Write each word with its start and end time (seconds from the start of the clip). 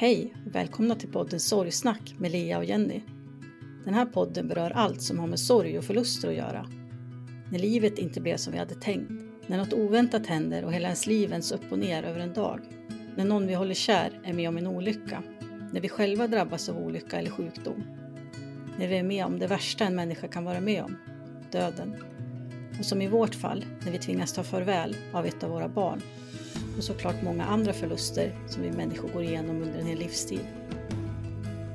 Hej 0.00 0.34
och 0.46 0.54
välkomna 0.54 0.94
till 0.94 1.08
podden 1.08 1.40
Sorgsnack 1.40 2.14
med 2.18 2.30
Lea 2.32 2.58
och 2.58 2.64
Jenny. 2.64 3.00
Den 3.84 3.94
här 3.94 4.06
podden 4.06 4.48
berör 4.48 4.70
allt 4.70 5.02
som 5.02 5.18
har 5.18 5.26
med 5.26 5.40
sorg 5.40 5.78
och 5.78 5.84
förluster 5.84 6.28
att 6.28 6.34
göra. 6.34 6.66
När 7.50 7.58
livet 7.58 7.98
inte 7.98 8.20
blev 8.20 8.36
som 8.36 8.52
vi 8.52 8.58
hade 8.58 8.74
tänkt, 8.74 9.12
när 9.46 9.58
något 9.58 9.72
oväntat 9.72 10.26
händer 10.26 10.64
och 10.64 10.72
hela 10.72 10.88
ens 10.88 11.06
liv 11.06 11.30
vänds 11.30 11.52
upp 11.52 11.72
och 11.72 11.78
ner 11.78 12.02
över 12.02 12.20
en 12.20 12.32
dag, 12.32 12.60
när 13.16 13.24
någon 13.24 13.46
vi 13.46 13.54
håller 13.54 13.74
kär 13.74 14.20
är 14.24 14.32
med 14.32 14.48
om 14.48 14.56
en 14.56 14.66
olycka, 14.66 15.22
när 15.72 15.80
vi 15.80 15.88
själva 15.88 16.26
drabbas 16.26 16.68
av 16.68 16.78
olycka 16.78 17.18
eller 17.18 17.30
sjukdom, 17.30 17.84
när 18.78 18.88
vi 18.88 18.96
är 18.96 19.02
med 19.02 19.24
om 19.24 19.38
det 19.38 19.46
värsta 19.46 19.84
en 19.84 19.94
människa 19.94 20.28
kan 20.28 20.44
vara 20.44 20.60
med 20.60 20.84
om, 20.84 20.96
döden. 21.52 21.96
Och 22.78 22.84
som 22.84 23.02
i 23.02 23.08
vårt 23.08 23.34
fall, 23.34 23.64
när 23.84 23.92
vi 23.92 23.98
tvingas 23.98 24.32
ta 24.32 24.42
farväl 24.42 24.96
av 25.12 25.26
ett 25.26 25.44
av 25.44 25.50
våra 25.50 25.68
barn 25.68 26.02
och 26.78 26.84
såklart 26.84 27.22
många 27.22 27.44
andra 27.44 27.72
förluster 27.72 28.32
som 28.46 28.62
vi 28.62 28.70
människor 28.70 29.08
går 29.08 29.22
igenom 29.22 29.62
under 29.62 29.78
en 29.78 29.86
hel 29.86 29.98
livstid. 29.98 30.46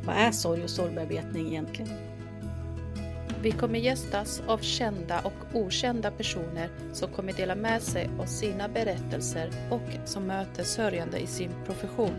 Vad 0.05 0.15
är 0.15 0.31
sorg 0.31 0.63
och 0.63 0.69
sorgbearbetning 0.69 1.47
egentligen? 1.47 1.91
Vi 3.41 3.51
kommer 3.51 3.79
gästas 3.79 4.41
av 4.47 4.57
kända 4.57 5.21
och 5.21 5.33
okända 5.53 6.11
personer 6.11 6.69
som 6.93 7.11
kommer 7.11 7.33
dela 7.33 7.55
med 7.55 7.81
sig 7.81 8.09
av 8.19 8.25
sina 8.25 8.67
berättelser 8.67 9.49
och 9.69 10.07
som 10.07 10.27
möter 10.27 10.63
sörjande 10.63 11.19
i 11.19 11.27
sin 11.27 11.51
profession. 11.65 12.15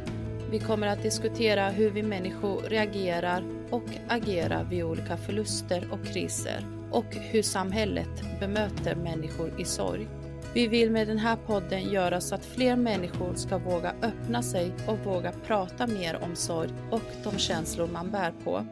Vi 0.50 0.58
kommer 0.58 0.86
att 0.86 1.02
diskutera 1.02 1.70
hur 1.70 1.90
vi 1.90 2.02
människor 2.02 2.62
reagerar 2.62 3.44
och 3.70 3.84
agerar 4.08 4.64
vid 4.64 4.84
olika 4.84 5.16
förluster 5.16 5.88
och 5.92 6.06
kriser 6.06 6.66
och 6.90 7.14
hur 7.14 7.42
samhället 7.42 8.40
bemöter 8.40 8.94
människor 8.94 9.60
i 9.60 9.64
sorg. 9.64 10.08
Vi 10.54 10.68
vill 10.68 10.90
med 10.90 11.08
den 11.08 11.18
här 11.18 11.36
podden 11.36 11.90
göra 11.90 12.20
så 12.20 12.34
att 12.34 12.44
fler 12.44 12.76
människor 12.76 13.34
ska 13.34 13.58
våga 13.58 13.94
öppna 14.02 14.42
sig 14.42 14.72
och 14.88 14.98
våga 14.98 15.32
prata 15.32 15.86
mer 15.86 16.22
om 16.22 16.36
sorg 16.36 16.70
och 16.90 17.02
de 17.24 17.38
känslor 17.38 17.86
man 17.86 18.10
bär 18.10 18.32
på. 18.44 18.66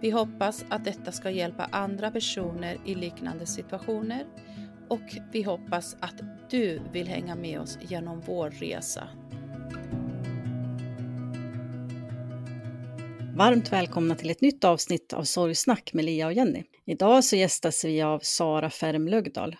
Vi 0.00 0.10
hoppas 0.10 0.64
att 0.68 0.84
detta 0.84 1.12
ska 1.12 1.30
hjälpa 1.30 1.64
andra 1.64 2.10
personer 2.10 2.76
i 2.84 2.94
liknande 2.94 3.46
situationer 3.46 4.26
och 4.88 5.00
vi 5.32 5.42
hoppas 5.42 5.96
att 6.00 6.20
du 6.50 6.80
vill 6.92 7.08
hänga 7.08 7.34
med 7.34 7.60
oss 7.60 7.78
genom 7.80 8.22
vår 8.26 8.50
resa. 8.50 9.08
Varmt 13.36 13.72
välkomna 13.72 14.14
till 14.14 14.30
ett 14.30 14.40
nytt 14.40 14.64
avsnitt 14.64 15.12
av 15.12 15.24
Sorgsnack 15.24 15.90
med 15.92 16.04
Lia 16.04 16.26
och 16.26 16.32
Jenny. 16.32 16.64
Idag 16.86 17.24
så 17.24 17.36
gästas 17.36 17.84
vi 17.84 18.02
av 18.02 18.18
Sara 18.22 18.70
Färm 18.70 19.08
Lögdal 19.08 19.56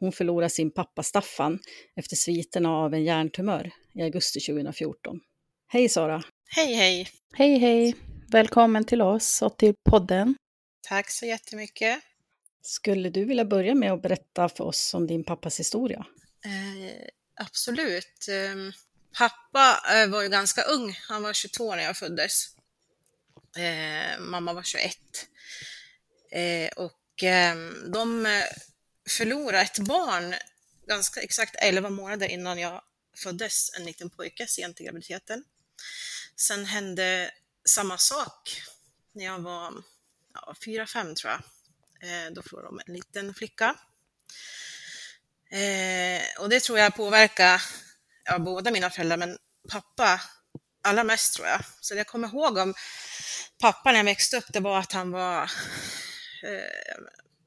hon 0.00 0.12
förlorade 0.12 0.50
sin 0.50 0.70
pappa 0.70 1.02
Staffan 1.02 1.58
efter 1.96 2.16
sviterna 2.16 2.70
av 2.70 2.94
en 2.94 3.04
hjärntumör 3.04 3.70
i 3.94 4.02
augusti 4.02 4.40
2014. 4.40 5.20
Hej 5.68 5.88
Sara! 5.88 6.22
Hej 6.48 6.74
hej! 6.74 7.08
Hej 7.32 7.58
hej! 7.58 7.96
Välkommen 8.28 8.84
till 8.84 9.02
oss 9.02 9.42
och 9.42 9.58
till 9.58 9.74
podden. 9.90 10.34
Tack 10.88 11.10
så 11.10 11.26
jättemycket. 11.26 12.00
Skulle 12.62 13.10
du 13.10 13.24
vilja 13.24 13.44
börja 13.44 13.74
med 13.74 13.92
att 13.92 14.02
berätta 14.02 14.48
för 14.48 14.64
oss 14.64 14.94
om 14.94 15.06
din 15.06 15.24
pappas 15.24 15.60
historia? 15.60 16.06
Eh, 16.44 17.08
absolut. 17.34 18.28
Eh, 18.28 18.74
pappa 19.18 19.80
eh, 19.94 20.08
var 20.08 20.22
ju 20.22 20.28
ganska 20.28 20.62
ung. 20.62 20.98
Han 21.08 21.22
var 21.22 21.32
22 21.32 21.74
när 21.74 21.82
jag 21.82 21.96
föddes. 21.96 22.46
Eh, 23.56 24.20
mamma 24.20 24.52
var 24.52 24.62
21. 24.62 24.96
Eh, 26.32 26.84
och 26.84 27.22
ehm, 27.22 27.90
de 27.92 28.26
förlora 29.10 29.60
ett 29.60 29.78
barn 29.78 30.34
ganska 30.86 31.20
exakt 31.20 31.56
11 31.58 31.90
månader 31.90 32.28
innan 32.28 32.58
jag 32.58 32.82
föddes, 33.16 33.74
en 33.74 33.84
liten 33.84 34.10
pojke 34.10 34.46
sent 34.46 34.80
i 34.80 34.84
graviditeten. 34.84 35.44
Sen 36.36 36.64
hände 36.64 37.30
samma 37.68 37.98
sak 37.98 38.62
när 39.12 39.24
jag 39.24 39.38
var 39.38 39.72
ja, 40.34 40.54
4-5 40.66 41.14
tror 41.14 41.32
jag. 41.32 41.42
Eh, 42.02 42.32
då 42.32 42.42
förlorade 42.42 42.68
de 42.68 42.80
en 42.86 42.94
liten 42.94 43.34
flicka. 43.34 43.76
Eh, 45.50 46.22
och 46.38 46.48
det 46.48 46.60
tror 46.60 46.78
jag 46.78 46.96
påverkar 46.96 47.62
ja, 48.24 48.38
båda 48.38 48.70
mina 48.70 48.90
föräldrar, 48.90 49.16
men 49.16 49.38
pappa 49.68 50.20
allra 50.82 51.04
mest 51.04 51.34
tror 51.34 51.48
jag. 51.48 51.60
Så 51.80 51.94
det 51.94 51.98
jag 51.98 52.06
kommer 52.06 52.28
ihåg 52.28 52.56
om 52.56 52.74
pappa 53.60 53.92
när 53.92 53.98
jag 53.98 54.04
växte 54.04 54.36
upp, 54.36 54.52
det 54.52 54.60
var 54.60 54.78
att 54.78 54.92
han 54.92 55.10
var 55.10 55.42
eh, 56.42 56.96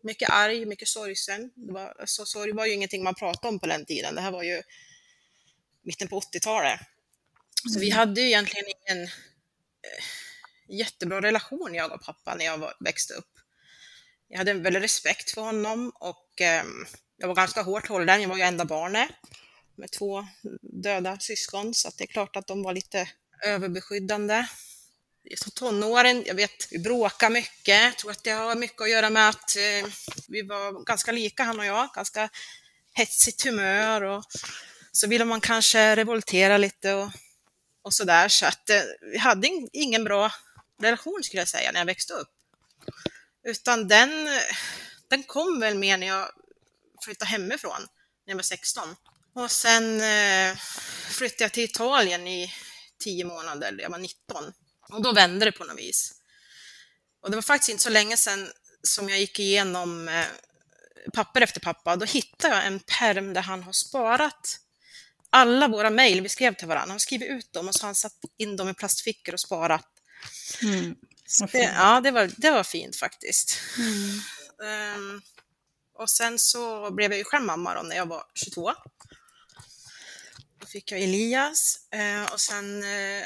mycket 0.04 0.30
arg, 0.30 0.66
mycket 0.66 0.88
sorgsen. 0.88 1.52
Det 1.56 1.74
var, 1.74 1.96
alltså, 2.00 2.26
sorg 2.26 2.52
var 2.52 2.66
ju 2.66 2.74
ingenting 2.74 3.04
man 3.04 3.16
pratade 3.16 3.48
om 3.48 3.60
på 3.60 3.68
den 3.68 3.86
tiden. 3.86 4.16
Det 4.16 4.22
här 4.22 4.32
var 4.32 4.44
ju 4.44 4.62
mitten 5.82 6.08
på 6.08 6.20
80-talet. 6.20 6.80
Så 7.74 7.80
vi 7.80 7.90
hade 7.90 8.22
ju 8.22 8.28
egentligen 8.28 8.66
ingen 8.68 9.04
eh, 9.04 10.04
jättebra 10.68 11.22
relation, 11.22 11.74
jag 11.74 11.92
och 11.92 12.02
pappa, 12.02 12.36
när 12.36 12.46
jag 12.46 12.58
var, 12.58 12.74
växte 12.80 13.14
upp. 13.14 13.30
Jag 14.28 14.38
hade 14.38 14.52
en 14.52 14.64
väldig 14.64 14.82
respekt 14.82 15.32
för 15.32 15.42
honom 15.42 15.92
och 15.96 16.42
eh, 16.42 16.64
jag 17.18 17.28
var 17.28 17.36
ganska 17.36 17.62
hårt 17.62 17.88
hållen. 17.88 18.22
Jag 18.22 18.30
var 18.30 18.38
ju 18.38 18.44
enda 18.44 18.66
barnet 18.66 19.10
med 19.76 19.92
två 19.92 20.28
döda 20.84 21.20
syskon, 21.20 21.74
så 21.74 21.92
det 21.98 22.04
är 22.04 22.08
klart 22.08 22.36
att 22.36 22.48
de 22.48 22.64
var 22.64 22.74
lite 22.74 23.10
överbeskyddande 23.46 24.48
som 25.38 25.52
tonåren, 25.52 26.24
jag 26.26 26.36
vet, 26.36 26.68
vi 26.72 26.80
bråkade 26.80 27.34
mycket. 27.34 27.82
Jag 27.82 27.98
tror 27.98 28.12
att 28.12 28.24
det 28.24 28.32
har 28.32 28.56
mycket 28.56 28.82
att 28.82 28.90
göra 28.90 29.10
med 29.10 29.30
att 29.30 29.56
eh, 29.56 29.90
vi 30.28 30.42
var 30.42 30.86
ganska 30.86 31.12
lika 31.12 31.44
han 31.44 31.60
och 31.60 31.66
jag, 31.66 31.90
ganska 31.96 32.30
hetsigt 32.94 33.44
humör 33.44 34.02
och 34.02 34.24
så 34.92 35.08
ville 35.08 35.26
man 35.26 35.42
kanske 35.42 35.96
revoltera 35.96 36.58
lite 36.58 36.94
och, 36.94 37.10
och 37.82 37.94
sådär. 37.94 38.28
Så 38.28 38.46
att 38.46 38.70
eh, 38.70 38.82
vi 39.02 39.18
hade 39.18 39.48
in, 39.48 39.70
ingen 39.74 40.04
bra 40.04 40.32
relation 40.82 41.24
skulle 41.24 41.42
jag 41.42 41.48
säga 41.48 41.72
när 41.72 41.80
jag 41.80 41.86
växte 41.86 42.14
upp. 42.14 42.32
Utan 43.44 43.88
den, 43.88 44.30
den 45.10 45.24
kom 45.24 45.60
väl 45.60 45.78
mer 45.78 45.98
när 45.98 46.08
jag 46.08 46.28
flyttade 47.04 47.32
hemifrån, 47.32 47.82
när 48.26 48.32
jag 48.32 48.36
var 48.36 48.44
16. 48.44 48.96
Och 49.36 49.52
sen 49.52 50.02
eh, 50.02 50.58
flyttade 51.10 51.44
jag 51.44 51.52
till 51.52 51.64
Italien 51.64 52.28
i 52.28 52.54
tio 53.00 53.26
månader, 53.26 53.80
jag 53.82 53.90
var 53.90 53.98
19. 53.98 54.54
Och 54.94 55.02
då 55.02 55.14
vände 55.14 55.46
det 55.46 55.52
på 55.52 55.64
något 55.64 55.80
vis. 55.80 56.14
Och 57.22 57.30
det 57.30 57.38
var 57.38 57.42
faktiskt 57.42 57.70
inte 57.70 57.84
så 57.84 57.90
länge 57.90 58.18
sedan 58.18 58.52
som 58.84 59.10
jag 59.10 59.20
gick 59.20 59.40
igenom 59.40 60.08
eh, 60.08 60.26
papper 61.14 61.42
efter 61.42 61.60
pappa. 61.60 61.96
Då 61.96 62.06
hittade 62.06 62.56
jag 62.56 62.66
en 62.66 62.80
perm 62.80 63.34
där 63.34 63.42
han 63.42 63.64
har 63.64 63.74
sparat 63.74 64.60
alla 65.30 65.68
våra 65.68 65.90
mejl 65.90 66.22
vi 66.22 66.30
skrev 66.30 66.56
till 66.56 66.68
varandra. 66.68 66.92
Han 66.92 67.00
skrivit 67.00 67.30
ut 67.30 67.54
dem 67.54 67.68
och 67.68 67.76
så 67.76 67.84
har 67.84 67.88
han 67.88 67.96
satt 67.96 68.20
in 68.38 68.56
dem 68.56 68.70
i 68.70 68.74
plastfickor 68.74 69.34
och 69.34 69.40
sparat. 69.40 69.88
Mm. 70.62 70.96
Det, 71.52 71.58
ja, 71.58 72.02
det 72.02 72.12
var, 72.12 72.32
det 72.38 72.52
var 72.52 72.64
fint 72.64 72.96
faktiskt. 72.96 73.60
Mm. 73.78 74.96
Um, 74.96 75.22
och 75.94 76.10
sen 76.10 76.40
så 76.40 76.92
blev 76.92 77.12
jag 77.12 77.18
ju 77.18 77.24
själv 77.24 77.44
mamma 77.44 77.76
då 77.76 77.82
när 77.82 77.96
jag 77.96 78.06
var 78.06 78.24
22. 78.34 78.74
Då 80.60 80.66
fick 80.68 80.92
jag 80.92 81.02
Elias 81.02 81.80
uh, 81.96 82.34
och 82.34 82.42
sen 82.42 82.84
uh, 82.84 83.24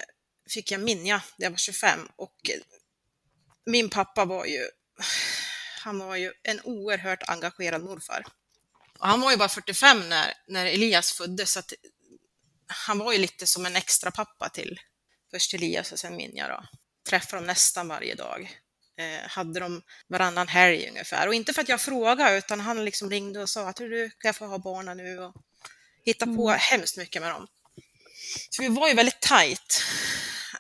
fick 0.50 0.72
jag 0.72 0.82
Minja 0.82 1.22
när 1.38 1.46
jag 1.46 1.52
var 1.52 1.58
25 1.58 2.08
och 2.16 2.36
min 3.66 3.90
pappa 3.90 4.26
var 4.26 4.46
ju, 4.46 4.68
han 5.80 6.00
var 6.00 6.16
ju 6.16 6.34
en 6.44 6.62
oerhört 6.64 7.24
engagerad 7.30 7.84
morfar. 7.84 8.26
Och 9.00 9.08
han 9.08 9.22
var 9.22 9.32
ju 9.32 9.38
bara 9.38 9.50
45 9.50 10.10
när, 10.10 10.34
när 10.48 10.66
Elias 10.66 11.12
föddes, 11.12 11.52
så 11.52 11.60
att 11.60 11.74
han 12.68 12.98
var 12.98 13.12
ju 13.12 13.18
lite 13.18 13.48
som 13.48 13.66
en 13.66 13.76
extra 13.76 14.12
pappa 14.12 14.50
till 14.50 14.80
först 15.32 15.54
Elias 15.54 15.92
och 15.92 16.00
sen 16.00 16.16
Minja 16.16 16.48
då. 16.48 16.64
Träffade 17.10 17.38
dem 17.38 17.48
nästan 17.48 17.88
varje 17.88 18.16
dag. 18.16 18.58
Eh, 18.98 19.30
hade 19.30 19.60
de 19.60 19.82
varannan 20.08 20.48
helg 20.48 20.88
ungefär. 20.90 21.28
Och 21.28 21.34
inte 21.34 21.54
för 21.54 21.62
att 21.62 21.70
jag 21.70 21.82
frågade, 21.82 22.38
utan 22.38 22.60
han 22.60 22.86
liksom 22.86 23.10
ringde 23.10 23.42
och 23.42 23.50
sa 23.50 23.68
att 23.68 23.76
du, 23.76 24.10
kan 24.10 24.30
jag 24.30 24.36
få 24.36 24.46
ha 24.46 24.58
barnen 24.58 24.98
nu? 24.98 25.20
Och 25.20 25.34
hitta 26.06 26.26
på 26.26 26.50
mm. 26.50 26.60
hemskt 26.60 26.98
mycket 26.98 27.22
med 27.22 27.32
dem. 27.32 27.48
Så 28.50 28.62
vi 28.62 28.68
var 28.68 28.88
ju 28.88 28.94
väldigt 28.94 29.22
tajt. 29.22 29.84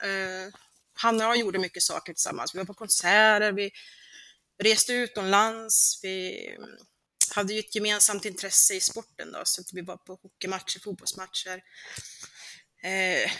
Eh, 0.01 0.53
han 0.93 1.15
och 1.15 1.21
jag 1.21 1.37
gjorde 1.37 1.59
mycket 1.59 1.83
saker 1.83 2.13
tillsammans. 2.13 2.55
Vi 2.55 2.57
var 2.57 2.65
på 2.65 2.73
konserter, 2.73 3.51
vi 3.51 3.71
reste 4.57 4.93
utomlands. 4.93 5.99
Vi 6.03 6.47
mm, 6.57 6.77
hade 7.35 7.53
ju 7.53 7.59
ett 7.59 7.75
gemensamt 7.75 8.25
intresse 8.25 8.73
i 8.73 8.79
sporten 8.79 9.31
då, 9.31 9.41
så 9.43 9.63
vi 9.73 9.81
var 9.81 9.97
på 9.97 10.19
hockeymatcher, 10.23 10.79
fotbollsmatcher. 10.79 11.63
Eh, 12.83 13.31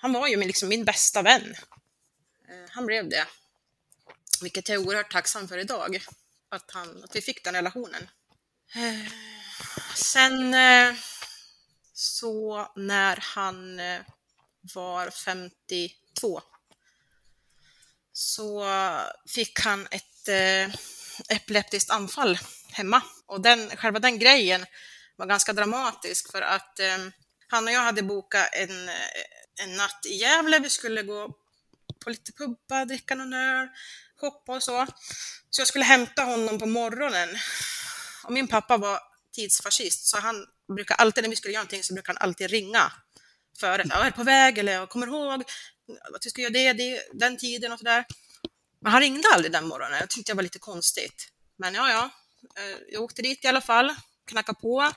han 0.00 0.12
var 0.12 0.28
ju 0.28 0.36
liksom 0.36 0.68
min 0.68 0.84
bästa 0.84 1.22
vän. 1.22 1.54
Eh, 2.48 2.70
han 2.70 2.86
blev 2.86 3.08
det. 3.08 3.26
Vilket 4.42 4.68
jag 4.68 4.82
är 4.82 4.86
oerhört 4.86 5.12
tacksam 5.12 5.48
för 5.48 5.58
idag, 5.58 5.98
att, 6.48 6.70
han, 6.70 7.04
att 7.04 7.16
vi 7.16 7.20
fick 7.20 7.44
den 7.44 7.54
relationen. 7.54 8.08
Eh, 8.74 9.12
sen 9.94 10.54
eh, 10.54 10.94
så 11.92 12.68
när 12.76 13.16
han 13.16 13.80
eh, 13.80 14.00
var 14.74 15.10
52 15.10 16.42
så 18.12 18.66
fick 19.28 19.60
han 19.60 19.88
ett 19.90 20.28
eh, 20.28 20.74
epileptiskt 21.28 21.90
anfall 21.90 22.38
hemma. 22.72 23.02
Och 23.26 23.40
den, 23.40 23.76
själva 23.76 23.98
den 23.98 24.18
grejen 24.18 24.66
var 25.16 25.26
ganska 25.26 25.52
dramatisk 25.52 26.30
för 26.32 26.42
att 26.42 26.80
eh, 26.80 26.98
han 27.48 27.64
och 27.64 27.72
jag 27.72 27.80
hade 27.80 28.02
bokat 28.02 28.48
en, 28.52 28.88
eh, 28.88 29.64
en 29.64 29.76
natt 29.76 30.06
i 30.06 30.14
Gävle. 30.14 30.58
Vi 30.58 30.70
skulle 30.70 31.02
gå 31.02 31.36
på 32.04 32.10
lite 32.10 32.32
pubba, 32.32 32.84
dricka 32.84 33.14
någon 33.14 33.32
öl, 33.32 33.68
shoppa 34.20 34.54
och 34.54 34.62
så. 34.62 34.86
Så 35.50 35.60
jag 35.60 35.68
skulle 35.68 35.84
hämta 35.84 36.22
honom 36.22 36.58
på 36.58 36.66
morgonen. 36.66 37.28
Och 38.24 38.32
min 38.32 38.48
pappa 38.48 38.76
var 38.76 39.00
tidsfascist, 39.32 40.06
så 40.06 40.18
han 40.18 40.46
brukar 40.76 40.94
alltid 40.94 41.24
när 41.24 41.30
vi 41.30 41.36
skulle 41.36 41.54
göra 41.54 41.62
någonting 41.62 41.82
så 41.82 41.94
brukar 41.94 42.12
han 42.12 42.22
alltid 42.22 42.50
ringa 42.50 42.92
före. 43.60 43.84
Jag 43.88 44.06
är 44.06 44.10
på 44.10 44.22
väg 44.22 44.58
eller 44.58 44.72
jag 44.72 44.88
kommer 44.88 45.06
ihåg 45.06 45.42
att 46.14 46.26
vi 46.26 46.30
ska 46.30 46.42
göra 46.42 46.52
det, 46.52 46.72
det 46.72 47.02
den 47.12 47.36
tiden 47.36 47.72
och 47.72 47.78
sådär. 47.78 48.04
Men 48.80 48.92
han 48.92 49.00
ringde 49.00 49.28
aldrig 49.34 49.52
den 49.52 49.66
morgonen. 49.66 49.98
Jag 49.98 50.10
tyckte 50.10 50.32
det 50.32 50.36
var 50.36 50.42
lite 50.42 50.58
konstigt. 50.58 51.28
Men 51.56 51.74
ja, 51.74 51.90
ja, 51.90 52.10
eh, 52.62 52.78
jag 52.88 53.02
åkte 53.02 53.22
dit 53.22 53.44
i 53.44 53.48
alla 53.48 53.60
fall, 53.60 53.94
knackade 54.24 54.60
på. 54.60 54.92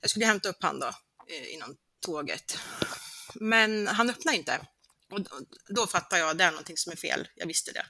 Jag 0.00 0.10
skulle 0.10 0.26
hämta 0.26 0.48
upp 0.48 0.62
han 0.62 0.80
då 0.80 0.86
eh, 1.28 1.54
inom 1.54 1.76
tåget. 2.00 2.58
Men 3.34 3.86
han 3.86 4.10
öppnade 4.10 4.36
inte. 4.36 4.66
Och 5.10 5.20
då, 5.20 5.40
då 5.68 5.86
fattade 5.86 6.22
jag 6.22 6.30
att 6.30 6.38
det 6.38 6.44
är 6.44 6.50
någonting 6.50 6.76
som 6.76 6.92
är 6.92 6.96
fel. 6.96 7.28
Jag 7.34 7.46
visste 7.46 7.72
det. 7.72 7.86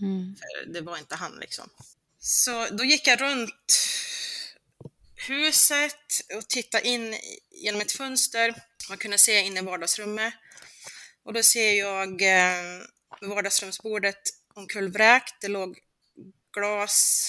Mm. 0.00 0.36
Det 0.66 0.80
var 0.80 0.98
inte 0.98 1.16
han 1.16 1.36
liksom. 1.40 1.70
Så 2.18 2.66
då 2.70 2.84
gick 2.84 3.06
jag 3.06 3.20
runt 3.20 3.88
huset 5.14 6.06
och 6.36 6.48
tittade 6.48 6.88
in 6.88 7.16
genom 7.50 7.80
ett 7.80 7.92
fönster. 7.92 8.54
Man 8.88 8.98
kunde 8.98 9.18
se 9.18 9.40
in 9.40 9.56
i 9.56 9.60
vardagsrummet. 9.60 10.34
Och 11.24 11.32
då 11.32 11.42
ser 11.42 11.72
jag 11.72 12.22
eh, 12.22 12.82
vardagsrumsbordet 13.20 14.20
omkullvräkt. 14.54 15.34
Det 15.40 15.48
låg 15.48 15.78
glas, 16.52 17.28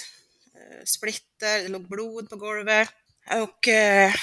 eh, 0.56 0.84
splitter, 0.86 1.64
det 1.64 1.68
låg 1.68 1.90
blod 1.90 2.30
på 2.30 2.36
golvet. 2.36 2.90
Och 3.32 3.68
eh, 3.68 4.14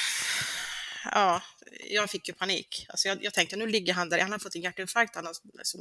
ja, 1.04 1.42
jag 1.90 2.10
fick 2.10 2.28
ju 2.28 2.34
panik. 2.34 2.86
Alltså 2.88 3.08
jag, 3.08 3.24
jag, 3.24 3.34
tänkte 3.34 3.56
nu 3.56 3.66
ligger 3.66 3.92
han 3.92 4.08
där, 4.08 4.18
han 4.18 4.32
har 4.32 4.38
fått 4.38 4.54
en 4.54 4.62
hjärtinfarkt, 4.62 5.14
han 5.14 5.26
har, 5.26 5.34
alltså, 5.58 5.78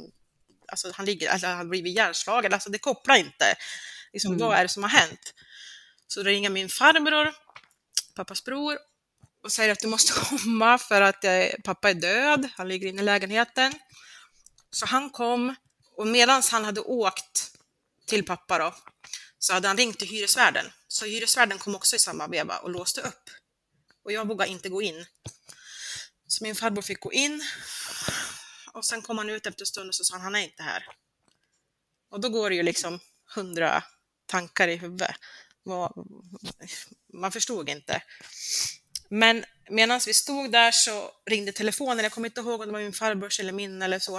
alltså 0.68 0.92
han 0.94 1.06
ligger, 1.06 1.30
alltså, 1.30 1.46
han 1.46 1.56
har 1.56 1.64
blivit 1.64 1.96
hjärnslagen, 1.96 2.52
alltså 2.52 2.70
det 2.70 2.78
kopplar 2.78 3.16
inte. 3.16 3.56
Liksom, 4.12 4.32
mm. 4.34 4.46
Vad 4.46 4.58
är 4.58 4.62
det 4.62 4.68
som 4.68 4.82
har 4.82 4.90
hänt? 4.90 5.34
Så 6.06 6.22
då 6.22 6.28
ringer 6.28 6.50
min 6.50 6.68
farbror, 6.68 7.34
pappas 8.14 8.44
bror, 8.44 8.78
och 9.42 9.52
säger 9.52 9.72
att 9.72 9.80
du 9.80 9.88
måste 9.88 10.12
komma 10.28 10.78
för 10.78 11.00
att 11.00 11.24
jag, 11.24 11.54
pappa 11.64 11.90
är 11.90 11.94
död, 11.94 12.48
han 12.56 12.68
ligger 12.68 12.88
inne 12.88 13.02
i 13.02 13.04
lägenheten. 13.04 13.72
Så 14.70 14.86
han 14.86 15.10
kom 15.10 15.54
och 15.96 16.06
medan 16.06 16.42
han 16.50 16.64
hade 16.64 16.80
åkt 16.80 17.50
till 18.06 18.24
pappa 18.24 18.58
då, 18.58 18.74
så 19.38 19.52
hade 19.52 19.68
han 19.68 19.76
ringt 19.76 19.98
till 19.98 20.08
hyresvärden. 20.08 20.66
Så 20.88 21.04
hyresvärden 21.04 21.58
kom 21.58 21.74
också 21.74 21.96
i 21.96 21.98
samma 21.98 22.26
veva 22.26 22.58
och 22.58 22.70
låste 22.70 23.00
upp. 23.00 23.30
Och 24.04 24.12
jag 24.12 24.28
vågade 24.28 24.50
inte 24.50 24.68
gå 24.68 24.82
in. 24.82 25.06
Så 26.26 26.44
min 26.44 26.54
farbror 26.54 26.82
fick 26.82 27.00
gå 27.00 27.12
in. 27.12 27.42
Och 28.72 28.84
sen 28.84 29.02
kom 29.02 29.18
han 29.18 29.30
ut 29.30 29.46
efter 29.46 29.62
en 29.62 29.66
stund 29.66 29.88
och 29.88 29.94
så 29.94 30.04
sa 30.04 30.14
han, 30.14 30.22
han 30.22 30.34
är 30.34 30.40
inte 30.40 30.62
här. 30.62 30.86
Och 32.10 32.20
då 32.20 32.28
går 32.28 32.50
det 32.50 32.56
ju 32.56 32.62
liksom 32.62 33.00
hundra 33.34 33.84
tankar 34.26 34.68
i 34.68 34.76
huvudet. 34.76 35.16
Man 37.12 37.32
förstod 37.32 37.68
inte. 37.68 38.02
Men 39.10 39.44
medan 39.70 40.00
vi 40.06 40.14
stod 40.14 40.52
där 40.52 40.70
så 40.70 41.10
ringde 41.26 41.52
telefonen, 41.52 41.98
jag 41.98 42.12
kommer 42.12 42.28
inte 42.28 42.40
ihåg 42.40 42.60
om 42.60 42.66
det 42.66 42.72
var 42.72 42.80
min 42.80 42.92
farbrors 42.92 43.40
eller 43.40 43.52
min 43.52 43.82
eller 43.82 43.98
så. 43.98 44.16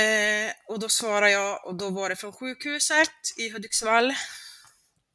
Eh, 0.00 0.52
och 0.66 0.80
då 0.80 0.88
svarade 0.88 1.30
jag 1.30 1.66
och 1.66 1.74
då 1.74 1.90
var 1.90 2.08
det 2.08 2.16
från 2.16 2.32
sjukhuset 2.32 3.10
i 3.36 3.50
Hudiksvall. 3.50 4.14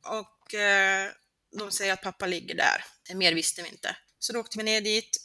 Och 0.06 0.54
eh, 0.54 1.12
de 1.58 1.72
säger 1.72 1.94
att 1.94 2.02
pappa 2.02 2.26
ligger 2.26 2.56
där. 2.56 2.86
Eh, 3.10 3.16
mer 3.16 3.34
visste 3.34 3.62
vi 3.62 3.70
inte. 3.70 3.96
Så 4.20 4.34
då 4.34 4.40
åkte 4.40 4.58
vi 4.58 4.64
ner 4.64 4.82
dit 4.82 5.18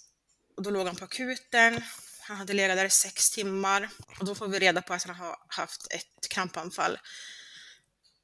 och 0.56 0.62
då 0.62 0.70
låg 0.70 0.86
han 0.86 0.96
på 0.96 1.04
akuten. 1.04 1.82
Han 2.20 2.36
hade 2.36 2.52
legat 2.52 2.76
där 2.76 2.84
i 2.84 2.90
sex 2.90 3.30
timmar 3.30 3.88
och 4.20 4.24
då 4.24 4.34
får 4.34 4.48
vi 4.48 4.58
reda 4.58 4.82
på 4.82 4.94
att 4.94 5.02
han 5.02 5.16
har 5.16 5.36
haft 5.48 5.92
ett 5.92 6.28
krampanfall. 6.30 6.98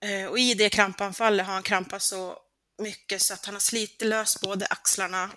Eh, 0.03 0.27
och 0.27 0.39
i 0.39 0.55
det 0.55 0.71
krampanfallet 0.71 1.47
har 1.47 1.55
han 1.55 1.63
krampat 1.63 2.03
så 2.03 2.39
mycket 2.81 3.23
så 3.23 3.35
att 3.35 3.47
han 3.47 3.55
har 3.55 3.61
slitit 3.61 4.09
lös 4.09 4.41
både 4.41 4.67
axlarna 4.67 5.31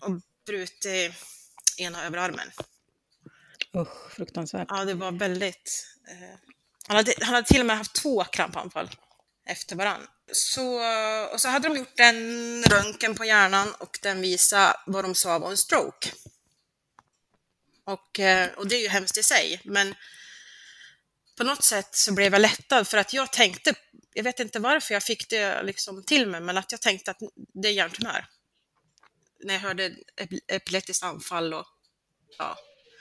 och 0.00 0.20
brutit 0.46 1.14
ena 1.76 2.04
överarmen. 2.04 2.50
Usch, 3.76 4.12
fruktansvärt. 4.12 4.68
Ja, 4.70 4.84
det 4.84 4.94
var 4.94 5.12
väldigt... 5.12 5.86
Eh, 6.08 6.38
han, 6.86 6.96
hade, 6.96 7.14
han 7.20 7.34
hade 7.34 7.48
till 7.48 7.60
och 7.60 7.66
med 7.66 7.76
haft 7.76 7.94
två 7.94 8.24
krampanfall 8.24 8.90
efter 9.46 9.76
varann. 9.76 10.06
Så, 10.32 10.80
och 11.32 11.40
så 11.40 11.48
hade 11.48 11.68
de 11.68 11.76
gjort 11.76 12.00
en 12.00 12.62
röntgen 12.64 13.14
på 13.14 13.24
hjärnan 13.24 13.74
och 13.74 13.98
den 14.02 14.20
visade 14.20 14.76
vad 14.86 15.04
de 15.04 15.14
sa 15.14 15.38
var 15.38 15.50
en 15.50 15.56
stroke. 15.56 16.12
Och, 17.84 18.20
eh, 18.20 18.48
och 18.56 18.68
det 18.68 18.76
är 18.76 18.82
ju 18.82 18.88
hemskt 18.88 19.18
i 19.18 19.22
sig, 19.22 19.60
men 19.64 19.94
på 21.36 21.44
något 21.44 21.64
sätt 21.64 21.94
så 21.96 22.12
blev 22.12 22.32
jag 22.32 22.40
lättad 22.40 22.88
för 22.88 22.98
att 22.98 23.12
jag 23.12 23.32
tänkte, 23.32 23.74
jag 24.18 24.24
vet 24.24 24.40
inte 24.40 24.58
varför 24.58 24.94
jag 24.94 25.02
fick 25.02 25.30
det 25.30 25.62
liksom 25.62 26.04
till 26.04 26.26
mig, 26.26 26.40
men 26.40 26.58
att 26.58 26.72
jag 26.72 26.80
tänkte 26.80 27.10
att 27.10 27.18
det 27.62 27.68
är 27.68 27.72
hjärntumör. 27.72 28.26
När 29.44 29.54
jag 29.54 29.60
hörde 29.60 29.96
epileptiskt 30.48 31.02
anfall 31.02 31.54
och 31.54 31.66
ja. 32.38 32.58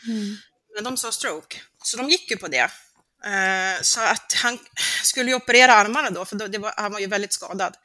Mm. 0.08 0.38
Men 0.76 0.84
de 0.84 0.98
sa 0.98 1.12
stroke, 1.12 1.62
så 1.84 1.98
de 1.98 2.10
gick 2.10 2.32
ju 2.32 2.38
på 2.38 2.48
det. 2.48 2.72
Eh, 3.26 3.82
så 3.82 4.02
att 4.02 4.34
han 4.44 4.60
skulle 5.04 5.30
ju 5.30 5.36
operera 5.36 5.74
armarna 5.74 6.10
då, 6.10 6.26
för 6.26 6.60
var, 6.60 6.74
han 6.78 6.92
var 6.92 7.00
ju 7.00 7.08
väldigt 7.08 7.34
skadad. 7.34 7.76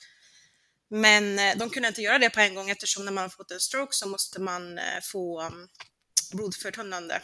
Men 0.91 1.39
eh, 1.39 1.57
de 1.57 1.71
kunde 1.71 1.89
inte 1.89 2.03
göra 2.03 2.19
det 2.19 2.31
på 2.31 2.41
en 2.41 2.55
gång 2.55 2.71
eftersom 2.71 3.05
när 3.05 3.13
man 3.13 3.23
har 3.23 3.29
fått 3.29 3.51
en 3.51 3.61
stroke 3.61 3.95
så 3.95 4.09
måste 4.09 4.41
man 4.41 4.79
eh, 4.79 5.01
få 5.03 5.43
um, 5.43 5.69
blodförtunnande. 6.33 7.23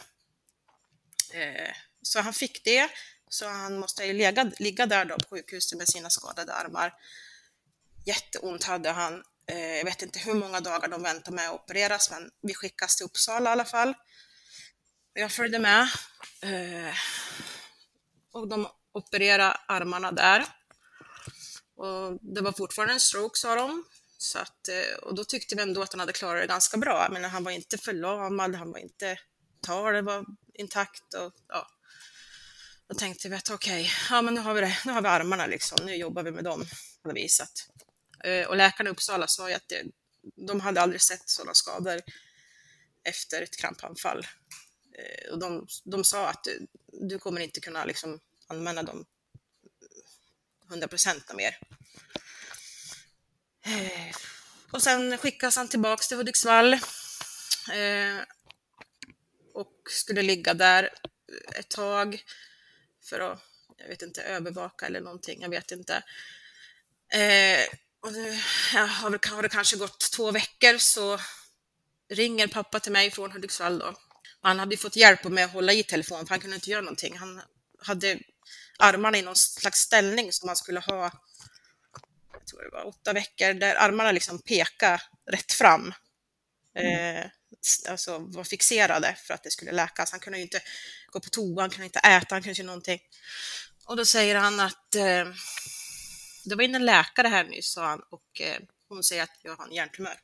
Så 2.01 2.19
han 2.19 2.33
fick 2.33 2.63
det, 2.63 2.89
så 3.29 3.47
han 3.47 3.79
måste 3.79 4.05
ju 4.05 4.13
ligga, 4.13 4.51
ligga 4.59 4.85
där 4.85 5.05
då 5.05 5.15
på 5.15 5.35
sjukhuset 5.35 5.77
med 5.77 5.87
sina 5.87 6.09
skadade 6.09 6.53
armar. 6.53 6.93
Jätteont 8.05 8.63
hade 8.63 8.89
han. 8.89 9.23
Eh, 9.47 9.77
jag 9.77 9.85
vet 9.85 10.01
inte 10.01 10.19
hur 10.19 10.33
många 10.33 10.59
dagar 10.59 10.87
de 10.87 11.03
väntade 11.03 11.35
med 11.35 11.49
att 11.49 11.55
opereras, 11.55 12.11
men 12.11 12.31
vi 12.41 12.53
skickas 12.53 12.95
till 12.95 13.05
Uppsala 13.05 13.49
i 13.49 13.53
alla 13.53 13.65
fall. 13.65 13.93
Jag 15.13 15.31
följde 15.31 15.59
med 15.59 15.81
eh, 16.41 16.93
och 18.31 18.47
de 18.47 18.67
opererade 18.91 19.57
armarna 19.67 20.11
där. 20.11 20.45
Och 21.75 22.17
det 22.21 22.41
var 22.41 22.51
fortfarande 22.51 22.93
en 22.93 22.99
stroke 22.99 23.39
sa 23.39 23.55
de. 23.55 23.83
Så 24.17 24.39
att, 24.39 24.67
eh, 24.67 24.97
och 25.03 25.15
då 25.15 25.23
tyckte 25.23 25.55
vi 25.55 25.61
ändå 25.61 25.81
att 25.81 25.93
han 25.93 25.99
hade 25.99 26.13
klarat 26.13 26.43
det 26.43 26.47
ganska 26.47 26.77
bra. 26.77 27.07
Men 27.11 27.23
han 27.23 27.43
var 27.43 27.51
inte 27.51 27.77
förlamad, 27.77 28.55
han 28.55 28.71
var 28.71 28.79
inte 28.79 29.19
talet 29.61 30.05
var 30.05 30.25
intakt. 30.53 31.13
Och, 31.13 31.33
ja. 31.47 31.67
Då 32.89 32.95
tänkte 32.95 33.29
vi 33.29 33.35
att 33.35 33.49
okej, 33.49 33.81
okay, 33.81 33.91
ja 34.09 34.21
men 34.21 34.33
nu 34.33 34.41
har 34.41 34.53
vi 34.53 34.61
det, 34.61 34.77
nu 34.85 34.91
har 34.91 35.01
vi 35.01 35.07
armarna 35.07 35.45
liksom, 35.47 35.85
nu 35.85 35.95
jobbar 35.95 36.23
vi 36.23 36.31
med 36.31 36.43
dem 36.43 36.65
på 37.01 37.07
något 37.07 37.17
vis. 37.17 37.39
Att, 37.39 37.69
eh, 38.23 38.47
och 38.47 38.57
läkarna 38.57 38.89
i 38.89 38.93
Uppsala 38.93 39.27
sa 39.27 39.49
ju 39.49 39.55
att 39.55 39.67
det, 39.67 39.83
de 40.47 40.59
hade 40.59 40.81
aldrig 40.81 41.01
sett 41.01 41.29
sådana 41.29 41.53
skador 41.53 42.01
efter 43.03 43.41
ett 43.41 43.57
krampanfall. 43.57 44.27
Eh, 44.97 45.31
och 45.31 45.39
de, 45.39 45.67
de 45.83 46.03
sa 46.03 46.27
att 46.27 46.43
du, 46.43 46.67
du 47.09 47.19
kommer 47.19 47.41
inte 47.41 47.59
kunna 47.59 47.85
liksom 47.85 48.19
använda 48.47 48.83
dem 48.83 49.05
100 50.69 50.87
procent 50.87 51.33
mer. 51.33 51.57
Och 54.71 54.83
sen 54.83 55.17
skickas 55.17 55.55
han 55.55 55.67
tillbaks 55.67 56.07
till 56.07 56.17
Hudiksvall 56.17 56.73
eh, 56.73 58.19
och 59.53 59.73
skulle 59.89 60.21
ligga 60.21 60.53
där 60.53 60.89
ett 61.55 61.69
tag 61.69 62.23
för 63.09 63.19
att, 63.19 63.39
jag 63.77 63.87
vet 63.87 64.01
inte, 64.01 64.23
övervaka 64.23 64.85
eller 64.85 65.01
någonting, 65.01 65.41
jag 65.41 65.49
vet 65.49 65.71
inte. 65.71 66.03
och 68.01 68.13
nu 68.13 68.39
har, 68.73 69.09
det, 69.09 69.29
har 69.29 69.41
det 69.41 69.49
kanske 69.49 69.77
gått 69.77 70.11
två 70.11 70.31
veckor 70.31 70.77
så 70.77 71.19
ringer 72.09 72.47
pappa 72.47 72.79
till 72.79 72.91
mig 72.91 73.11
från 73.11 73.31
Hudiksvall 73.31 73.79
då 73.79 73.95
han 74.41 74.59
hade 74.59 74.77
fått 74.77 74.95
hjälp 74.95 75.23
med 75.23 75.45
att 75.45 75.53
hålla 75.53 75.73
i 75.73 75.83
telefonen 75.83 76.25
för 76.25 76.29
han 76.29 76.39
kunde 76.39 76.55
inte 76.55 76.69
göra 76.69 76.81
någonting. 76.81 77.17
Han 77.17 77.41
hade 77.81 78.19
armarna 78.79 79.17
i 79.17 79.21
någon 79.21 79.35
slags 79.35 79.79
ställning 79.79 80.33
som 80.33 80.47
man 80.47 80.55
skulle 80.55 80.79
ha, 80.79 81.11
jag 82.33 82.47
tror 82.47 82.63
det 82.63 82.69
var 82.69 82.87
åtta 82.87 83.13
veckor, 83.13 83.53
där 83.53 83.75
armarna 83.75 84.11
liksom 84.11 84.41
pekade 84.41 85.01
rätt 85.31 85.53
fram. 85.53 85.93
Eh, 86.75 87.25
alltså 87.89 88.17
var 88.17 88.43
fixerade 88.43 89.15
för 89.23 89.33
att 89.33 89.43
det 89.43 89.51
skulle 89.51 89.71
läkas. 89.71 90.11
Han 90.11 90.19
kunde 90.19 90.37
ju 90.37 90.43
inte 90.43 90.61
gå 91.11 91.19
på 91.19 91.29
toa, 91.29 91.61
han 91.61 91.69
kunde 91.69 91.85
inte 91.85 91.99
äta, 91.99 92.35
han 92.35 92.43
göra 92.43 92.65
någonting. 92.65 92.99
Och 93.85 93.95
då 93.97 94.05
säger 94.05 94.35
han 94.35 94.59
att 94.59 94.95
eh, 94.95 95.27
det 96.45 96.55
var 96.55 96.61
in 96.61 96.75
en 96.75 96.85
läkare 96.85 97.27
här 97.27 97.43
nyss, 97.43 97.71
sa 97.71 97.85
han, 97.85 97.99
och 98.09 98.41
eh, 98.41 98.59
hon 98.87 99.03
säger 99.03 99.23
att 99.23 99.39
jag 99.41 99.55
har 99.55 99.65
en 99.65 99.73
hjärntumör. 99.73 100.19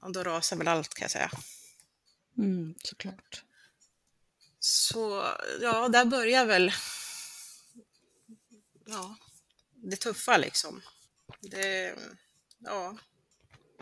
Och 0.00 0.12
då 0.12 0.22
rasar 0.22 0.56
väl 0.56 0.68
allt 0.68 0.94
kan 0.94 1.04
jag 1.04 1.10
säga. 1.10 1.30
Mm, 2.38 2.74
såklart. 2.84 3.42
Så 4.58 5.32
ja, 5.60 5.88
där 5.88 6.04
börjar 6.04 6.44
väl 6.44 6.72
ja, 8.86 9.16
det 9.74 9.96
tuffa 9.96 10.36
liksom. 10.36 10.82
Det, 11.40 11.94
ja. 12.58 12.98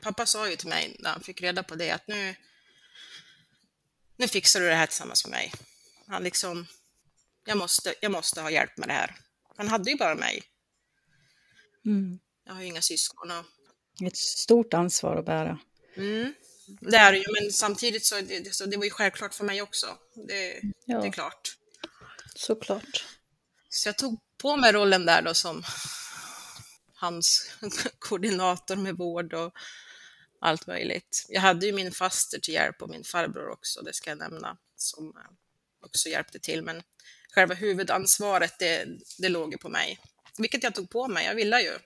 Pappa 0.02 0.26
sa 0.26 0.50
ju 0.50 0.56
till 0.56 0.68
mig 0.68 0.96
när 0.98 1.10
han 1.10 1.20
fick 1.20 1.40
reda 1.40 1.62
på 1.62 1.74
det 1.74 1.90
att 1.90 2.08
nu, 2.08 2.34
nu 4.16 4.28
fixar 4.28 4.60
du 4.60 4.68
det 4.68 4.74
här 4.74 4.86
tillsammans 4.86 5.24
med 5.24 5.30
mig. 5.30 5.52
Han 6.06 6.22
liksom, 6.24 6.66
jag 7.44 7.58
måste, 7.58 7.94
jag 8.00 8.12
måste 8.12 8.40
ha 8.40 8.50
hjälp 8.50 8.76
med 8.76 8.88
det 8.88 8.92
här. 8.92 9.16
Han 9.56 9.68
hade 9.68 9.90
ju 9.90 9.96
bara 9.96 10.14
mig. 10.14 10.42
Mm. 11.86 12.18
Jag 12.44 12.54
har 12.54 12.60
ju 12.60 12.66
inga 12.66 12.82
syskon. 12.82 13.30
Och, 13.30 13.44
Ett 14.06 14.16
stort 14.16 14.74
ansvar 14.74 15.16
att 15.16 15.24
bära. 15.26 15.58
mm, 15.96 16.34
det 16.80 16.96
är 16.96 17.12
det 17.12 17.18
ju, 17.18 17.24
men 17.40 17.52
samtidigt 17.52 18.04
så, 18.06 18.20
det, 18.20 18.54
så 18.54 18.66
det 18.66 18.76
var 18.76 18.84
ju 18.84 18.90
självklart 18.90 19.34
för 19.34 19.44
mig 19.44 19.62
också. 19.62 19.86
Det, 20.28 20.60
Ja. 20.86 21.00
det 21.00 21.06
är 21.08 21.12
klart. 21.12 21.56
Såklart. 22.36 23.04
Så 23.68 23.88
jag 23.88 23.98
tog 23.98 24.20
på 24.38 24.56
mig 24.56 24.72
rollen 24.72 25.06
där 25.06 25.22
då 25.22 25.34
som 25.34 25.62
hans 26.94 27.50
koordinator 27.98 28.76
med 28.76 28.96
vård 28.96 29.34
och 29.34 29.52
allt 30.40 30.66
möjligt. 30.66 31.26
Jag 31.28 31.40
hade 31.40 31.66
ju 31.66 31.72
min 31.72 31.92
faster 31.92 32.38
till 32.38 32.54
hjälp 32.54 32.82
och 32.82 32.90
min 32.90 33.04
farbror 33.04 33.48
också, 33.50 33.82
det 33.82 33.92
ska 33.94 34.10
jag 34.10 34.18
nämna, 34.18 34.56
som 34.76 35.12
också 35.84 36.08
hjälpte 36.08 36.38
till. 36.38 36.62
Men 36.62 36.82
själva 37.34 37.54
huvudansvaret, 37.54 38.58
det, 38.58 38.86
det 39.18 39.28
låg 39.28 39.52
ju 39.52 39.58
på 39.58 39.68
mig. 39.68 39.98
Vilket 40.38 40.62
jag 40.62 40.74
tog 40.74 40.90
på 40.90 41.08
mig, 41.08 41.26
jag 41.26 41.34
ville 41.34 41.60
ju. 41.60 41.78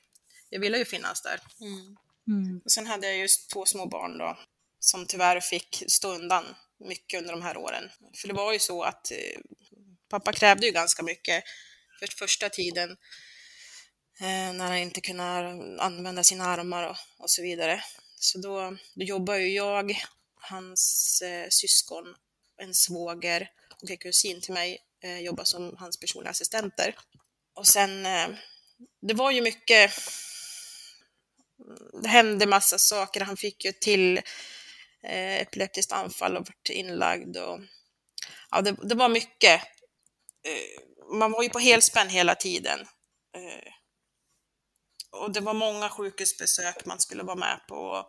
Jag 0.51 0.61
ville 0.61 0.79
ju 0.79 0.85
finnas 0.85 1.23
där. 1.23 1.41
Mm. 1.61 2.61
Och 2.65 2.73
sen 2.73 2.87
hade 2.87 3.07
jag 3.07 3.17
just 3.17 3.51
två 3.51 3.67
små 3.67 3.87
barn 3.87 4.19
då, 4.19 4.39
som 4.81 5.07
tyvärr 5.07 5.41
fick 5.41 5.83
stå 5.89 6.15
undan 6.15 6.45
mycket 6.81 7.19
under 7.19 7.33
de 7.33 7.43
här 7.43 7.57
åren. 7.57 7.91
För 8.21 8.29
det 8.29 8.35
var 8.35 8.53
ju 8.53 8.59
så 8.59 8.83
att 8.83 9.11
eh, 9.11 9.41
pappa 10.09 10.33
krävde 10.33 10.67
ju 10.67 10.73
ganska 10.73 11.03
mycket 11.03 11.45
för 11.99 12.07
första 12.07 12.49
tiden 12.49 12.91
eh, 14.21 14.53
när 14.53 14.67
han 14.67 14.77
inte 14.77 15.01
kunde 15.01 15.25
använda 15.79 16.25
sina 16.25 16.45
armar 16.45 16.89
och, 16.89 16.97
och 17.19 17.31
så 17.31 17.43
vidare. 17.43 17.85
Så 18.17 18.39
då, 18.39 18.77
då 18.95 19.05
jobbade 19.05 19.41
ju 19.41 19.55
jag, 19.55 20.03
hans 20.35 21.23
eh, 21.23 21.47
syskon, 21.51 22.15
en 22.57 22.75
svåger 22.75 23.51
och 23.83 23.91
en 23.91 23.97
kusin 23.97 24.41
till 24.41 24.55
mig 24.55 24.79
eh, 25.03 25.19
jobbade 25.19 25.47
som 25.47 25.77
hans 25.79 26.01
personliga 26.01 26.31
assistenter. 26.31 26.95
Och 27.55 27.67
sen, 27.67 28.07
eh, 28.07 28.29
det 29.03 29.15
var 29.15 29.31
ju 29.31 29.41
mycket 29.41 29.93
mm, 31.65 32.03
det 32.03 32.09
hände 32.09 32.47
massa 32.47 32.79
saker. 32.79 33.21
Han 33.21 33.37
fick 33.37 33.65
ju 33.65 33.73
till 33.73 34.19
eh, 35.03 35.41
epileptiskt 35.41 35.93
anfall 35.93 36.37
och 36.37 36.47
vart 36.47 36.69
inlagd. 36.71 37.37
Och, 37.37 37.61
ja, 38.51 38.61
det, 38.61 38.77
det 38.83 38.95
var 38.95 39.09
mycket. 39.09 39.63
Eh, 40.45 41.15
man 41.19 41.33
var 41.33 41.43
ju 41.43 41.49
på 41.49 41.59
helspänn 41.59 42.09
hela 42.09 42.35
tiden. 42.35 42.81
Eh, 43.37 43.73
och 45.11 45.33
det 45.33 45.41
var 45.41 45.55
många 45.55 45.89
sjukhusbesök 45.89 46.85
man 46.85 47.01
skulle 47.01 47.23
vara 47.23 47.37
med 47.37 47.61
på. 47.69 48.09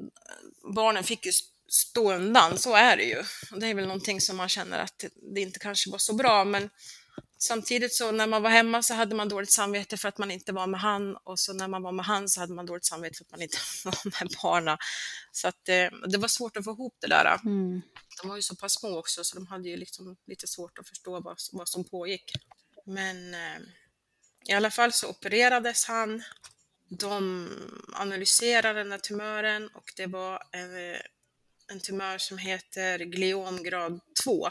Eh, 0.00 0.72
barnen 0.74 1.04
fick 1.04 1.26
ju 1.26 1.32
stå 1.68 2.12
undan, 2.12 2.58
så 2.58 2.74
är 2.74 2.96
det 2.96 3.04
ju. 3.04 3.22
Det 3.56 3.66
är 3.66 3.74
väl 3.74 3.86
någonting 3.86 4.20
som 4.20 4.36
man 4.36 4.48
känner 4.48 4.78
att 4.78 5.04
det 5.34 5.40
inte 5.40 5.58
kanske 5.58 5.90
var 5.90 5.98
så 5.98 6.14
bra, 6.14 6.44
men 6.44 6.70
Samtidigt 7.38 7.94
så 7.94 8.10
när 8.10 8.26
man 8.26 8.42
var 8.42 8.50
hemma 8.50 8.82
så 8.82 8.94
hade 8.94 9.14
man 9.14 9.28
dåligt 9.28 9.52
samvete 9.52 9.96
för 9.96 10.08
att 10.08 10.18
man 10.18 10.30
inte 10.30 10.52
var 10.52 10.66
med 10.66 10.80
han 10.80 11.16
och 11.16 11.38
så 11.38 11.52
när 11.52 11.68
man 11.68 11.82
var 11.82 11.92
med 11.92 12.04
han 12.04 12.28
så 12.28 12.40
hade 12.40 12.54
man 12.54 12.66
dåligt 12.66 12.84
samvete 12.84 13.16
för 13.18 13.24
att 13.24 13.30
man 13.30 13.42
inte 13.42 13.58
var 13.84 14.20
med 14.20 14.36
barnen. 14.42 14.78
Så 15.32 15.48
att 15.48 15.68
eh, 15.68 15.88
det 16.08 16.18
var 16.18 16.28
svårt 16.28 16.56
att 16.56 16.64
få 16.64 16.70
ihop 16.70 16.96
det 17.00 17.06
där. 17.06 17.40
Mm. 17.44 17.82
De 18.22 18.28
var 18.28 18.36
ju 18.36 18.42
så 18.42 18.56
pass 18.56 18.72
små 18.72 18.98
också 18.98 19.24
så 19.24 19.36
de 19.36 19.46
hade 19.46 19.68
ju 19.68 19.76
liksom 19.76 20.16
lite 20.26 20.46
svårt 20.46 20.78
att 20.78 20.88
förstå 20.88 21.20
vad, 21.20 21.38
vad 21.52 21.68
som 21.68 21.84
pågick. 21.84 22.32
Men 22.86 23.34
eh, 23.34 23.60
i 24.48 24.52
alla 24.52 24.70
fall 24.70 24.92
så 24.92 25.08
opererades 25.08 25.84
han. 25.84 26.22
De 26.88 27.50
analyserade 27.92 28.78
den 28.78 28.92
här 28.92 28.98
tumören 28.98 29.68
och 29.68 29.92
det 29.96 30.06
var 30.06 30.34
eh, 30.34 31.00
en 31.72 31.80
tumör 31.80 32.18
som 32.18 32.38
heter 32.38 32.98
gliomgrad 32.98 34.00
2. 34.24 34.48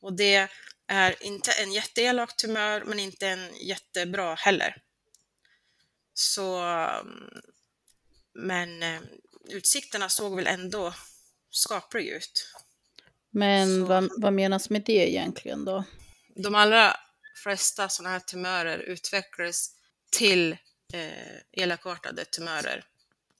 Och 0.00 0.16
det 0.16 0.48
är 0.86 1.22
inte 1.22 1.52
en 1.52 1.72
jätteelak 1.72 2.36
tumör, 2.36 2.84
men 2.84 2.98
inte 2.98 3.28
en 3.28 3.56
jättebra 3.56 4.34
heller. 4.34 4.76
Så, 6.14 6.56
mm, 6.58 7.30
men 8.34 8.82
eh, 8.82 9.00
utsikterna 9.48 10.08
såg 10.08 10.36
väl 10.36 10.46
ändå 10.46 10.94
skapliga 11.50 12.16
ut. 12.16 12.48
Men 13.30 13.80
Så- 13.80 13.84
vad, 13.86 14.10
vad 14.16 14.32
menas 14.32 14.70
med 14.70 14.82
det 14.86 15.10
egentligen 15.10 15.64
då? 15.64 15.84
De 16.36 16.54
allra 16.54 16.96
flesta 17.42 17.88
sådana 17.88 18.12
här 18.12 18.20
tumörer 18.20 18.78
utvecklades 18.78 19.70
till 20.16 20.52
eh, 20.92 21.62
elakartade 21.62 22.24
tumörer. 22.24 22.84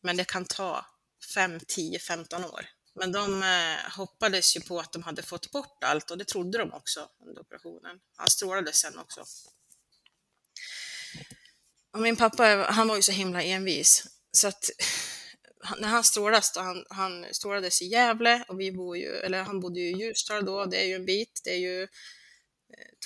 Men 0.00 0.16
det 0.16 0.24
kan 0.24 0.44
ta 0.44 0.86
5, 1.34 1.60
10, 1.68 1.98
15 1.98 2.44
år. 2.44 2.66
Men 2.94 3.12
de 3.12 3.42
eh, 3.42 3.92
hoppades 3.96 4.56
ju 4.56 4.60
på 4.60 4.80
att 4.80 4.92
de 4.92 5.02
hade 5.02 5.22
fått 5.22 5.50
bort 5.50 5.84
allt 5.84 6.10
och 6.10 6.18
det 6.18 6.24
trodde 6.24 6.58
de 6.58 6.72
också 6.72 7.08
under 7.26 7.42
operationen. 7.42 8.00
Han 8.16 8.30
strålade 8.30 8.72
sen 8.72 8.98
också. 8.98 9.24
Och 11.92 12.00
min 12.00 12.16
pappa, 12.16 12.44
han 12.68 12.88
var 12.88 12.96
ju 12.96 13.02
så 13.02 13.12
himla 13.12 13.42
envis 13.42 14.06
så 14.32 14.48
att 14.48 14.70
när 15.78 15.88
han 15.88 16.04
strålades 16.04 16.52
då, 16.52 16.60
han, 16.60 16.84
han 16.90 17.26
strålades 17.32 17.82
i 17.82 17.86
Gävle 17.86 18.44
och 18.48 18.60
vi 18.60 18.72
bor 18.72 18.96
ju, 18.96 19.16
eller 19.16 19.42
han 19.42 19.60
bodde 19.60 19.80
ju 19.80 19.90
i 19.90 19.98
Ljusdal 19.98 20.44
då, 20.44 20.64
det 20.64 20.76
är 20.76 20.84
ju 20.86 20.94
en 20.94 21.04
bit, 21.04 21.40
det 21.44 21.50
är 21.50 21.58
ju 21.58 21.82
eh, 21.82 21.88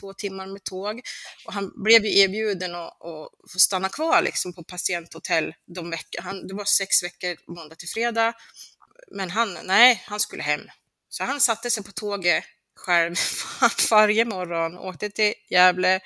två 0.00 0.12
timmar 0.12 0.46
med 0.46 0.64
tåg. 0.64 1.00
Och 1.46 1.52
han 1.52 1.82
blev 1.82 2.04
ju 2.04 2.18
erbjuden 2.18 2.74
att, 2.74 3.04
att 3.04 3.28
få 3.52 3.58
stanna 3.58 3.88
kvar 3.88 4.22
liksom 4.22 4.52
på 4.52 4.64
patienthotell 4.64 5.54
de 5.66 5.90
veckor. 5.90 6.22
Han, 6.22 6.46
det 6.46 6.54
var 6.54 6.64
sex 6.64 7.02
veckor 7.02 7.36
måndag 7.54 7.74
till 7.74 7.88
fredag. 7.88 8.34
Men 9.10 9.30
han, 9.30 9.58
nej, 9.64 10.02
han 10.06 10.20
skulle 10.20 10.42
hem. 10.42 10.70
Så 11.08 11.24
han 11.24 11.40
satte 11.40 11.70
sig 11.70 11.84
på 11.84 11.92
tåget 11.92 12.44
själv 12.76 13.14
varje 13.90 14.24
morgon, 14.24 14.78
åkte 14.78 15.10
till 15.10 15.34
Gävle, 15.50 16.00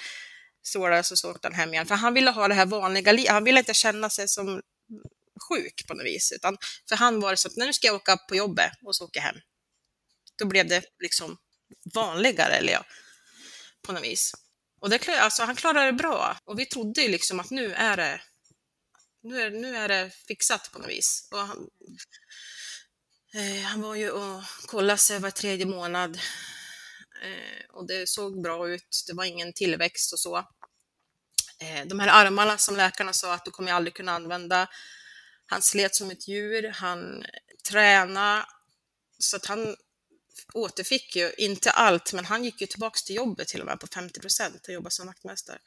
strålades 0.62 1.12
och 1.12 1.18
så 1.18 1.30
åkte 1.30 1.48
han 1.48 1.54
hem 1.54 1.74
igen. 1.74 1.86
För 1.86 1.94
han 1.94 2.14
ville 2.14 2.30
ha 2.30 2.48
det 2.48 2.54
här 2.54 2.66
vanliga 2.66 3.12
livet. 3.12 3.32
Han 3.32 3.44
ville 3.44 3.58
inte 3.58 3.74
känna 3.74 4.10
sig 4.10 4.28
som 4.28 4.62
sjuk 5.48 5.86
på 5.86 5.94
något 5.94 6.06
vis. 6.06 6.32
Utan 6.32 6.56
för 6.88 6.96
han 6.96 7.20
var 7.20 7.30
det 7.30 7.36
så 7.36 7.48
att 7.48 7.56
nu 7.56 7.72
ska 7.72 7.86
jag 7.86 7.96
åka 7.96 8.16
på 8.16 8.36
jobbet 8.36 8.72
och 8.84 8.96
så 8.96 9.04
åka 9.04 9.18
jag 9.18 9.24
hem. 9.24 9.36
Då 10.38 10.46
blev 10.46 10.68
det 10.68 10.84
liksom 11.00 11.36
vanligare, 11.94 12.52
eller 12.54 12.72
ja, 12.72 12.84
på 13.82 13.92
något 13.92 14.02
vis. 14.02 14.34
Och 14.80 14.90
det, 14.90 15.08
alltså, 15.08 15.42
han 15.42 15.56
klarade 15.56 15.86
det 15.86 15.92
bra. 15.92 16.36
Och 16.44 16.58
vi 16.58 16.66
trodde 16.66 17.02
ju 17.02 17.08
liksom 17.08 17.40
att 17.40 17.50
nu 17.50 17.72
är 17.72 17.96
det, 17.96 18.20
nu 19.22 19.42
är, 19.42 19.50
nu 19.50 19.76
är 19.76 19.88
det 19.88 20.10
fixat 20.28 20.70
på 20.72 20.78
något 20.78 20.90
vis. 20.90 21.28
Och 21.30 21.38
han, 21.38 21.68
eh, 23.34 23.62
han 23.62 23.82
var 23.82 23.94
ju 23.94 24.10
och 24.10 24.42
kollade 24.66 24.98
sig 24.98 25.18
var 25.18 25.30
tredje 25.30 25.66
månad. 25.66 26.18
Eh, 27.22 27.70
och 27.70 27.86
det 27.86 28.08
såg 28.08 28.42
bra 28.42 28.68
ut. 28.68 29.04
Det 29.06 29.12
var 29.12 29.24
ingen 29.24 29.52
tillväxt 29.52 30.12
och 30.12 30.18
så. 30.18 30.36
Eh, 31.58 31.86
de 31.86 32.00
här 32.00 32.08
armarna 32.08 32.58
som 32.58 32.76
läkarna 32.76 33.12
sa 33.12 33.34
att 33.34 33.44
du 33.44 33.50
kommer 33.50 33.72
aldrig 33.72 33.94
kunna 33.94 34.12
använda. 34.12 34.68
Han 35.46 35.62
slet 35.62 35.94
som 35.94 36.10
ett 36.10 36.28
djur. 36.28 36.68
Han 36.68 37.24
tränade. 37.68 38.46
Så 39.18 39.36
att 39.36 39.46
han 39.46 39.76
återfick 40.54 41.16
ju, 41.16 41.32
inte 41.38 41.70
allt, 41.70 42.12
men 42.12 42.24
han 42.24 42.44
gick 42.44 42.60
ju 42.60 42.66
tillbaks 42.66 43.02
till 43.02 43.16
jobbet 43.16 43.48
till 43.48 43.60
och 43.60 43.66
med 43.66 43.80
på 43.80 43.86
50 43.86 44.20
procent 44.20 44.66
och 44.68 44.74
jobbade 44.74 44.90
som 44.90 45.06
vaktmästare. 45.06 45.58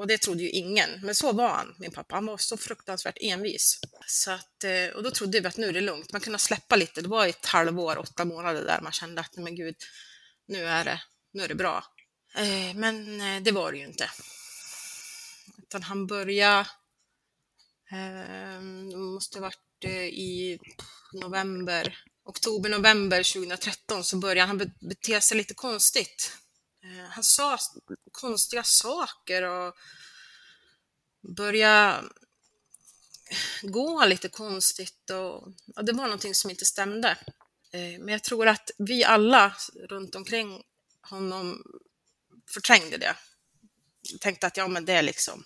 Och 0.00 0.06
det 0.06 0.18
trodde 0.18 0.42
ju 0.42 0.50
ingen, 0.50 0.90
men 1.02 1.14
så 1.14 1.32
var 1.32 1.48
han, 1.48 1.74
min 1.78 1.90
pappa. 1.90 2.14
Han 2.14 2.26
var 2.26 2.36
så 2.36 2.56
fruktansvärt 2.56 3.16
envis. 3.20 3.80
Så 4.06 4.30
att, 4.30 4.64
eh, 4.64 4.96
och 4.96 5.02
då 5.02 5.10
trodde 5.10 5.40
vi 5.40 5.46
att 5.46 5.56
nu 5.56 5.68
är 5.68 5.72
det 5.72 5.80
lugnt, 5.80 6.12
man 6.12 6.20
kunde 6.20 6.38
släppa 6.38 6.76
lite. 6.76 7.00
Det 7.02 7.08
var 7.08 7.26
ett 7.26 7.46
halvår, 7.46 7.98
åtta 7.98 8.24
månader 8.24 8.64
där 8.64 8.80
man 8.80 8.92
kände 8.92 9.20
att, 9.20 9.36
men 9.36 9.56
gud, 9.56 9.76
nu 10.46 10.64
är 10.64 10.84
det, 10.84 11.02
nu 11.32 11.42
är 11.42 11.48
det 11.48 11.54
bra. 11.54 11.84
Eh, 12.34 12.74
men 12.74 13.20
eh, 13.20 13.42
det 13.42 13.52
var 13.52 13.72
det 13.72 13.78
ju 13.78 13.84
inte. 13.84 14.10
Utan 15.58 15.82
han 15.82 16.06
började, 16.06 16.68
ehm, 17.90 18.90
det 18.90 18.96
måste 18.96 19.38
ha 19.38 19.42
varit 19.42 19.84
i 20.12 20.58
november, 21.12 21.98
oktober, 22.24 22.70
november 22.70 23.22
2013 23.22 24.04
så 24.04 24.16
började 24.16 24.48
han 24.48 24.72
bete 24.80 25.20
sig 25.20 25.36
lite 25.36 25.54
konstigt. 25.54 26.32
Eh, 27.00 27.08
han 27.08 27.24
sa 27.24 27.58
konstiga 28.12 28.64
saker 28.64 29.42
och 29.42 29.76
började 31.36 32.08
gå 33.62 34.04
lite 34.04 34.28
konstigt 34.28 35.10
och 35.10 35.48
och 35.76 35.84
det 35.84 35.92
var 35.92 36.04
någonting 36.04 36.34
som 36.34 36.50
inte 36.50 36.64
stämde. 36.64 37.08
Eh, 37.72 37.98
men 37.98 38.08
jag 38.08 38.22
tror 38.22 38.48
att 38.48 38.70
vi 38.78 39.04
alla 39.04 39.56
runt 39.88 40.14
omkring 40.14 40.62
honom 41.00 41.64
förträngde 42.50 42.96
det. 42.96 43.16
Tänkte 44.20 44.46
att 44.46 44.56
ja, 44.56 44.68
men 44.68 44.84
det 44.84 44.92
är 44.92 45.02
liksom... 45.02 45.44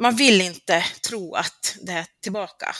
Man 0.00 0.16
vill 0.16 0.40
inte 0.40 0.84
tro 1.02 1.34
att 1.34 1.76
det 1.82 1.92
är 1.92 2.06
tillbaka. 2.20 2.74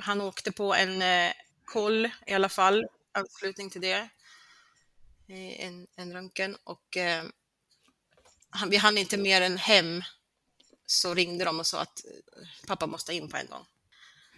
Han 0.00 0.20
åkte 0.20 0.52
på 0.52 0.74
en 0.74 1.02
eh, 1.02 1.32
koll 1.64 2.10
i 2.26 2.34
alla 2.34 2.48
fall, 2.48 2.84
anslutning 3.12 3.70
till 3.70 3.80
det, 3.80 4.08
en, 5.36 5.86
en 5.96 6.12
röntgen 6.12 6.56
och 6.64 6.96
eh, 6.96 7.24
vi 8.70 8.76
hann 8.76 8.98
inte 8.98 9.16
mer 9.16 9.40
än 9.40 9.56
hem 9.56 10.02
så 10.86 11.14
ringde 11.14 11.44
de 11.44 11.60
och 11.60 11.66
sa 11.66 11.80
att 11.80 12.04
eh, 12.04 12.66
pappa 12.66 12.86
måste 12.86 13.14
in 13.14 13.28
på 13.28 13.36
en 13.36 13.46
gång. 13.46 13.66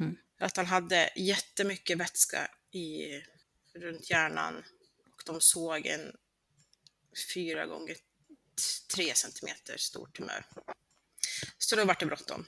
Mm. 0.01 0.17
Att 0.39 0.57
han 0.57 0.67
hade 0.67 1.11
jättemycket 1.17 1.99
vätska 1.99 2.51
i, 2.71 3.11
runt 3.75 4.11
hjärnan 4.11 4.65
och 5.13 5.23
de 5.27 5.41
såg 5.41 5.87
en 5.87 6.17
fyra 7.35 7.67
gånger 7.67 7.97
tre 8.95 9.15
centimeter 9.15 9.77
stor 9.77 10.07
tumör. 10.07 10.47
Så 11.59 11.77
då 11.77 11.85
var 11.85 11.97
det 12.01 12.07
bråttom. 12.07 12.47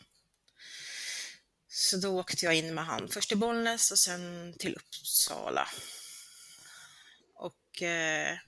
Så 1.69 1.97
då 1.97 2.21
åkte 2.21 2.45
jag 2.45 2.55
in 2.55 2.75
med 2.75 2.87
han, 2.87 3.09
först 3.09 3.29
till 3.29 3.39
Bollnäs 3.39 3.91
och 3.91 3.99
sen 3.99 4.55
till 4.59 4.75
Uppsala. 4.75 5.69
Och 7.75 7.83
eh, 7.83 8.39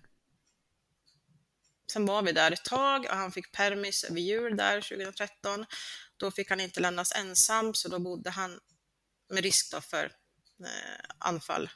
sen 1.93 2.07
var 2.07 2.23
vi 2.23 2.33
där 2.33 2.53
ett 2.53 2.65
tag 2.65 3.05
och 3.05 3.17
han 3.17 3.33
fick 3.33 3.53
permis 3.53 4.05
över 4.05 4.21
jul 4.21 4.57
där 4.57 4.81
2013. 4.81 5.67
Då 6.17 6.31
fick 6.31 6.51
han 6.51 6.61
inte 6.61 6.81
lämnas 6.81 7.13
ensam 7.13 7.75
så 7.75 7.89
då 7.89 7.99
bodde 7.99 8.31
han 8.31 8.61
med 9.29 9.43
risk 9.43 9.83
för 9.83 10.05
eh, 10.61 11.05
anfall, 11.19 11.71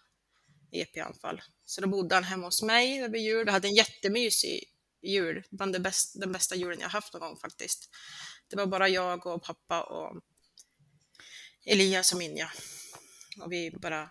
EP-anfall. 0.71 1.42
Så 1.64 1.80
då 1.80 1.88
bodde 1.88 2.14
han 2.14 2.25
hemma 2.25 2.47
hos 2.47 2.62
mig 2.62 3.02
över 3.02 3.19
jul 3.19 3.47
och 3.49 3.52
hade 3.52 3.69
en 3.69 3.75
jättemysig 3.75 4.64
jul, 5.02 5.45
bland 5.50 5.73
det 5.73 5.80
bäst, 5.80 6.21
den 6.21 6.33
bästa 6.33 6.57
julen 6.57 6.80
jag 6.80 6.88
haft 6.88 7.12
någon 7.12 7.21
gång 7.21 7.37
faktiskt. 7.37 7.90
Det 8.49 8.57
var 8.57 8.66
bara 8.66 8.88
jag 8.88 9.26
och 9.26 9.42
pappa 9.42 9.83
och 9.83 10.21
Elias 11.64 12.12
och 12.12 12.19
Minja. 12.19 12.52
Och 13.40 13.52
vi 13.52 13.71
bara 13.71 14.11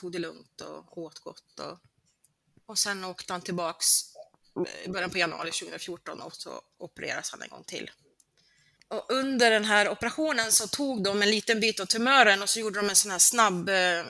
tog 0.00 0.12
det 0.12 0.18
lugnt 0.18 0.60
och 0.60 0.98
åt 0.98 1.18
gott. 1.18 1.60
Och, 1.60 1.78
och 2.68 2.78
sen 2.78 3.04
åkte 3.04 3.32
han 3.32 3.42
tillbaks 3.42 4.02
eh, 4.66 4.84
i 4.84 4.88
början 4.88 5.10
på 5.10 5.18
januari 5.18 5.50
2014 5.50 6.20
och 6.20 6.34
så 6.36 6.62
opereras 6.78 7.30
han 7.30 7.42
en 7.42 7.48
gång 7.48 7.64
till. 7.64 7.90
Och 8.88 9.06
under 9.08 9.50
den 9.50 9.64
här 9.64 9.88
operationen 9.88 10.52
så 10.52 10.68
tog 10.68 11.02
de 11.02 11.22
en 11.22 11.30
liten 11.30 11.60
bit 11.60 11.80
av 11.80 11.86
tumören 11.86 12.42
och 12.42 12.50
så 12.50 12.60
gjorde 12.60 12.78
de 12.78 12.88
en 12.88 12.96
sån 12.96 13.10
här 13.10 13.18
snabb 13.18 13.68
eh, 13.68 14.04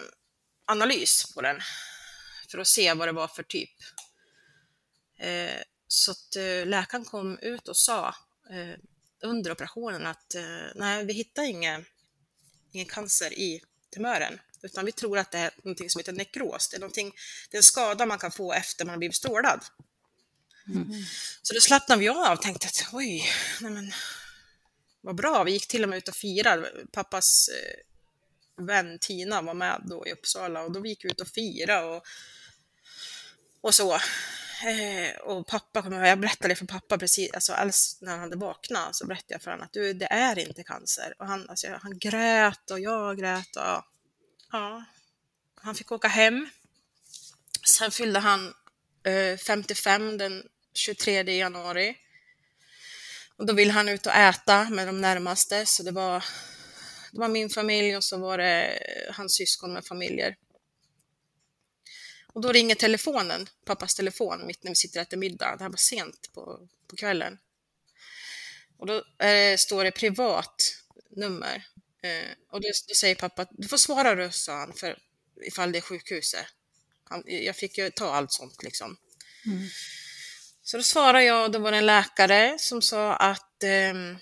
analys 0.65 1.35
på 1.35 1.43
den 1.43 1.61
för 2.51 2.59
att 2.59 2.67
se 2.67 2.95
vad 2.95 3.09
det 3.09 3.13
var 3.13 3.29
för 3.29 3.43
typ. 3.43 3.71
Eh, 5.19 5.63
så 5.89 6.11
att 6.11 6.37
eh, 6.37 6.67
läkaren 6.67 7.05
kom 7.05 7.39
ut 7.39 7.69
och 7.69 7.77
sa 7.77 8.09
eh, 8.51 8.79
under 9.23 9.53
operationen 9.53 10.07
att 10.07 10.35
eh, 10.35 10.67
nej, 10.75 11.05
vi 11.05 11.13
hittar 11.13 11.43
ingen, 11.43 11.85
ingen 12.73 12.87
cancer 12.87 13.33
i 13.33 13.63
tumören, 13.95 14.41
utan 14.63 14.85
vi 14.85 14.93
tror 14.93 15.19
att 15.19 15.31
det 15.31 15.39
är 15.39 15.51
någonting 15.57 15.91
som 15.91 15.99
heter 15.99 16.13
nekros. 16.13 16.69
Det 16.69 16.77
är, 16.77 16.81
någonting, 16.81 17.15
det 17.51 17.57
är 17.57 17.59
en 17.59 17.63
skada 17.63 18.07
man 18.07 18.19
kan 18.19 18.33
få 18.33 18.53
efter 18.53 18.85
man 18.85 18.91
har 18.91 18.99
blivit 18.99 19.17
strålad. 19.17 19.65
Mm. 20.69 21.05
Så 21.43 21.55
då 21.55 21.61
slappnade 21.61 22.01
vi 22.01 22.09
av 22.09 22.33
och 22.33 22.43
tänkte 22.43 22.67
att 22.67 22.95
oj, 22.95 23.25
nej 23.61 23.71
men, 23.71 23.93
vad 25.01 25.15
bra. 25.15 25.45
Vi 25.45 25.53
gick 25.53 25.69
till 25.69 25.83
och 25.83 25.89
med 25.89 25.97
ut 25.97 26.09
och 26.09 26.15
firade. 26.15 26.73
Pappas 26.93 27.49
eh, 27.49 28.65
vän 28.65 28.99
Tina 28.99 29.43
var 29.43 29.55
med 29.55 29.83
då 29.85 30.07
i 30.07 30.13
Uppsala 30.13 30.63
och 30.63 30.73
då 30.73 30.87
gick 30.87 31.05
vi 31.05 31.09
ut 31.09 31.21
och 31.21 31.29
firade 31.29 31.87
och, 31.87 32.03
och 33.61 33.75
så. 33.75 33.95
Eh, 34.65 35.21
och 35.21 35.47
pappa 35.47 35.83
kom 35.83 35.93
jag 35.93 36.21
berättade 36.21 36.55
för 36.55 36.67
pappa 36.67 36.99
precis, 36.99 37.33
alltså 37.33 37.53
alls 37.53 37.99
när 38.01 38.11
han 38.11 38.21
hade 38.21 38.37
vaknat 38.37 38.97
så 38.97 39.07
berättade 39.07 39.35
jag 39.35 39.43
för 39.43 39.51
honom 39.51 39.65
att 39.65 39.73
du, 39.73 39.93
det 39.93 40.07
är 40.07 40.39
inte 40.39 40.63
cancer. 40.63 41.15
Och 41.19 41.27
han, 41.27 41.51
alltså, 41.51 41.69
han 41.83 41.99
grät 41.99 42.71
och 42.71 42.81
jag 42.81 43.19
grät 43.19 43.57
och 43.57 43.63
ja, 43.63 43.87
Ja, 44.53 44.85
han 45.55 45.75
fick 45.75 45.93
åka 45.93 46.09
hem. 46.09 46.49
Sen 47.67 47.91
fyllde 47.91 48.19
han 48.19 48.55
eh, 49.03 49.37
55 49.37 50.19
den 50.19 50.49
23 50.75 51.23
januari. 51.23 51.97
Och 53.37 53.47
då 53.47 53.53
ville 53.53 53.73
han 53.73 53.89
ut 53.89 54.07
och 54.07 54.15
äta 54.15 54.71
med 54.71 54.89
de 54.89 55.01
närmaste, 55.01 55.67
så 55.67 55.83
det 55.83 55.91
var, 55.91 56.25
det 57.13 57.21
var 57.21 57.29
min 57.29 57.51
familj 57.51 57.97
och 57.97 58.05
så 58.05 58.19
var 58.19 58.39
det 58.39 58.79
hans 59.13 59.35
syskon 59.35 59.73
med 59.73 59.85
familjer. 59.85 60.37
Och 62.27 62.41
då 62.41 62.53
ringer 62.53 62.75
telefonen, 62.75 63.49
pappas 63.65 63.95
telefon, 63.95 64.47
mitt 64.47 64.65
när 64.65 64.71
vi 64.71 64.75
sitter 64.75 65.01
och 65.01 65.07
äter 65.07 65.17
middag. 65.17 65.57
Det 65.57 65.65
här 65.65 65.71
var 65.71 65.77
sent 65.77 66.31
på, 66.35 66.69
på 66.87 66.97
kvällen. 66.97 67.39
Och 68.77 68.87
då 68.87 69.25
eh, 69.25 69.57
står 69.57 69.85
det 69.85 69.91
privat 69.91 70.55
nummer. 71.11 71.67
Eh, 72.03 72.33
och 72.51 72.61
då, 72.61 72.69
då, 72.89 72.95
säger 72.95 73.15
pappa, 73.15 73.47
du 73.51 73.69
får 73.69 73.77
svara 73.77 74.15
du, 74.15 74.31
sa 74.33 74.59
han, 74.59 74.73
för 74.73 74.99
ifall 75.47 75.73
det 75.73 75.79
är 75.79 75.83
sjukhuset. 75.83 76.47
Han, 77.05 77.23
jag 77.27 77.57
fick 77.57 77.79
ju 77.79 77.91
ta 77.91 78.15
allt 78.15 78.33
sånt 78.33 78.63
liksom. 78.63 78.97
Mm. 79.47 79.69
Så 80.63 80.77
då 80.77 80.83
svarade 80.83 81.25
jag 81.25 81.45
och 81.45 81.51
då 81.51 81.59
var 81.59 81.73
det 81.73 81.79
en 81.79 81.87
läkare 81.87 82.57
som 82.59 82.83
sa 82.83 83.15
att, 83.15 83.63
ehm, 83.63 84.19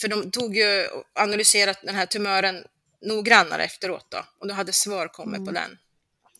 för 0.00 0.08
de 0.08 0.30
tog 0.30 0.56
ju 0.56 0.86
och 0.86 1.04
analyserat 1.14 1.78
den 1.82 1.94
här 1.94 2.06
tumören 2.06 2.64
noggrannare 3.00 3.64
efteråt 3.64 4.10
då, 4.10 4.24
och 4.38 4.48
då 4.48 4.54
hade 4.54 4.72
svar 4.72 5.08
kommit 5.08 5.36
mm. 5.36 5.46
på 5.46 5.52
den. 5.52 5.78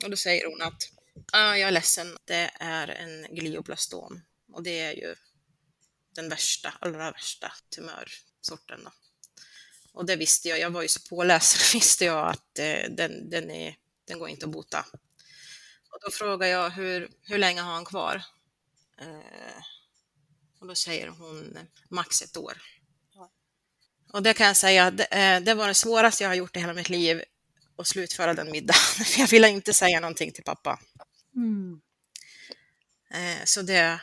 Och 0.04 0.10
då 0.10 0.16
säger 0.16 0.46
hon 0.46 0.62
att, 0.62 0.82
ah, 1.32 1.56
jag 1.56 1.68
är 1.68 1.70
ledsen, 1.70 2.18
det 2.24 2.50
är 2.60 2.88
en 2.88 3.34
glioblastom 3.34 4.22
och 4.52 4.62
det 4.62 4.80
är 4.80 4.92
ju 4.92 5.14
den 6.14 6.28
värsta, 6.28 6.74
allra 6.80 7.10
värsta 7.10 7.52
tumörsorten 7.74 8.84
då. 8.84 8.90
Och 9.96 10.06
det 10.06 10.16
visste 10.16 10.48
jag, 10.48 10.58
jag 10.58 10.70
var 10.70 10.82
ju 10.82 10.88
så 10.88 11.00
påläst, 11.00 11.74
visste 11.74 12.04
jag 12.04 12.28
att 12.28 12.58
eh, 12.58 12.90
den, 12.90 13.30
den, 13.30 13.50
är, 13.50 13.76
den 14.04 14.18
går 14.18 14.28
inte 14.28 14.46
att 14.46 14.52
bota. 14.52 14.86
Och 15.90 15.98
då 16.00 16.10
frågar 16.10 16.48
jag 16.48 16.70
hur, 16.70 17.10
hur 17.22 17.38
länge 17.38 17.60
har 17.60 17.72
han 17.72 17.84
kvar? 17.84 18.22
Eh, 19.00 19.62
och 20.60 20.66
då 20.66 20.74
säger 20.74 21.08
hon 21.08 21.58
max 21.88 22.22
ett 22.22 22.36
år. 22.36 22.62
Och 24.12 24.22
det 24.22 24.34
kan 24.34 24.46
jag 24.46 24.56
säga, 24.56 24.90
det, 24.90 25.04
eh, 25.04 25.40
det 25.40 25.54
var 25.54 25.68
det 25.68 25.74
svåraste 25.74 26.24
jag 26.24 26.30
har 26.30 26.34
gjort 26.34 26.56
i 26.56 26.60
hela 26.60 26.74
mitt 26.74 26.88
liv, 26.88 27.22
att 27.76 27.86
slutföra 27.86 28.34
den 28.34 28.50
middagen. 28.50 29.04
För 29.04 29.20
jag 29.20 29.28
ville 29.28 29.48
inte 29.48 29.74
säga 29.74 30.00
någonting 30.00 30.32
till 30.32 30.44
pappa. 30.44 30.80
Mm. 31.34 31.80
Eh, 33.10 33.44
så 33.44 33.62
det, 33.62 34.00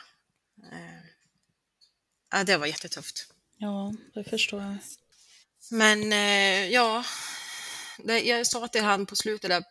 ja, 2.30 2.44
det 2.44 2.56
var 2.56 2.66
jättetufft. 2.66 3.32
Ja, 3.56 3.94
det 4.14 4.24
förstår 4.24 4.62
jag. 4.62 4.78
Men 5.70 6.12
ja, 6.70 7.04
det, 7.98 8.20
jag 8.20 8.46
sa 8.46 8.68
till 8.68 8.82
han 8.82 9.06
på 9.06 9.16
slutet, 9.16 9.50
där, 9.50 9.64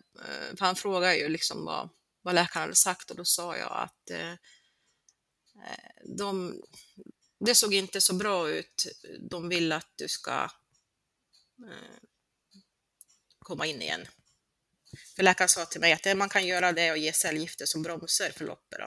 för 0.57 0.65
han 0.65 0.75
frågade 0.75 1.15
ju 1.15 1.29
liksom 1.29 1.65
vad, 1.65 1.89
vad 2.21 2.35
läkaren 2.35 2.61
hade 2.61 2.75
sagt 2.75 3.11
och 3.11 3.17
då 3.17 3.25
sa 3.25 3.57
jag 3.57 3.71
att 3.71 4.11
Eh, 5.63 6.15
de, 6.17 6.61
det 7.39 7.55
såg 7.55 7.73
inte 7.73 8.01
så 8.01 8.13
bra 8.13 8.49
ut. 8.49 8.87
De 9.29 9.49
vill 9.49 9.71
att 9.71 9.91
du 9.95 10.07
ska 10.07 10.49
eh, 11.69 11.97
komma 13.39 13.65
in 13.65 13.81
igen. 13.81 14.07
För 15.15 15.23
läkaren 15.23 15.49
sa 15.49 15.65
till 15.65 15.81
mig 15.81 15.93
att 15.93 16.17
man 16.17 16.29
kan 16.29 16.47
göra 16.47 16.71
det 16.71 16.89
att 16.89 16.99
ge 16.99 17.13
cellgifter 17.13 17.65
som 17.65 17.83
bromsar 17.83 18.29
förloppet. 18.29 18.79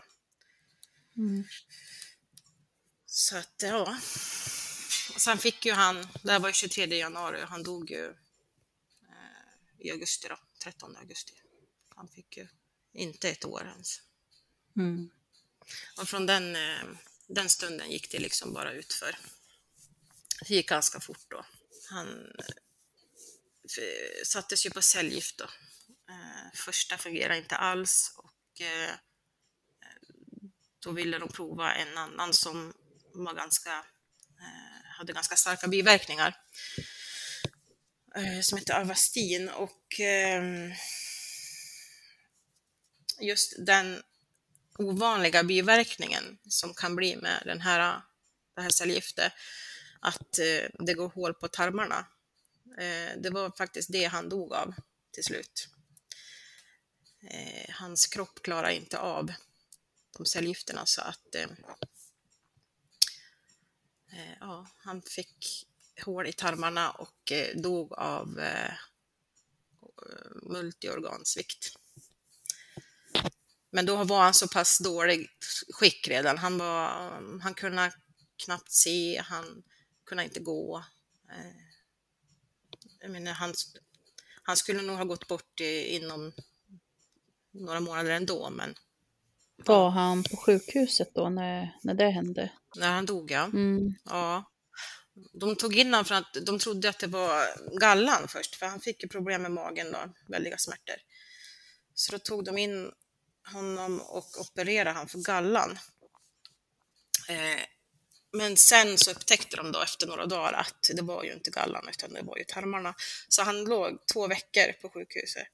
Mm. 1.16 1.44
Så 3.06 3.36
att 3.36 3.62
ja. 3.62 3.98
Och 5.14 5.20
sen 5.20 5.38
fick 5.38 5.66
ju 5.66 5.72
han, 5.72 6.06
det 6.22 6.32
här 6.32 6.40
var 6.40 6.52
23 6.52 6.98
januari, 6.98 7.40
han 7.40 7.62
dog 7.62 7.90
ju 7.90 8.06
eh, 9.02 9.78
i 9.78 9.90
augusti 9.90 10.28
då, 10.28 10.38
13 10.62 10.96
augusti. 10.96 11.32
Han 11.88 12.08
fick 12.08 12.36
ju 12.36 12.48
inte 12.92 13.30
ett 13.30 13.44
år 13.44 13.66
ens. 13.66 14.00
Mm. 14.76 15.10
Och 16.00 16.08
från 16.08 16.26
den, 16.26 16.56
eh, 16.56 16.84
den 17.26 17.48
stunden 17.48 17.90
gick 17.90 18.10
det 18.10 18.18
liksom 18.18 18.52
bara 18.52 18.72
utför. 18.72 19.18
Det 20.48 20.54
gick 20.54 20.68
ganska 20.68 21.00
fort 21.00 21.26
då. 21.28 21.46
Han 21.90 22.32
eh, 23.78 24.24
sattes 24.24 24.66
ju 24.66 24.70
på 24.70 24.82
cellgift 24.82 25.38
då. 25.38 25.44
Eh, 26.08 26.52
första 26.54 26.98
fungerade 26.98 27.38
inte 27.38 27.56
alls 27.56 28.12
och 28.16 28.32
då 30.86 30.92
ville 30.92 31.18
de 31.18 31.28
prova 31.28 31.74
en 31.74 31.98
annan 31.98 32.32
som 32.32 32.74
var 33.14 33.34
ganska, 33.34 33.84
hade 34.96 35.12
ganska 35.12 35.36
starka 35.36 35.68
biverkningar 35.68 36.36
eh, 38.16 38.40
som 38.40 38.58
hette 38.58 38.76
Avastin 38.76 39.48
och 39.48 40.00
ehm, 40.00 40.72
just 43.20 43.54
den 43.58 44.02
ovanliga 44.78 45.42
biverkningen 45.42 46.38
som 46.48 46.74
kan 46.74 46.96
bli 46.96 47.16
med 47.16 47.42
den 47.44 47.60
här, 47.60 48.00
det 48.54 48.62
här 48.62 48.70
cellgiftet, 48.70 49.32
att 50.00 50.38
eh, 50.38 50.84
det 50.86 50.94
går 50.94 51.08
hål 51.08 51.34
på 51.34 51.48
tarmarna. 51.48 52.06
Eh, 52.78 53.20
det 53.20 53.30
var 53.30 53.50
faktiskt 53.56 53.92
det 53.92 54.04
han 54.04 54.28
dog 54.28 54.52
av 54.52 54.74
till 55.12 55.24
slut. 55.24 55.68
Hans 57.68 58.06
kropp 58.06 58.42
klarar 58.42 58.68
inte 58.68 58.98
av 58.98 59.32
de 60.16 60.26
cellgifterna 60.26 60.86
så 60.86 61.00
att 61.00 61.34
eh, 61.34 61.46
Eh, 64.16 64.36
ja, 64.40 64.66
han 64.76 65.02
fick 65.02 65.66
hål 66.04 66.26
i 66.26 66.32
tarmarna 66.32 66.90
och 66.90 67.32
eh, 67.32 67.56
dog 67.56 67.92
av 67.92 68.38
eh, 68.38 68.72
eh, 69.82 70.32
multiorgansvikt. 70.42 71.76
Men 73.70 73.86
då 73.86 74.04
var 74.04 74.22
han 74.22 74.34
så 74.34 74.48
pass 74.48 74.78
dålig 74.78 75.28
skick 75.70 76.08
redan. 76.08 76.38
Han, 76.38 76.58
var, 76.58 76.88
han 77.42 77.54
kunde 77.54 77.92
knappt 78.44 78.72
se, 78.72 79.22
han 79.24 79.62
kunde 80.04 80.24
inte 80.24 80.40
gå. 80.40 80.84
Eh, 81.30 81.62
jag 83.00 83.10
menar, 83.10 83.32
han, 83.32 83.54
han 84.42 84.56
skulle 84.56 84.82
nog 84.82 84.96
ha 84.96 85.04
gått 85.04 85.28
bort 85.28 85.60
inom 85.60 86.32
några 87.50 87.80
månader 87.80 88.10
ändå, 88.10 88.50
men... 88.50 88.74
Var 89.56 89.90
han 89.90 90.22
på 90.22 90.36
sjukhuset 90.36 91.14
då 91.14 91.28
när, 91.28 91.76
när 91.82 91.94
det 91.94 92.10
hände? 92.10 92.50
När 92.76 92.90
han 92.92 93.06
dog, 93.06 93.30
ja. 93.30 93.44
Mm. 93.44 93.94
ja. 94.04 94.52
De 95.32 95.56
tog 95.56 95.76
in 95.76 95.86
honom 95.86 96.04
för 96.04 96.14
att 96.14 96.36
de 96.46 96.58
trodde 96.58 96.88
att 96.88 96.98
det 96.98 97.06
var 97.06 97.46
gallan 97.80 98.28
först, 98.28 98.56
för 98.56 98.66
han 98.66 98.80
fick 98.80 99.02
ju 99.02 99.08
problem 99.08 99.42
med 99.42 99.52
magen 99.52 99.92
då, 99.92 99.98
väldiga 100.28 100.58
smärtor. 100.58 100.96
Så 101.94 102.12
då 102.12 102.18
tog 102.18 102.44
de 102.44 102.58
in 102.58 102.92
honom 103.52 104.00
och 104.00 104.40
opererade 104.40 104.90
han 104.90 105.08
för 105.08 105.18
gallan. 105.18 105.78
Eh, 107.28 107.62
men 108.32 108.56
sen 108.56 108.98
så 108.98 109.10
upptäckte 109.10 109.56
de 109.56 109.72
då 109.72 109.82
efter 109.82 110.06
några 110.06 110.26
dagar 110.26 110.52
att 110.52 110.90
det 110.94 111.02
var 111.02 111.24
ju 111.24 111.32
inte 111.32 111.50
gallan 111.50 111.88
utan 111.88 112.12
det 112.12 112.22
var 112.22 112.38
ju 112.38 112.44
tarmarna. 112.44 112.94
Så 113.28 113.42
han 113.42 113.64
låg 113.64 114.06
två 114.12 114.26
veckor 114.26 114.72
på 114.72 114.88
sjukhuset. 114.88 115.46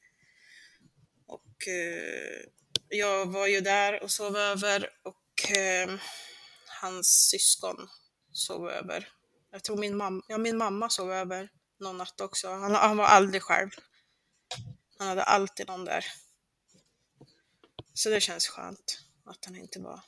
Och 1.26 1.68
eh, 1.68 2.48
jag 2.94 3.26
var 3.26 3.46
ju 3.46 3.61
där 3.61 4.02
och 4.02 4.11
sov 4.11 4.37
över 4.37 4.90
och 5.02 5.50
eh, 5.57 5.94
hans 6.81 7.28
syskon 7.31 7.88
sov 8.33 8.68
över. 8.68 9.09
Jag 9.50 9.64
tror 9.64 9.76
min 9.76 9.96
mamma, 9.96 10.22
ja, 10.28 10.38
min 10.38 10.57
mamma 10.57 10.90
sov 10.90 11.12
över 11.12 11.48
någon 11.81 11.98
natt 11.98 12.20
också. 12.20 12.48
Han, 12.48 12.74
han 12.74 12.96
var 12.96 13.05
aldrig 13.05 13.42
själv. 13.42 13.70
Han 14.98 15.09
hade 15.09 15.22
alltid 15.22 15.66
någon 15.66 15.85
där. 15.85 16.05
Så 17.94 18.11
det 18.11 18.20
känns 18.20 18.48
skönt 18.48 18.98
att 19.24 19.44
han 19.44 19.57
inte 19.57 19.81
var... 19.81 20.00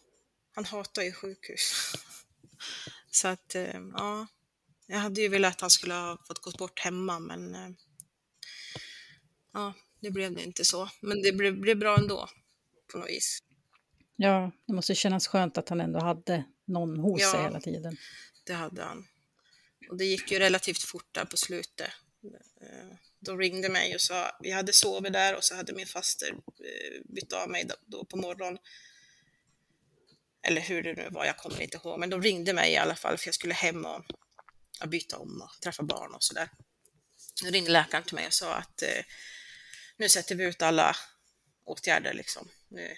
Han 0.55 0.65
hatar 0.65 1.03
ju 1.03 1.13
sjukhus. 1.13 1.93
Så 3.11 3.29
att, 3.29 3.55
eh, 3.55 3.81
ja. 3.93 4.27
Jag 4.87 4.99
hade 4.99 5.21
ju 5.21 5.29
velat 5.29 5.55
att 5.55 5.61
han 5.61 5.71
skulle 5.71 5.95
ha 5.95 6.19
fått 6.27 6.43
gå 6.43 6.51
bort 6.51 6.79
hemma, 6.79 7.19
men 7.19 7.55
eh, 7.55 7.71
ja, 9.53 9.75
det 10.01 10.11
blev 10.11 10.35
det 10.35 10.43
inte 10.43 10.65
så. 10.65 10.91
Men 11.01 11.23
det 11.23 11.33
blev, 11.33 11.61
blev 11.61 11.79
bra 11.79 11.97
ändå, 11.99 12.29
på 12.95 13.01
något 13.01 13.09
vis. 13.11 13.39
Ja, 14.17 14.51
det 14.67 14.73
måste 14.73 14.95
kännas 14.95 15.27
skönt 15.27 15.59
att 15.59 15.69
han 15.69 15.81
ändå 15.81 15.99
hade 16.01 16.45
någon 16.67 16.99
hos 16.99 17.21
Ja. 17.21 17.31
sig 17.33 17.43
hela 17.43 17.61
tiden. 17.61 17.97
Det 18.47 18.53
hade 18.53 18.83
han. 18.83 19.07
Och 19.91 19.97
det 19.97 20.05
gick 20.05 20.33
ju 20.33 20.39
relativt 20.39 20.83
fort 20.83 21.09
där 21.13 21.25
på 21.25 21.37
slutet. 21.37 21.91
Eh, 22.63 22.97
De 23.21 23.39
ringde 23.39 23.69
mig 23.69 23.95
och 23.95 24.01
sa, 24.01 24.37
vi 24.41 24.51
hade 24.51 24.73
sovit 24.73 25.13
där 25.13 25.37
och 25.37 25.45
så 25.45 25.55
hade 25.55 25.73
min 25.73 25.87
faster 25.87 26.31
eh, 26.31 27.01
bytt 27.15 27.33
av 27.33 27.51
mig 27.51 27.69
då- 27.87 28.05
på 28.05 28.17
morgonen. 28.17 28.59
Eller 30.47 30.61
hur 30.61 30.83
det 30.83 30.93
nu 30.95 31.09
var, 31.11 31.25
jag 31.25 31.37
kommer 31.37 31.61
inte 31.63 31.77
ihåg. 31.77 32.01
Men 32.01 32.11
de 32.11 32.23
ringde 32.23 32.53
mig 32.53 32.73
i 32.73 32.77
alla 32.77 32.95
fall 32.97 33.19
för 33.19 33.27
jag 33.29 33.35
skulle 33.35 33.55
hem 33.55 33.85
och, 33.87 34.05
och 34.83 34.89
byta 34.89 35.19
om 35.19 35.43
och 35.43 35.61
träffa 35.63 35.83
barn 35.83 36.15
och 36.15 36.23
sådär. 36.25 36.49
Då 37.45 37.51
ringde 37.51 37.71
läkaren 37.71 38.05
till 38.05 38.15
mig 38.15 38.27
och 38.27 38.33
sa 38.33 38.55
att 38.55 38.83
eh, 38.83 39.05
nu 39.97 40.09
sätter 40.09 40.35
vi 40.35 40.45
ut 40.45 40.63
alla 40.63 40.97
åtgärder 41.65 42.15
liksom. 42.15 42.49
Nu, 42.75 42.97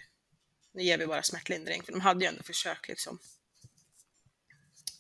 nu 0.73 0.83
ger 0.83 0.99
vi 0.99 1.07
bara 1.07 1.23
smärtlindring. 1.23 1.83
För 1.83 1.93
de 1.93 2.01
hade 2.01 2.25
ju 2.25 2.29
ändå 2.29 2.43
försökt 2.43 2.89
liksom. 2.89 3.19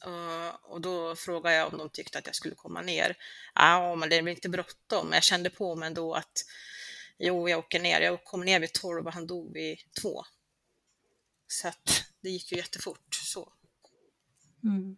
Och, 0.04 0.72
och 0.72 0.80
då 0.80 1.16
frågade 1.16 1.56
jag 1.56 1.72
om 1.72 1.78
de 1.78 1.90
tyckte 1.90 2.18
att 2.18 2.26
jag 2.26 2.34
skulle 2.34 2.54
komma 2.54 2.82
ner. 2.82 3.16
Ja, 3.54 3.94
men 3.94 4.08
det 4.08 4.22
väl 4.22 4.28
inte 4.28 4.48
bråttom. 4.48 5.12
Jag 5.12 5.22
kände 5.22 5.50
på 5.50 5.76
mig 5.76 5.86
ändå 5.86 6.14
att 6.14 6.44
jo, 7.18 7.48
jag 7.48 7.58
åker 7.58 7.80
ner. 7.80 8.00
Jag 8.00 8.24
kom 8.24 8.40
ner 8.44 8.60
vid 8.60 8.72
12 8.72 9.06
och 9.06 9.12
han 9.12 9.26
dog 9.26 9.52
vid 9.52 9.78
2. 10.00 10.24
Så 11.46 11.68
att 11.68 12.04
det 12.20 12.30
gick 12.30 12.52
ju 12.52 12.58
jättefort 12.58 13.14
så. 13.14 13.52
Mm. 14.64 14.96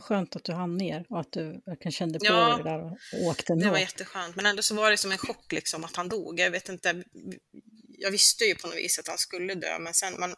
Skönt 0.00 0.36
att 0.36 0.44
du 0.44 0.52
hann 0.52 0.76
ner 0.76 1.06
och 1.08 1.20
att 1.20 1.32
du 1.32 1.62
verkligen 1.66 1.92
kände 1.92 2.18
på 2.18 2.24
Ja, 2.26 2.54
dig 2.54 2.62
det 2.64 2.70
där 2.70 2.84
och 2.84 2.98
åkte 3.26 3.44
Det 3.46 3.52
ändå. 3.52 3.70
var 3.70 3.78
jätteskönt. 3.78 4.36
Men 4.36 4.46
ändå 4.46 4.62
så 4.62 4.74
var 4.74 4.90
det 4.90 4.98
som 4.98 5.12
en 5.12 5.18
chock 5.18 5.52
liksom 5.52 5.84
att 5.84 5.96
han 5.96 6.08
dog. 6.08 6.40
Jag 6.40 6.50
vet 6.50 6.68
inte. 6.68 7.04
Jag 8.02 8.10
visste 8.10 8.44
ju 8.44 8.54
på 8.54 8.66
något 8.66 8.76
vis 8.76 8.98
att 8.98 9.08
han 9.08 9.18
skulle 9.18 9.54
dö, 9.54 9.78
men 9.78 9.94
sen 9.94 10.20
man, 10.20 10.34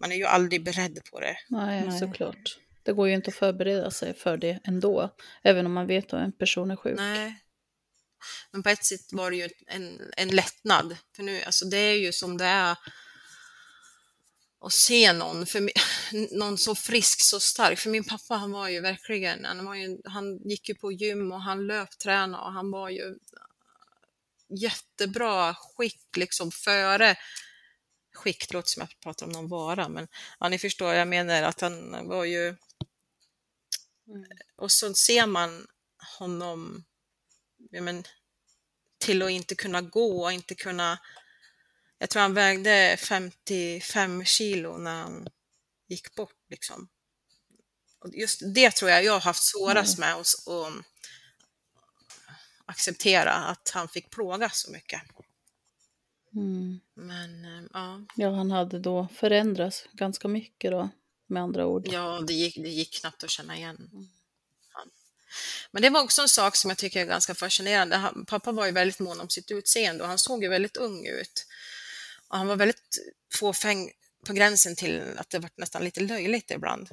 man 0.00 0.12
är 0.12 0.16
ju 0.16 0.24
aldrig 0.24 0.64
beredd 0.64 0.98
på 1.10 1.20
det. 1.20 1.36
Nej, 1.48 1.86
Nej. 1.86 1.98
såklart. 1.98 2.58
Det 2.82 2.92
går 2.92 3.08
ju 3.08 3.14
inte 3.14 3.30
att 3.30 3.36
förbereda 3.36 3.90
sig 3.90 4.14
för 4.14 4.36
det 4.36 4.60
ändå, 4.64 5.16
även 5.42 5.66
om 5.66 5.72
man 5.72 5.86
vet 5.86 6.04
att 6.04 6.20
en 6.20 6.32
person 6.32 6.70
är 6.70 6.76
sjuk. 6.76 6.96
Nej. 6.96 7.34
Men 8.50 8.62
på 8.62 8.68
ett 8.68 8.84
sätt 8.84 9.12
var 9.12 9.30
det 9.30 9.36
ju 9.36 9.48
en, 9.66 10.12
en 10.16 10.28
lättnad. 10.28 10.96
För 11.16 11.22
nu, 11.22 11.42
alltså 11.42 11.64
det 11.64 11.76
är 11.76 11.94
ju 11.94 12.12
som 12.12 12.38
det 12.38 12.44
är 12.44 12.76
att 14.60 14.72
se 14.72 15.12
någon, 15.12 15.46
för, 15.46 15.60
mi- 15.60 16.28
någon 16.38 16.58
så 16.58 16.74
frisk, 16.74 17.20
så 17.20 17.40
stark. 17.40 17.78
För 17.78 17.90
min 17.90 18.04
pappa, 18.04 18.34
han 18.34 18.52
var 18.52 18.68
ju 18.68 18.80
verkligen, 18.80 19.44
han, 19.44 19.64
var 19.64 19.74
ju, 19.74 19.98
han 20.04 20.38
gick 20.38 20.68
ju 20.68 20.74
på 20.74 20.92
gym 20.92 21.32
och 21.32 21.42
han 21.42 21.66
löptränade 21.66 22.42
och 22.42 22.52
han 22.52 22.70
var 22.70 22.88
ju 22.88 23.14
jättebra 24.50 25.54
skick 25.54 26.16
liksom 26.16 26.52
före 26.52 27.16
skick, 28.14 28.48
det 28.48 28.54
låter 28.54 28.68
som 28.68 28.82
att 28.82 28.90
jag 28.90 29.00
pratar 29.00 29.26
om 29.26 29.32
någon 29.32 29.48
vara, 29.48 29.88
men 29.88 30.08
ja, 30.40 30.48
ni 30.48 30.58
förstår, 30.58 30.94
jag 30.94 31.08
menar 31.08 31.42
att 31.42 31.60
han 31.60 32.08
var 32.08 32.24
ju 32.24 32.56
och 34.56 34.72
så 34.72 34.94
ser 34.94 35.26
man 35.26 35.66
honom 36.18 36.84
ja, 37.70 37.82
men, 37.82 38.04
till 38.98 39.22
att 39.22 39.30
inte 39.30 39.54
kunna 39.54 39.80
gå 39.80 40.22
och 40.22 40.32
inte 40.32 40.54
kunna... 40.54 40.98
Jag 41.98 42.10
tror 42.10 42.22
han 42.22 42.34
vägde 42.34 42.96
55 42.98 44.24
kilo 44.24 44.78
när 44.78 45.02
han 45.02 45.28
gick 45.88 46.14
bort. 46.14 46.36
Liksom. 46.50 46.88
Och 47.98 48.10
just 48.14 48.40
det 48.54 48.70
tror 48.70 48.90
jag 48.90 49.04
jag 49.04 49.12
har 49.12 49.20
haft 49.20 49.44
svårast 49.44 49.98
med 49.98 50.14
att 50.14 50.26
att 50.48 50.84
acceptera, 52.70 53.32
att 53.32 53.70
han 53.74 53.88
fick 53.88 54.10
plågas 54.10 54.58
så 54.58 54.70
mycket. 54.70 55.00
Mm. 56.34 56.80
Men 56.94 57.44
eh, 57.44 57.64
ja, 57.72 58.00
Ja, 58.16 58.30
han 58.30 58.50
hade 58.50 58.78
då 58.78 59.08
förändrats 59.14 59.84
ganska 59.92 60.28
mycket 60.28 60.70
då, 60.70 60.88
med 61.26 61.42
andra 61.42 61.66
ord. 61.66 61.88
ja 61.92 62.20
det, 62.26 62.34
gick, 62.34 62.54
det 62.54 62.68
gick 62.68 63.00
knappt 63.00 63.24
att 63.24 63.30
känna 63.30 63.56
igen. 63.56 64.08
Men 65.70 65.82
det 65.82 65.90
var 65.90 66.02
också 66.02 66.22
en 66.22 66.28
sak 66.28 66.56
som 66.56 66.70
jag 66.70 66.78
tycker 66.78 67.00
är 67.00 67.06
ganska 67.06 67.34
fascinerande. 67.34 67.96
Han, 67.96 68.24
pappa 68.24 68.52
var 68.52 68.66
ju 68.66 68.72
väldigt 68.72 68.98
mån 68.98 69.20
om 69.20 69.28
sitt 69.28 69.50
utseende 69.50 70.02
och 70.02 70.08
han 70.08 70.18
såg 70.18 70.42
ju 70.42 70.48
väldigt 70.48 70.76
ung 70.76 71.06
ut. 71.06 71.46
Och 72.28 72.38
han 72.38 72.46
var 72.46 72.56
väldigt 72.56 72.98
fåfäng 73.32 73.90
på 74.26 74.32
gränsen 74.32 74.76
till 74.76 75.02
att 75.16 75.30
det 75.30 75.38
var 75.38 75.50
nästan 75.56 75.84
lite 75.84 76.00
löjligt 76.00 76.50
ibland, 76.50 76.90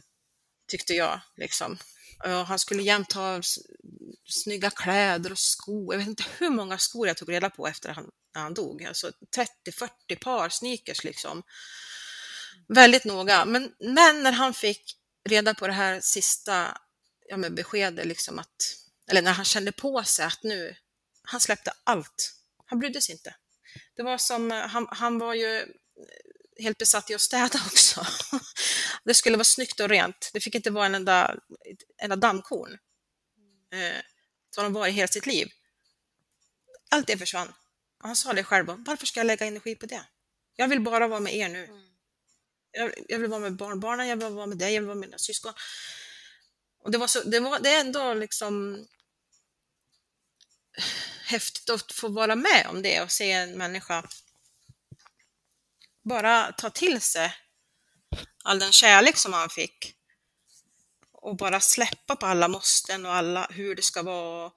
tyckte 0.68 0.94
jag. 0.94 1.20
Liksom. 1.36 1.78
Och 2.20 2.30
han 2.30 2.60
skulle 2.60 2.84
jämt 2.84 3.14
ha 3.14 3.42
snygga 4.26 4.70
kläder 4.70 5.32
och 5.32 5.40
skor. 5.40 5.94
Jag 5.94 6.00
vet 6.00 6.08
inte 6.08 6.26
hur 6.38 6.50
många 6.50 6.78
skor 6.78 7.08
jag 7.08 7.18
tog 7.18 7.32
reda 7.32 7.50
på 7.50 7.68
efter 7.68 7.90
han, 7.90 8.12
när 8.36 8.42
han 8.42 8.54
dog. 8.54 8.84
Alltså 8.84 9.12
30-40 9.66 9.90
par 10.22 10.50
sneakers 10.50 11.04
liksom. 11.04 11.44
Väldigt 12.68 13.06
noga. 13.06 13.46
Men, 13.46 13.74
men 13.80 14.24
när 14.24 14.32
han 14.32 14.54
fick 14.54 14.98
reda 15.30 15.54
på 15.54 15.68
det 15.68 15.74
här 15.74 16.00
sista 16.00 16.78
ja, 17.30 17.38
med 17.38 17.54
beskedet, 17.54 18.06
liksom 18.06 18.40
att, 18.40 18.76
eller 19.08 19.22
när 19.22 19.32
han 19.32 19.46
kände 19.46 19.72
på 19.72 20.04
sig 20.04 20.26
att 20.26 20.44
nu, 20.44 20.76
han 21.24 21.42
släppte 21.42 21.72
allt. 21.84 22.34
Han 22.66 22.80
brydde 22.80 23.02
sig 23.02 23.16
inte. 23.16 23.36
Det 23.96 24.04
var 24.04 24.18
som, 24.18 24.52
han, 24.52 24.88
han 24.92 25.20
var 25.20 25.34
ju 25.34 25.66
helt 26.60 26.78
besatt 26.78 27.10
i 27.10 27.16
att 27.16 27.22
städa 27.22 27.60
också. 27.66 28.06
Det 29.04 29.14
skulle 29.14 29.38
vara 29.38 29.44
snyggt 29.44 29.80
och 29.80 29.90
rent. 29.90 30.30
Det 30.34 30.40
fick 30.40 30.56
inte 30.56 30.70
vara 30.70 30.86
en 30.86 30.96
enda, 30.96 31.36
ett 31.72 31.84
enda 32.02 32.16
dammkorn. 32.16 32.78
Eh, 33.72 34.02
som 34.50 34.64
de 34.64 34.74
var 34.74 34.88
i 34.88 34.92
hela 34.92 35.08
sitt 35.08 35.26
liv. 35.26 35.52
Allt 36.90 37.08
det 37.08 37.18
försvann. 37.18 37.54
Och 38.00 38.08
han 38.08 38.16
sa 38.16 38.34
det 38.34 38.44
själv, 38.44 38.66
varför 38.68 39.06
ska 39.06 39.20
jag 39.20 39.28
lägga 39.28 39.46
energi 39.46 39.76
på 39.76 39.86
det? 39.86 40.06
Jag 40.56 40.68
vill 40.68 40.82
bara 40.82 41.08
vara 41.08 41.20
med 41.20 41.36
er 41.36 41.50
nu. 41.50 41.70
Jag, 42.72 42.94
jag 43.08 43.20
vill 43.20 43.30
vara 43.30 43.40
med 43.40 43.56
barnbarnen, 43.56 44.08
jag 44.08 44.18
vill 44.18 44.34
vara 44.34 44.46
med 44.46 44.58
dig, 44.58 44.74
jag 44.74 44.82
vill 44.82 44.88
vara 44.88 44.96
med 44.96 45.08
mina 45.08 45.18
syskon. 45.18 45.54
Och 46.80 46.92
det, 46.92 46.98
var 46.98 47.08
så, 47.08 47.24
det, 47.24 47.40
var, 47.40 47.60
det 47.60 47.70
är 47.70 47.80
ändå 47.80 48.14
liksom 48.14 48.86
häftigt 51.24 51.70
att 51.70 51.92
få 51.92 52.08
vara 52.08 52.36
med 52.36 52.68
om 52.70 52.82
det 52.82 53.02
och 53.02 53.12
se 53.12 53.32
en 53.32 53.58
människa 53.58 54.10
bara 56.04 56.52
ta 56.52 56.70
till 56.70 57.02
sig 57.02 57.36
all 58.44 58.60
den 58.60 58.72
kärlek 58.72 59.18
som 59.18 59.34
han 59.34 59.50
fick. 59.50 59.97
Och 61.22 61.36
bara 61.38 61.60
släppa 61.60 62.16
på 62.16 62.26
alla 62.26 62.48
måsten 62.48 63.06
och 63.06 63.14
alla 63.14 63.48
hur 63.52 63.76
det 63.76 63.82
ska 63.82 64.04
vara. 64.04 64.52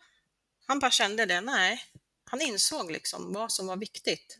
Han 0.66 0.78
bara 0.78 0.90
kände 0.90 1.26
det, 1.26 1.40
nej. 1.40 1.82
Han 2.24 2.40
insåg 2.40 2.90
liksom 2.90 3.32
vad 3.32 3.52
som 3.52 3.66
var 3.66 3.76
viktigt. 3.76 4.38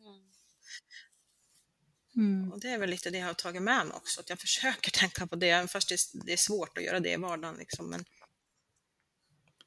Mm. 2.16 2.52
Och 2.52 2.60
det 2.60 2.68
är 2.68 2.78
väl 2.78 2.90
lite 2.90 3.10
det 3.10 3.18
jag 3.18 3.26
har 3.26 3.34
tagit 3.34 3.62
med 3.62 3.86
mig 3.86 3.96
också, 3.96 4.20
att 4.20 4.28
jag 4.30 4.38
försöker 4.40 4.90
tänka 5.00 5.26
på 5.26 5.36
det, 5.36 5.50
även 5.50 5.68
fast 5.68 5.88
det, 5.88 5.98
det 6.26 6.32
är 6.32 6.36
svårt 6.36 6.78
att 6.78 6.84
göra 6.84 7.00
det 7.00 7.12
i 7.12 7.16
vardagen. 7.16 7.56
Liksom. 7.56 7.90
Men, 7.90 8.04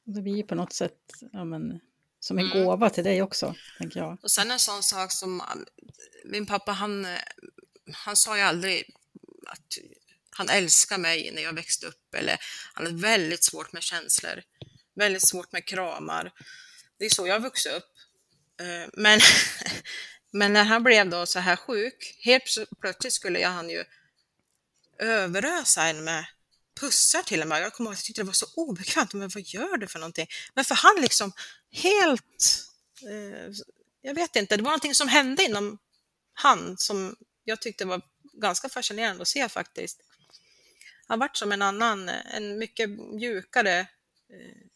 Det 0.04 0.22
blir 0.22 0.36
ju 0.36 0.42
på 0.42 0.54
något 0.54 0.72
sätt 0.72 0.98
ja, 1.32 1.44
men, 1.44 1.80
som 2.20 2.38
en 2.38 2.46
Mm. 2.52 2.64
gåva 2.64 2.90
till 2.90 3.04
dig 3.04 3.22
också, 3.22 3.54
tänker 3.78 4.00
jag. 4.00 4.18
och 4.22 4.30
sen 4.30 4.50
en 4.50 4.58
sån 4.58 4.82
sak 4.82 5.12
som 5.12 5.42
min 6.24 6.46
pappa, 6.46 6.72
han, 6.72 7.04
eh, 7.04 7.18
han 7.92 8.16
sa 8.16 8.36
ju 8.36 8.42
aldrig 8.42 8.96
att 9.46 9.78
han 10.36 10.48
älskar 10.48 10.98
mig 10.98 11.30
när 11.30 11.42
jag 11.42 11.52
växte 11.52 11.86
upp, 11.86 12.14
eller 12.14 12.38
han 12.74 12.86
hade 12.86 12.98
väldigt 12.98 13.44
svårt 13.44 13.72
med 13.72 13.82
känslor, 13.82 14.42
väldigt 14.94 15.28
svårt 15.28 15.52
med 15.52 15.66
kramar. 15.66 16.32
Det 16.98 17.04
är 17.04 17.10
så 17.10 17.26
jag 17.26 17.34
har 17.34 17.40
vuxit 17.40 17.72
upp. 17.72 17.90
Eh, 18.60 18.90
men, 18.92 19.20
men 20.32 20.52
när 20.52 20.64
han 20.64 20.82
blev 20.82 21.10
då 21.10 21.26
så 21.26 21.38
här 21.38 21.56
sjuk, 21.56 22.16
helt 22.20 22.58
plötsligt 22.80 23.12
skulle 23.12 23.40
jag 23.40 23.50
han 23.50 23.70
ju 23.70 23.84
överösa 24.98 25.82
en 25.84 26.04
med 26.04 26.24
pussar 26.80 27.22
till 27.22 27.42
och 27.42 27.48
med. 27.48 27.62
Jag 27.62 27.72
kommer 27.72 27.90
ihåg 27.90 27.92
att 27.92 27.98
jag 27.98 28.04
tyckte 28.04 28.22
det 28.22 28.26
var 28.26 28.32
så 28.32 28.46
obekvämt. 28.56 29.14
Men 29.14 29.30
vad 29.34 29.42
gör 29.42 29.76
du 29.76 29.86
för 29.86 29.98
någonting? 29.98 30.26
Men 30.54 30.64
för 30.64 30.74
han 30.74 30.96
liksom 31.00 31.32
helt... 31.72 32.64
Eh, 33.02 33.52
jag 34.02 34.14
vet 34.14 34.36
inte, 34.36 34.56
det 34.56 34.62
var 34.62 34.70
någonting 34.70 34.94
som 34.94 35.08
hände 35.08 35.44
inom 35.44 35.78
han 36.34 36.78
som 36.78 37.16
jag 37.44 37.60
tyckte 37.60 37.84
var 37.84 38.02
ganska 38.32 38.68
fascinerande 38.68 39.22
att 39.22 39.28
se 39.28 39.48
faktiskt. 39.48 40.00
Han 41.06 41.18
vart 41.18 41.36
som 41.36 41.52
en 41.52 41.62
annan, 41.62 42.08
en 42.08 42.58
mycket 42.58 42.90
mjukare, 42.90 43.80
eh, 43.80 44.66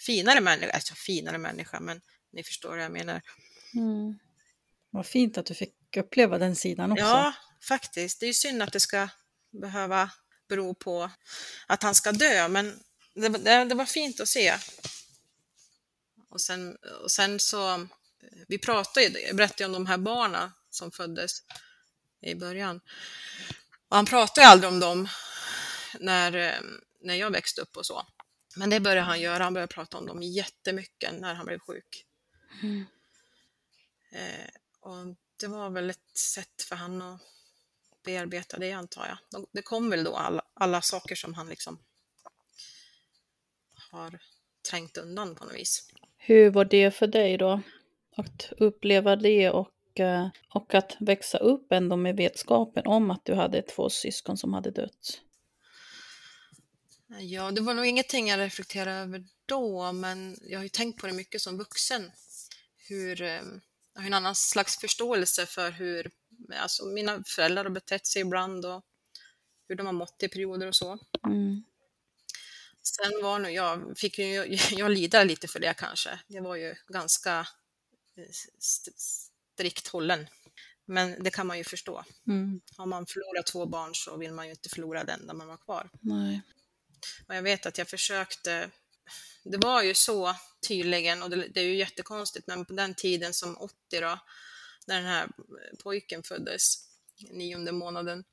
finare 0.00 0.40
människa. 0.40 0.72
Alltså 0.72 0.94
finare 0.94 1.38
människa, 1.38 1.80
men 1.80 2.00
ni 2.32 2.44
förstår 2.44 2.68
vad 2.68 2.84
jag 2.84 2.92
menar. 2.92 3.22
Mm. 3.74 4.18
Vad 4.90 5.06
fint 5.06 5.38
att 5.38 5.46
du 5.46 5.54
fick 5.54 5.96
uppleva 5.96 6.38
den 6.38 6.56
sidan 6.56 6.92
också. 6.92 7.04
Ja, 7.04 7.32
faktiskt. 7.68 8.20
Det 8.20 8.26
är 8.26 8.28
ju 8.28 8.34
synd 8.34 8.62
att 8.62 8.72
det 8.72 8.80
ska 8.80 9.08
behöva 9.50 10.10
bero 10.48 10.74
på 10.74 11.10
att 11.66 11.82
han 11.82 11.94
ska 11.94 12.12
dö, 12.12 12.48
men 12.48 12.82
det, 13.14 13.28
det, 13.28 13.64
det 13.64 13.74
var 13.74 13.86
fint 13.86 14.20
att 14.20 14.28
se. 14.28 14.54
Och 16.28 16.40
sen, 16.40 16.76
och 17.02 17.10
sen 17.10 17.40
så, 17.40 17.88
vi 18.48 18.58
pratade 18.58 19.06
ju, 19.06 19.18
jag 19.18 19.36
berättade 19.36 19.66
om 19.66 19.72
de 19.72 19.86
här 19.86 19.98
barnen 19.98 20.50
som 20.70 20.90
föddes 20.90 21.42
i 22.20 22.34
början. 22.34 22.80
Och 23.92 23.96
han 23.96 24.06
pratade 24.06 24.46
aldrig 24.46 24.72
om 24.72 24.80
dem 24.80 25.08
när, 26.00 26.36
eh, 26.36 26.60
när 27.00 27.14
jag 27.14 27.30
växte 27.30 27.60
upp 27.60 27.76
och 27.76 27.86
så. 27.86 28.06
Men 28.56 28.70
det 28.70 28.80
började 28.80 29.00
han 29.00 29.20
göra, 29.20 29.44
han 29.44 29.54
började 29.54 29.72
prata 29.74 29.98
om 29.98 30.06
dem 30.06 30.22
jättemycket 30.22 31.14
när 31.20 31.34
han 31.34 31.46
blev 31.46 31.58
sjuk. 31.58 32.06
Mm. 32.62 32.84
Eh, 34.12 34.48
och 34.80 35.16
det 35.40 35.46
var 35.46 35.70
väl 35.70 35.90
ett 35.90 36.16
sätt 36.16 36.62
för 36.62 36.76
han 36.76 37.02
att 37.02 37.20
bearbeta 38.04 38.58
det 38.58 38.72
antar 38.72 39.06
jag. 39.06 39.18
De- 39.30 39.46
Det 39.52 39.62
kom 39.62 39.90
väl 39.90 40.04
då 40.04 40.16
alla, 40.16 40.42
alla 40.54 40.82
saker 40.82 41.14
som 41.14 41.34
han 41.34 41.48
liksom 41.48 41.78
har 43.90 44.18
trängt 44.70 44.96
undan 44.96 45.34
på 45.34 45.44
något 45.44 45.54
vis. 45.54 45.90
Hur 46.16 46.50
var 46.50 46.64
det 46.64 46.90
för 46.90 47.06
dig 47.06 47.38
då? 47.38 47.62
Att 48.16 48.52
uppleva 48.58 49.16
det 49.16 49.50
och, 49.50 49.68
och 50.48 50.74
att 50.74 50.96
växa 51.00 51.38
upp 51.38 51.72
ändå 51.72 51.96
med 51.96 52.16
vetskapen 52.16 52.86
om 52.86 53.10
att 53.10 53.24
du 53.24 53.34
hade 53.34 53.62
två 53.62 53.90
syskon 53.90 54.36
som 54.36 54.52
hade 54.54 54.70
dött. 54.70 55.20
Ja, 57.20 57.50
det 57.50 57.60
var 57.60 57.74
nog 57.74 57.86
ingenting 57.86 58.28
jag 58.28 58.38
reflekterade 58.38 58.96
över 58.96 59.24
då, 59.46 59.92
men 59.92 60.36
jag 60.42 60.58
har 60.58 60.62
ju 60.62 60.68
tänkt 60.68 61.00
på 61.00 61.06
det 61.06 61.12
mycket 61.12 61.40
som 61.42 61.58
vuxen. 61.58 62.10
Hur, 62.88 63.22
eh, 63.22 63.42
jag 63.94 64.00
har 64.00 64.06
en 64.06 64.14
annan 64.14 64.34
slags 64.34 64.78
förståelse 64.78 65.46
för 65.46 65.70
hur 65.70 66.10
alltså 66.62 66.84
mina 66.84 67.22
föräldrar 67.26 67.64
har 67.64 67.70
betett 67.70 68.06
sig 68.06 68.22
ibland 68.22 68.66
och 68.66 68.84
hur 69.68 69.76
de 69.76 69.86
har 69.86 69.92
mått 69.92 70.22
i 70.22 70.28
perioder 70.28 70.66
och 70.66 70.76
så. 70.76 70.98
Mm. 71.26 71.64
Sen 72.82 73.22
var 73.22 73.38
nog 73.38 73.52
jag, 73.52 73.98
fick 73.98 74.18
ju 74.18 74.58
jag 74.70 74.90
lida 74.90 75.24
lite 75.24 75.48
för 75.48 75.60
det 75.60 75.74
kanske. 75.74 76.20
Det 76.28 76.40
var 76.40 76.56
ju 76.56 76.74
ganska 76.88 77.46
eh, 78.16 78.30
st- 78.58 78.90
strikt 79.54 79.88
hållen. 79.88 80.26
Men 80.84 81.22
det 81.22 81.30
kan 81.30 81.46
man 81.46 81.58
ju 81.58 81.64
förstå. 81.64 82.04
Mm. 82.26 82.60
Har 82.76 82.86
man 82.86 83.06
förlorat 83.06 83.46
två 83.46 83.66
barn 83.66 83.94
så 83.94 84.16
vill 84.16 84.32
man 84.32 84.46
ju 84.46 84.50
inte 84.50 84.68
förlora 84.68 85.04
den 85.04 85.26
där 85.26 85.34
man 85.34 85.48
var 85.48 85.56
kvar. 85.56 85.90
Nej. 86.00 86.42
Och 87.28 87.34
jag 87.34 87.42
vet 87.42 87.66
att 87.66 87.78
jag 87.78 87.88
försökte, 87.88 88.70
det 89.44 89.58
var 89.58 89.82
ju 89.82 89.94
så 89.94 90.36
tydligen, 90.68 91.22
och 91.22 91.30
det, 91.30 91.48
det 91.48 91.60
är 91.60 91.64
ju 91.64 91.76
jättekonstigt, 91.76 92.46
men 92.46 92.64
på 92.64 92.72
den 92.72 92.94
tiden 92.94 93.34
som 93.34 93.56
80 93.56 93.74
då, 93.90 94.18
när 94.86 94.96
den 94.96 95.04
här 95.04 95.28
pojken 95.82 96.22
föddes, 96.22 96.88
nionde 97.30 97.72
månaden, 97.72 98.24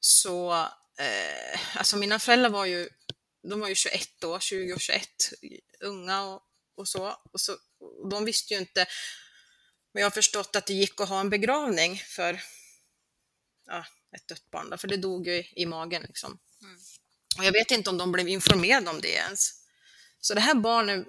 så, 0.00 0.52
eh, 0.98 1.76
alltså 1.76 1.96
mina 1.96 2.18
föräldrar 2.18 2.50
var 2.50 2.64
ju, 2.64 2.88
de 3.42 3.60
var 3.60 3.68
ju 3.68 3.74
21 3.74 4.08
då, 4.20 4.40
20 4.40 4.72
och 4.72 4.80
21, 4.80 5.08
unga 5.80 6.22
och, 6.22 6.42
och 6.74 6.88
så, 6.88 7.16
och 7.32 7.40
så, 7.40 7.52
och 7.78 8.08
de 8.08 8.24
visste 8.24 8.54
ju 8.54 8.60
inte, 8.60 8.86
men 9.92 10.00
jag 10.00 10.06
har 10.06 10.10
förstått 10.10 10.56
att 10.56 10.66
det 10.66 10.74
gick 10.74 11.00
att 11.00 11.08
ha 11.08 11.20
en 11.20 11.30
begravning 11.30 11.96
för 11.98 12.42
ja, 13.66 13.86
ett 14.16 14.28
dött 14.28 14.50
barn, 14.50 14.70
då, 14.70 14.76
för 14.76 14.88
det 14.88 14.96
dog 14.96 15.26
ju 15.26 15.44
i, 15.56 15.66
magen 15.66 16.02
liksom. 16.02 16.38
Och 17.38 17.44
jag 17.44 17.52
vet 17.52 17.70
inte 17.70 17.90
om 17.90 17.98
de 17.98 18.12
blev 18.12 18.28
informerade 18.28 18.90
om 18.90 19.00
det 19.00 19.12
ens. 19.12 19.50
Så 20.20 20.34
det 20.34 20.40
här 20.40 20.54
barnet 20.54 21.06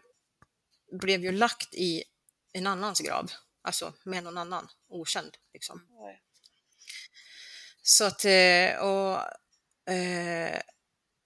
blev 0.91 1.24
ju 1.24 1.32
lagt 1.32 1.74
i 1.74 2.04
en 2.54 2.67
annans 2.67 3.00
grav, 3.00 3.32
alltså 3.62 3.93
med 4.04 4.24
någon 4.24 4.38
annan, 4.38 4.69
okänd. 4.89 5.38
Liksom. 5.54 5.88
Så 7.82 8.04
att, 8.04 8.26
eh, 8.26 8.76
och, 8.76 9.19
eh, 9.93 10.62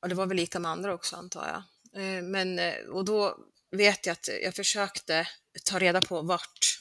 och 0.02 0.10
det 0.10 0.16
var 0.16 0.26
väl 0.26 0.38
lika 0.38 0.60
med 0.60 0.72
andra 0.72 0.94
också 0.94 1.16
antar 1.16 1.48
jag. 1.48 1.64
Eh, 2.04 2.24
Men, 2.24 2.60
och 2.90 3.06
då 3.06 3.38
vet 3.72 4.06
jag 4.06 4.14
att 4.14 4.28
jag 4.28 4.56
försökte 4.56 5.28
ta 5.64 5.80
reda 5.80 6.02
på 6.02 6.22
vart, 6.22 6.80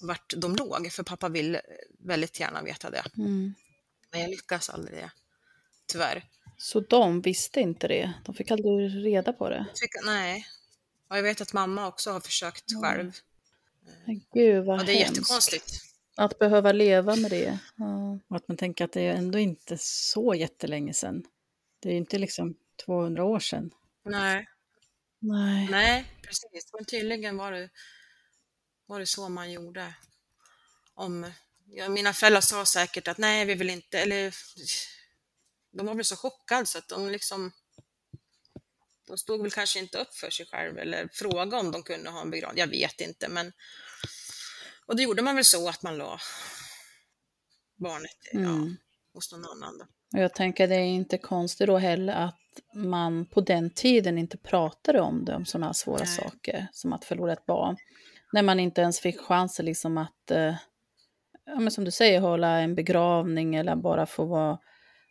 vart 0.00 0.34
de 0.36 0.56
låg, 0.56 0.92
för 0.92 1.02
pappa 1.02 1.28
ville 1.28 1.60
väldigt 1.98 2.40
gärna 2.40 2.62
veta 2.62 2.90
det. 2.90 3.02
Mm. 3.18 3.54
Men 4.10 4.20
jag 4.20 4.30
lyckas 4.30 4.70
aldrig 4.70 4.98
det, 4.98 5.10
tyvärr. 5.86 6.24
Så 6.56 6.80
de 6.80 7.20
visste 7.20 7.60
inte 7.60 7.88
det? 7.88 8.12
De 8.24 8.34
fick 8.34 8.50
aldrig 8.50 9.04
reda 9.06 9.32
på 9.32 9.48
det? 9.48 9.66
Fick, 9.80 9.90
nej. 10.04 10.46
Och 11.08 11.16
jag 11.18 11.22
vet 11.22 11.40
att 11.40 11.52
mamma 11.52 11.86
också 11.88 12.10
har 12.10 12.20
försökt 12.20 12.70
Mm. 12.70 12.82
själv. 12.82 13.12
Men 14.04 14.20
Gud 14.34 14.64
vad 14.64 14.80
Ja, 14.80 14.84
det 14.84 14.92
är 14.92 15.04
hemskt. 15.04 15.16
jättekonstigt. 15.18 15.82
Att 16.16 16.38
behöva 16.38 16.72
leva 16.72 17.16
med 17.16 17.30
det. 17.30 17.58
Ja. 17.76 18.18
Och 18.28 18.36
att 18.36 18.48
man 18.48 18.56
tänker 18.56 18.84
att 18.84 18.92
det 18.92 19.00
är 19.02 19.14
ändå 19.14 19.38
inte 19.38 19.78
så 19.80 20.34
jättelänge 20.34 20.94
sedan. 20.94 21.24
Det 21.80 21.88
är 21.88 21.92
ju 21.92 21.98
inte 21.98 22.18
liksom 22.18 22.54
200 22.86 23.24
år 23.24 23.40
sedan. 23.40 23.70
Nej, 24.04 24.48
Nej. 25.18 25.68
nej, 25.70 26.04
precis. 26.22 26.70
Men 26.72 26.84
tydligen 26.84 27.36
var 27.36 27.52
det, 27.52 27.68
var 28.86 29.00
det 29.00 29.06
så 29.06 29.28
man 29.28 29.52
gjorde. 29.52 29.94
Om, 30.94 31.32
ja, 31.66 31.88
mina 31.88 32.12
föräldrar 32.12 32.40
sa 32.40 32.64
säkert 32.64 33.08
att 33.08 33.18
nej, 33.18 33.44
vi 33.44 33.54
vill 33.54 33.70
inte, 33.70 33.98
eller 33.98 34.34
de 35.72 35.86
var 35.86 35.94
väl 35.94 36.04
så 36.04 36.16
chockade 36.16 36.66
så 36.66 36.78
att 36.78 36.88
de 36.88 37.08
liksom 37.10 37.52
de 39.06 39.18
stod 39.18 39.42
väl 39.42 39.50
kanske 39.50 39.78
inte 39.78 39.98
upp 39.98 40.14
för 40.14 40.30
sig 40.30 40.46
själv 40.46 40.78
eller 40.78 41.08
frågade 41.12 41.56
om 41.56 41.72
de 41.72 41.82
kunde 41.82 42.10
ha 42.10 42.20
en 42.20 42.30
begravning. 42.30 42.60
Jag 42.60 42.66
vet 42.68 43.00
inte, 43.00 43.28
men 43.28 43.52
och 44.86 44.96
då 44.96 45.02
gjorde 45.02 45.22
man 45.22 45.34
väl 45.34 45.44
så 45.44 45.68
att 45.68 45.82
man 45.82 45.98
la 45.98 46.20
barnet 47.76 48.28
ja, 48.32 48.38
Mm. 48.38 48.76
hos 49.12 49.32
någon 49.32 49.44
annan. 49.44 49.78
Då. 49.78 49.84
Och 50.18 50.24
jag 50.24 50.34
tänker 50.34 50.68
det 50.68 50.74
är 50.74 50.80
inte 50.84 51.18
konstigt 51.18 51.66
då 51.66 51.78
heller 51.78 52.14
att 52.14 52.40
man 52.74 53.26
på 53.26 53.40
den 53.40 53.70
tiden 53.70 54.18
inte 54.18 54.38
pratade 54.38 55.00
om 55.00 55.24
det, 55.24 55.34
om 55.34 55.46
sådana 55.46 55.66
här 55.66 55.72
svåra 55.72 56.04
Nej. 56.04 56.16
saker 56.16 56.68
som 56.72 56.92
att 56.92 57.04
förlora 57.04 57.32
ett 57.32 57.46
barn. 57.46 57.76
När 58.32 58.42
man 58.42 58.60
inte 58.60 58.80
ens 58.80 59.00
fick 59.00 59.20
chansen 59.20 59.66
liksom 59.66 59.98
att, 59.98 60.30
eh, 60.30 60.54
ja, 61.46 61.58
men 61.60 61.70
som 61.70 61.84
du 61.84 61.90
säger, 61.90 62.20
hålla 62.20 62.58
en 62.60 62.74
begravning 62.74 63.54
eller 63.54 63.76
bara 63.76 64.06
få 64.06 64.24
vara, 64.24 64.58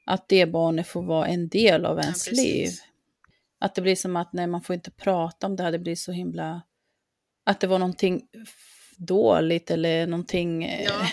att 0.05 0.29
det 0.29 0.45
barnet 0.45 0.87
får 0.87 1.03
vara 1.03 1.27
en 1.27 1.49
del 1.49 1.85
av 1.85 1.99
ens 1.99 2.25
precis. 2.29 2.45
liv. 2.45 2.69
Att 3.59 3.75
det 3.75 3.81
blir 3.81 3.95
som 3.95 4.15
att 4.15 4.33
nej, 4.33 4.47
man 4.47 4.61
får 4.61 4.73
inte 4.75 4.91
prata 4.91 5.47
om 5.47 5.55
det 5.55 5.63
här, 5.63 5.71
det 5.71 5.79
blir 5.79 5.95
så 5.95 6.11
himla, 6.11 6.61
att 7.45 7.59
det 7.59 7.67
var 7.67 7.79
någonting 7.79 8.21
dåligt 8.97 9.71
eller 9.71 10.07
någonting 10.07 10.63
eh, 10.65 10.83
Ja. 10.83 11.07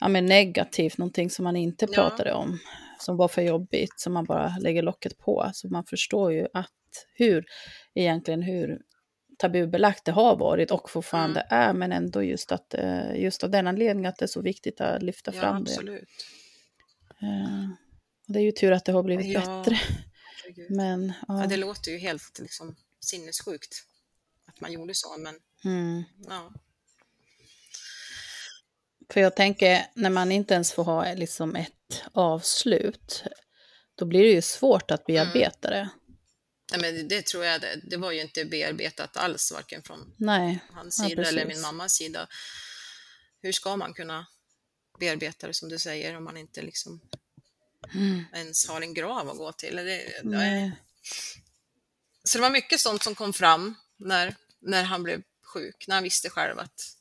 ja, 0.00 0.08
men 0.08 0.26
negativt, 0.26 0.98
någonting 0.98 1.30
som 1.30 1.44
man 1.44 1.56
inte 1.56 1.86
Ja. 1.90 1.94
pratade 1.94 2.32
om, 2.32 2.58
som 2.98 3.16
var 3.16 3.28
för 3.28 3.42
jobbigt, 3.42 4.00
som 4.00 4.12
man 4.12 4.24
bara 4.24 4.56
lägger 4.60 4.82
locket 4.82 5.18
på. 5.18 5.50
Så 5.54 5.68
man 5.68 5.84
förstår 5.84 6.32
ju 6.32 6.46
att 6.54 6.70
hur, 7.14 7.44
egentligen 7.94 8.42
hur 8.42 8.80
tabubelagt 9.40 10.04
det 10.04 10.12
har 10.12 10.36
varit 10.36 10.70
och 10.70 10.90
fortfarande 10.90 11.40
Mm. 11.40 11.62
är, 11.68 11.72
men 11.72 11.92
ändå 11.92 12.22
just 12.22 12.52
att 12.52 12.74
eh, 12.74 13.14
just 13.16 13.44
av 13.44 13.50
den 13.50 13.66
anledningen 13.66 14.08
att 14.08 14.16
det 14.18 14.24
är 14.24 14.26
så 14.26 14.40
viktigt 14.42 14.80
att 14.80 15.02
lyfta 15.02 15.34
Ja, 15.34 15.40
fram 15.40 15.64
det. 15.64 15.70
absolut. 15.70 16.08
Eh, 17.22 17.68
det 18.26 18.38
är 18.38 18.42
ju 18.42 18.52
tur 18.52 18.72
att 18.72 18.84
det 18.84 18.92
har 18.92 19.02
blivit 19.02 19.26
Ja. 19.26 19.40
bättre. 19.40 19.80
Herregud. 20.42 20.70
Men 20.70 21.12
ja. 21.28 21.40
Ja, 21.40 21.46
det 21.46 21.56
låter 21.56 21.90
ju 21.90 21.98
helt 21.98 22.38
liksom, 22.38 22.76
sinnessjukt 23.00 23.84
att 24.46 24.60
man 24.60 24.72
gjorde 24.72 24.92
så, 24.94 25.16
men 25.18 25.34
mm. 25.64 26.02
ja. 26.28 26.52
För 29.12 29.20
jag 29.20 29.36
tänker, 29.36 29.86
när 29.94 30.10
man 30.10 30.32
inte 30.32 30.54
ens 30.54 30.72
får 30.72 30.84
ha 30.84 31.14
liksom 31.14 31.56
ett 31.56 32.02
avslut, 32.12 33.24
då 33.94 34.04
blir 34.04 34.22
det 34.22 34.30
ju 34.32 34.42
svårt 34.42 34.90
att 34.90 35.06
bearbeta 35.06 35.70
det. 35.70 35.88
Nej, 36.72 36.80
men 36.80 37.08
det 37.08 37.26
tror 37.26 37.44
jag, 37.44 37.60
det, 37.60 37.80
det 37.90 37.96
var 37.96 38.10
ju 38.12 38.20
inte 38.20 38.44
bearbetat 38.44 39.16
alls, 39.16 39.52
varken 39.52 39.82
från 39.82 40.14
Nej, 40.16 40.58
hans 40.72 40.98
Ja, 40.98 41.08
sida 41.08 41.22
eller 41.28 41.42
precis. 41.44 41.56
min 41.56 41.62
mammas 41.62 41.92
sida. 41.92 42.28
Hur 43.42 43.52
ska 43.52 43.76
man 43.76 43.94
kunna 43.94 44.26
bearbeta 45.00 45.46
det 45.46 45.54
som 45.54 45.68
du 45.68 45.78
säger 45.78 46.16
om 46.16 46.24
man 46.24 46.36
inte 46.36 46.62
liksom 46.62 47.00
Mm. 47.94 48.24
ens 48.34 48.68
har 48.68 48.80
en 48.80 48.94
grav 48.94 49.28
att 49.30 49.36
gå 49.36 49.52
till? 49.52 49.76
Det, 49.76 50.20
nej. 50.24 50.72
Så 52.24 52.38
det 52.38 52.42
var 52.42 52.50
mycket 52.50 52.80
sånt 52.80 53.02
som 53.02 53.14
kom 53.14 53.32
fram 53.32 53.74
när, 53.96 54.34
när 54.58 54.82
han 54.84 55.02
blev 55.02 55.22
sjuk, 55.42 55.84
när 55.88 55.94
han 55.94 56.04
visste 56.04 56.30
själv 56.30 56.58
att, 56.58 56.96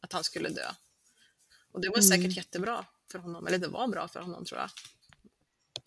att 0.00 0.12
han 0.12 0.24
skulle 0.24 0.48
dö. 0.48 0.70
Och 1.72 1.80
det 1.80 1.88
var 1.88 1.96
Mm. 1.98 2.08
säkert 2.08 2.36
jättebra 2.36 2.86
för 3.12 3.18
honom, 3.18 3.46
eller 3.46 3.58
det 3.58 3.68
var 3.68 3.88
bra 3.88 4.08
för 4.08 4.20
honom 4.20 4.44
tror 4.44 4.60
jag. 4.60 4.70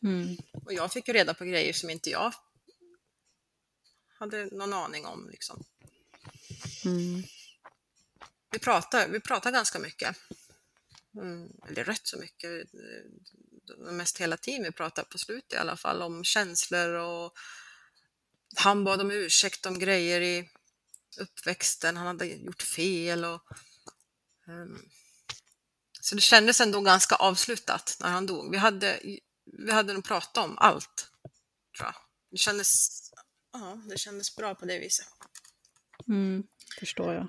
Mm. 0.04 0.38
Och 0.65 0.73
jag 0.73 0.93
fick 0.93 1.08
ju 1.08 1.13
reda 1.13 1.34
på 1.34 1.45
grejer 1.45 1.73
som 1.73 1.89
inte 1.89 2.10
jag 2.10 2.34
hade 4.19 4.45
någon 4.45 4.73
aning 4.73 5.06
om. 5.06 5.30
Liksom. 5.30 5.63
Mm. 6.86 7.23
Vi 8.51 8.60
pratar, 8.60 9.08
vi 9.08 9.19
pratar 9.19 9.51
ganska 9.51 9.80
mycket. 9.80 10.17
Mm, 11.15 11.49
eller 11.67 11.84
rätt 11.84 12.08
så 12.08 12.17
mycket. 12.17 12.51
eh, 12.73 13.91
Mest 13.91 14.17
hela 14.17 14.38
tiden 14.38 14.63
vi 14.63 14.71
pratar 14.71 15.04
på 15.04 15.17
slutet 15.17 15.54
i 15.54 15.58
alla 15.58 15.78
fall 15.78 16.01
om 16.01 16.23
känslor 16.23 16.89
och 16.93 17.34
han 18.56 18.84
bad 18.84 19.01
om 19.01 19.12
ursäkt 19.12 19.65
om 19.65 19.80
grejer 19.80 20.21
i 20.21 20.49
uppväxten. 21.19 21.97
Han 21.97 22.08
hade 22.08 22.25
gjort 22.25 22.62
fel 22.62 23.25
och 23.25 23.41
ehm, 24.47 24.89
så 26.01 26.15
det 26.15 26.21
kändes 26.21 26.62
ändå 26.62 26.82
ganska 26.82 27.15
avslutat 27.15 27.97
när 27.99 28.10
han 28.10 28.25
dog. 28.25 28.51
Vi 28.51 28.58
hade, 28.58 28.99
vi 29.45 29.71
hade 29.71 29.93
nog 29.93 30.04
pratat 30.04 30.38
om 30.45 30.58
allt, 30.58 31.10
tror 31.78 31.88
jag. 31.88 31.95
Det 32.32 32.38
kändes, 32.38 33.01
ja, 33.61 33.81
det 33.89 33.97
kändes 33.97 34.35
bra 34.35 34.55
på 34.55 34.65
det 34.65 34.79
viset. 34.79 35.07
Mm, 36.07 36.43
förstår 36.79 37.13
jag. 37.13 37.27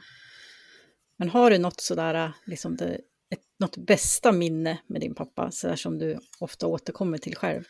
Men 1.16 1.30
har 1.30 1.50
du 1.50 1.58
något 1.58 1.80
sådär, 1.80 2.32
liksom 2.44 2.76
det, 2.76 3.00
ett, 3.30 3.42
något 3.58 3.76
bästa 3.76 4.32
minne 4.32 4.78
med 4.86 5.00
din 5.00 5.14
pappa, 5.14 5.50
sådär 5.50 5.76
som 5.76 5.98
du 5.98 6.18
ofta 6.38 6.66
återkommer 6.66 7.18
till 7.18 7.36
själv? 7.36 7.64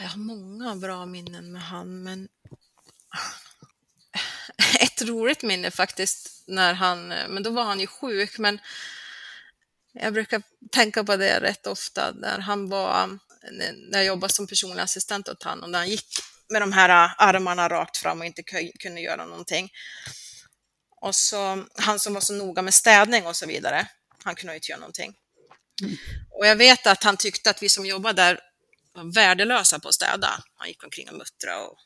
Jag 0.00 0.08
har 0.08 0.18
många 0.18 0.76
bra 0.76 1.06
minnen 1.06 1.52
med 1.52 1.62
han, 1.62 2.02
men 2.02 2.28
ett 4.80 5.02
roligt 5.02 5.42
minne 5.42 5.70
faktiskt 5.70 6.44
när 6.46 6.74
han, 6.74 7.08
men 7.08 7.42
då 7.42 7.50
var 7.50 7.64
han 7.64 7.80
ju 7.80 7.86
sjuk, 7.86 8.38
men 8.38 8.58
jag 9.92 10.12
brukar 10.12 10.42
tänka 10.70 11.04
på 11.04 11.16
det 11.16 11.40
rätt 11.40 11.66
ofta 11.66 12.12
när 12.12 12.38
han 12.38 12.68
var, 12.68 13.18
när 13.90 13.98
jag 13.98 14.04
jobbade 14.04 14.32
som 14.32 14.46
personlig 14.46 14.82
assistent 14.82 15.28
åt 15.28 15.42
han 15.42 15.62
och 15.62 15.70
när 15.70 15.78
han 15.78 15.88
gick 15.88 16.08
med 16.50 16.62
de 16.62 16.72
här 16.72 17.10
armarna 17.18 17.68
rakt 17.68 17.96
fram 17.96 18.20
och 18.20 18.26
inte 18.26 18.42
ku- 18.42 18.72
kunde 18.80 19.00
göra 19.00 19.26
någonting. 19.26 19.70
Och 21.00 21.14
så 21.14 21.64
han 21.74 21.98
som 21.98 22.14
var 22.14 22.20
så 22.20 22.32
noga 22.32 22.62
med 22.62 22.74
städning 22.74 23.26
och 23.26 23.36
så 23.36 23.46
vidare, 23.46 23.88
han 24.24 24.34
kunde 24.34 24.52
ju 24.52 24.56
inte 24.56 24.70
göra 24.70 24.80
någonting. 24.80 25.14
Och 26.30 26.46
jag 26.46 26.56
vet 26.56 26.86
att 26.86 27.04
han 27.04 27.16
tyckte 27.16 27.50
att 27.50 27.62
vi 27.62 27.68
som 27.68 27.86
jobbade 27.86 28.22
där 28.22 28.40
var 28.92 29.14
värdelösa 29.14 29.78
på 29.80 29.88
att 29.88 29.94
städa. 29.94 30.28
Han 30.56 30.68
gick 30.68 30.84
omkring 30.84 31.08
och 31.08 31.16
muttrade. 31.18 31.62
Och... 31.62 31.76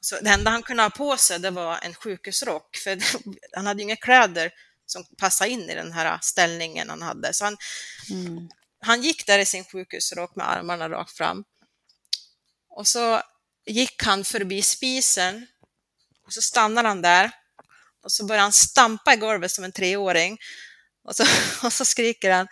Så 0.00 0.20
det 0.20 0.30
enda 0.30 0.50
han 0.50 0.62
kunde 0.62 0.82
ha 0.82 0.90
på 0.90 1.16
sig 1.16 1.38
det 1.38 1.50
var 1.50 1.78
en 1.82 1.94
sjukhusrock, 1.94 2.76
för 2.76 2.98
han 3.56 3.66
hade 3.66 3.82
inga 3.82 3.96
kläder 3.96 4.50
som 4.86 5.04
passade 5.18 5.50
in 5.50 5.70
i 5.70 5.74
den 5.74 5.92
här 5.92 6.18
ställningen 6.22 6.90
han 6.90 7.02
hade. 7.02 7.34
Så 7.34 7.44
han, 7.44 7.56
Mm. 8.10 8.48
han 8.80 9.02
gick 9.02 9.26
där 9.26 9.38
i 9.38 9.46
sin 9.46 9.64
sjukhusrock 9.64 10.36
med 10.36 10.50
armarna 10.50 10.88
rakt 10.88 11.16
fram. 11.16 11.44
Och 12.70 12.86
så 12.86 13.22
gick 13.66 14.02
han 14.02 14.24
förbi 14.24 14.62
spisen 14.62 15.46
och 16.26 16.32
så 16.32 16.42
stannade 16.42 16.88
han 16.88 17.02
där 17.02 17.30
och 18.04 18.12
så 18.12 18.24
började 18.24 18.42
han 18.42 18.52
stampa 18.52 19.14
i 19.14 19.16
golvet 19.16 19.50
som 19.50 19.64
en 19.64 19.72
treåring. 19.72 20.38
Och 21.04 21.16
så, 21.16 21.24
och 21.66 21.72
så 21.72 21.84
skriker 21.84 22.30
han 22.30 22.46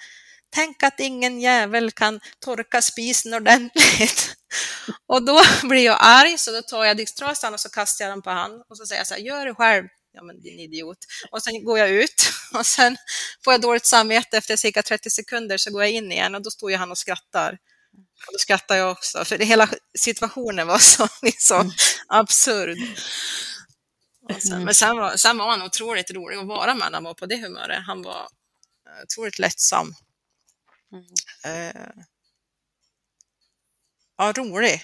Tänk 0.54 0.82
att 0.82 1.00
ingen 1.00 1.40
jävel 1.40 1.90
kan 1.90 2.20
torka 2.38 2.82
spisen 2.82 3.34
ordentligt. 3.34 4.36
Och 5.06 5.22
då 5.22 5.42
blir 5.68 5.84
jag 5.84 5.98
arg, 6.00 6.38
så 6.38 6.52
då 6.52 6.62
tar 6.62 6.84
jag 6.84 6.96
diktrasan 6.96 7.54
och 7.54 7.60
så 7.60 7.68
kastar 7.68 8.04
jag 8.04 8.12
den 8.12 8.22
på 8.22 8.30
han 8.30 8.62
och 8.68 8.76
så 8.76 8.86
säger 8.86 9.00
jag 9.00 9.06
så 9.06 9.14
här, 9.14 9.20
gör 9.20 9.46
det 9.46 9.54
själv. 9.54 9.84
Ja, 10.12 10.22
men 10.22 10.40
din 10.40 10.58
idiot. 10.58 10.98
Och 11.30 11.42
sen 11.42 11.64
går 11.64 11.78
jag 11.78 11.90
ut 11.90 12.30
och 12.54 12.66
sen 12.66 12.96
får 13.44 13.52
jag 13.52 13.60
dåligt 13.60 13.86
samvete 13.86 14.36
efter 14.36 14.56
cirka 14.56 14.82
30 14.82 15.10
sekunder 15.10 15.58
så 15.58 15.70
går 15.70 15.82
jag 15.82 15.90
in 15.90 16.12
igen 16.12 16.34
och 16.34 16.42
då 16.42 16.50
står 16.50 16.70
ju 16.70 16.76
han 16.76 16.90
och 16.90 16.98
skrattar. 16.98 17.58
Och 18.26 18.32
då 18.32 18.38
skrattar 18.38 18.76
jag 18.76 18.90
också, 18.90 19.24
för 19.24 19.38
det, 19.38 19.44
hela 19.44 19.68
situationen 19.98 20.66
var 20.66 20.78
så 20.96 21.08
liksom, 21.22 21.72
absurd. 22.08 22.78
Sen, 24.38 24.64
men 24.64 24.74
sen 24.74 24.96
var, 24.96 25.16
sen 25.16 25.38
var 25.38 25.50
han 25.50 25.62
otroligt 25.62 26.10
rolig 26.10 26.36
att 26.36 26.46
vara 26.46 26.74
med 26.74 26.86
när 26.90 26.96
han 26.96 27.04
var 27.04 27.14
på 27.14 27.26
det 27.26 27.36
humöret. 27.36 27.82
Han 27.86 28.02
var 28.02 28.20
eh, 28.86 29.02
otroligt 29.02 29.38
lättsam. 29.38 29.94
Eh, 31.44 31.90
ja, 34.16 34.32
rolig. 34.36 34.82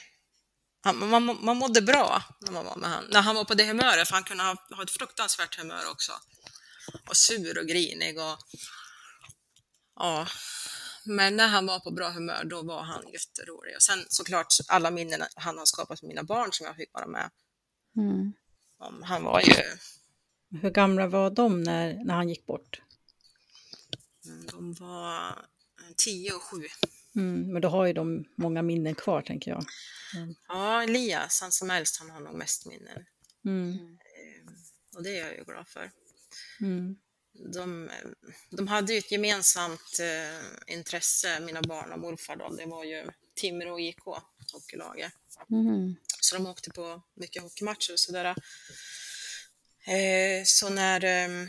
Han, 0.81 1.09
man, 1.09 1.39
man 1.45 1.57
mådde 1.57 1.83
bra 1.83 2.23
när 2.41 2.53
man 2.53 2.65
var 2.65 2.77
med 2.77 2.91
han. 2.91 3.05
När 3.11 3.23
han 3.23 3.37
var 3.37 3.45
på 3.45 3.55
det 3.55 3.65
humöret, 3.65 4.09
för 4.09 4.15
han 4.15 4.25
kunde 4.25 4.45
ha, 4.45 4.57
ha 4.77 4.83
ett 4.83 4.91
fruktansvärt 4.91 5.59
humör 5.59 5.91
också. 5.91 6.13
Och 7.09 7.17
sur 7.17 7.59
och 7.59 7.67
grinig 7.67 8.19
och... 8.19 8.39
Ja. 9.97 10.27
Men 11.09 11.37
när 11.37 11.49
han 11.49 11.67
var 11.67 11.81
på 11.81 11.91
bra 11.91 12.11
humör, 12.11 12.45
då 12.45 12.63
var 12.63 12.83
han 12.83 13.09
jätterolig. 13.13 13.77
Och 13.77 13.83
sen 13.83 13.99
såklart 14.09 14.47
alla 14.69 14.91
minnen 14.91 15.23
han 15.37 15.59
har 15.59 15.65
skapat 15.65 16.03
med 16.03 16.09
mina 16.09 16.23
barn 16.23 16.53
som 16.53 16.67
jag 16.67 16.77
fick 16.77 16.93
vara 16.95 17.07
med 17.07 17.31
Mm. 17.97 18.33
om. 18.79 19.03
Han 19.03 19.25
var 19.25 19.41
ju... 19.41 19.55
Hur 20.61 20.71
gamla 20.71 21.07
var 21.07 21.31
de 21.31 21.63
när, 21.63 22.05
när 22.05 22.15
han 22.15 22.29
gick 22.29 22.47
bort? 22.47 22.81
De 24.53 24.75
var 24.75 25.47
10 25.97 26.33
och 26.33 26.43
7. 26.43 26.57
Mm, 27.17 27.53
men 27.53 27.63
då 27.63 27.69
har 27.69 27.87
ju 27.87 27.93
de 27.93 28.25
många 28.37 28.63
minnen 28.63 28.95
kvar, 28.95 29.23
tänker 29.23 29.51
jag. 29.51 29.65
Ja, 30.49 30.83
Elias, 30.83 31.41
han 31.41 31.53
som 31.53 31.71
äldst, 31.71 31.97
han 31.99 32.11
har 32.11 32.21
nog 32.21 32.35
mest 32.35 32.67
minnen. 32.67 33.07
Mm, 33.45 33.99
Och 34.97 35.03
det 35.03 35.19
är 35.19 35.27
jag 35.27 35.37
ju 35.37 35.45
glad 35.45 35.69
för. 35.69 35.91
mm, 36.61 36.97
De, 37.39 37.91
de 38.51 38.69
hade 38.69 38.93
ju 38.93 38.99
ett 38.99 39.13
gemensamt 39.13 40.01
eh, 40.01 40.75
intresse, 40.75 41.41
mina 41.41 41.63
barn 41.63 41.93
och 41.93 41.99
morfar 41.99 42.37
då. 42.37 42.49
Det 42.49 42.67
var 42.67 42.85
ju 42.85 43.11
Timrå 43.35 43.81
IK, 43.81 44.05
hockeylaget. 44.53 45.13
Mm. 45.51 45.97
Så 46.21 46.37
de 46.37 46.47
åkte 46.47 46.71
på 46.71 47.03
mycket 47.15 47.43
hockeymatcher 47.43 47.93
och 47.93 48.01
sådär. 48.01 48.35
Eh, 49.87 50.45
så 50.45 50.69
när 50.69 51.05
eh, 51.05 51.43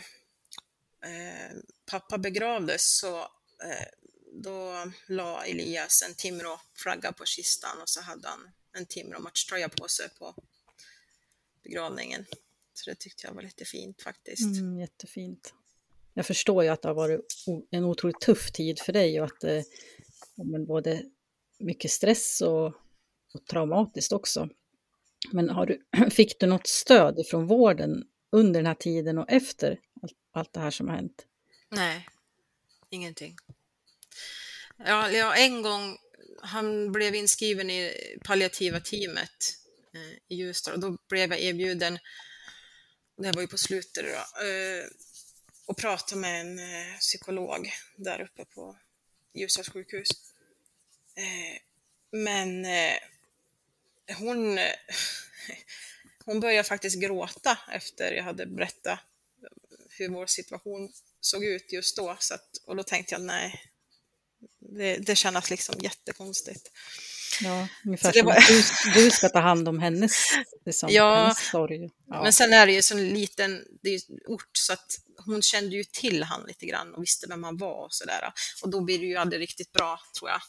eh, 1.11 1.51
pappa 1.85 2.17
begravdes 2.17 2.97
så 2.97 3.19
eh, 3.63 3.87
då 4.33 4.91
la 5.07 5.45
Elias 5.45 6.03
en 6.07 6.15
Timrå-flagga 6.15 7.11
på 7.11 7.25
kistan 7.25 7.81
och 7.81 7.89
så 7.89 8.01
hade 8.01 8.27
han 8.27 8.51
en 8.73 8.85
Timrå-matchtröja 8.85 9.69
på 9.69 9.87
sig 9.87 10.09
på 10.09 10.35
begravningen. 11.63 12.25
Så 12.73 12.89
det 12.89 12.95
tyckte 12.95 13.27
jag 13.27 13.33
var 13.33 13.41
lite 13.41 13.65
fint 13.65 14.01
faktiskt. 14.01 14.59
mm, 14.59 14.79
jättefint. 14.79 15.53
Jag 16.19 16.25
förstår 16.25 16.63
ju 16.63 16.69
att 16.69 16.81
det 16.81 16.87
har 16.87 16.95
varit 16.95 17.21
en 17.71 17.83
otroligt 17.83 18.21
tuff 18.21 18.51
tid 18.51 18.79
för 18.79 18.93
dig 18.93 19.21
och 19.21 19.25
att 19.25 19.43
eh, 19.43 19.49
det 20.35 20.41
är 20.41 20.51
men 20.51 20.65
både 20.65 21.03
mycket 21.59 21.91
stress 21.91 22.41
och, 22.41 22.65
och 23.33 23.45
traumatiskt 23.49 24.11
också. 24.11 24.49
Men 25.31 25.49
har 25.49 25.65
du, 25.65 25.81
fick 26.09 26.39
du 26.39 26.45
något 26.45 26.67
stöd 26.67 27.27
från 27.29 27.47
vården 27.47 28.03
under 28.31 28.59
den 28.59 28.65
här 28.65 28.75
tiden 28.75 29.17
och 29.17 29.31
efter 29.31 29.79
allt, 30.01 30.13
allt 30.33 30.53
det 30.53 30.59
här 30.59 30.71
som 30.71 30.87
har 30.87 30.95
hänt? 30.95 31.25
Nej, 31.69 32.07
ingenting. 32.89 33.35
Ja, 34.77 35.11
ja, 35.11 35.35
en 35.35 35.61
gång, 35.61 35.97
han 36.41 36.91
blev 36.91 37.15
inskriven 37.15 37.69
i 37.69 37.93
palliativa 38.23 38.79
teamet 38.79 39.55
eh, 39.93 40.17
i 40.27 40.35
Ljusdal 40.35 40.73
och 40.73 40.79
då 40.79 40.97
blev 41.09 41.31
jag 41.31 41.41
erbjuden, 41.41 41.99
det 43.17 43.31
var 43.31 43.41
ju 43.41 43.47
på 43.47 43.57
slutet 43.57 44.03
då, 44.03 44.45
eh, 44.45 44.85
att 45.69 45.77
prata 45.77 46.15
med 46.15 46.41
en 46.41 46.59
eh, 46.59 46.97
psykolog 46.99 47.71
där 47.95 48.21
uppe 48.21 48.45
på 48.45 48.77
Ljusdals 49.33 49.69
sjukhus. 49.69 50.09
Eh, 51.15 51.61
men 52.11 52.65
eh, 52.65 52.93
hon, 54.17 54.59
hon 56.25 56.39
började 56.39 56.67
faktiskt 56.67 57.01
gråta 57.01 57.57
efter 57.71 58.11
jag 58.11 58.23
hade 58.23 58.45
berättat 58.45 58.99
hur 59.89 60.09
vår 60.09 60.25
situation 60.25 60.91
såg 61.19 61.43
ut 61.45 61.71
just 61.73 61.97
då. 61.97 62.17
Så 62.19 62.33
att, 62.33 62.49
och 62.65 62.75
då 62.75 62.83
tänkte 62.83 63.15
jag 63.15 63.21
nej, 63.21 63.61
Det, 64.59 64.97
det 64.97 65.15
kändes 65.15 65.49
liksom 65.49 65.75
jättekonstigt. 65.81 66.71
Ja, 67.41 67.67
ungefär 67.85 68.11
som 68.11 68.25
var- 68.25 68.37
att 68.37 68.47
du, 68.47 68.63
du 68.93 69.11
ska 69.11 69.29
ta 69.29 69.39
hand 69.39 69.67
om 69.67 69.79
hennes, 69.79 70.23
liksom, 70.65 70.89
Ja, 70.91 71.21
hennes 71.21 71.49
sorg. 71.49 71.89
Ja. 72.07 72.23
Men 72.23 72.33
sen 72.33 72.53
är 72.53 72.65
det 72.65 72.73
ju 72.73 72.81
så 72.81 72.97
en 72.97 73.09
liten 73.09 73.65
det 73.81 73.89
är 73.89 74.01
ort 74.27 74.49
så 74.57 74.73
att 74.73 74.99
hon 75.33 75.41
kände 75.41 75.75
ju 75.75 75.83
till 75.83 76.23
han 76.23 76.43
lite 76.47 76.65
grann 76.65 76.93
och 76.93 77.03
visste 77.03 77.27
vem 77.29 77.43
han 77.43 77.57
var 77.57 77.85
och 77.85 77.93
sådär. 77.93 78.33
Och 78.63 78.69
då 78.69 78.81
blir 78.81 78.99
det 78.99 79.05
ju 79.05 79.15
aldrig 79.15 79.41
riktigt 79.41 79.71
bra 79.71 79.99
tror 80.19 80.29
jag. 80.29 80.41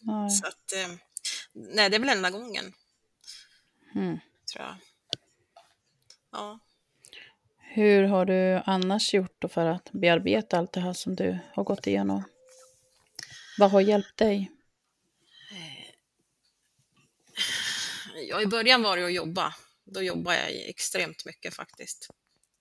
Nej. 0.00 0.30
Så 0.30 0.46
att, 0.46 0.72
eh, 0.72 0.94
nej, 1.52 1.90
det 1.90 1.96
är 1.96 2.00
väl 2.00 2.08
enda 2.08 2.30
gången 2.30 2.74
Mm. 3.94 4.18
tror 4.52 4.64
jag. 4.64 4.76
Ja. 6.32 6.58
Hur 7.58 8.02
har 8.02 8.24
du 8.26 8.62
annars 8.66 9.14
gjort 9.14 9.36
då 9.38 9.48
för 9.48 9.66
att 9.66 9.90
bearbeta 9.92 10.58
allt 10.58 10.72
det 10.72 10.80
här 10.80 10.92
som 10.92 11.16
du 11.16 11.38
har 11.54 11.64
gått 11.64 11.86
igenom? 11.86 12.22
Vad 13.58 13.70
har 13.70 13.80
hjälpt 13.80 14.16
dig? 14.16 14.50
Ja, 18.28 18.40
I 18.40 18.46
början 18.46 18.82
var 18.82 18.96
det 18.96 19.04
att 19.06 19.12
jobba. 19.12 19.54
Då 19.84 20.02
jobbade 20.02 20.36
jag 20.50 20.68
extremt 20.68 21.24
mycket 21.24 21.54
faktiskt. 21.54 22.08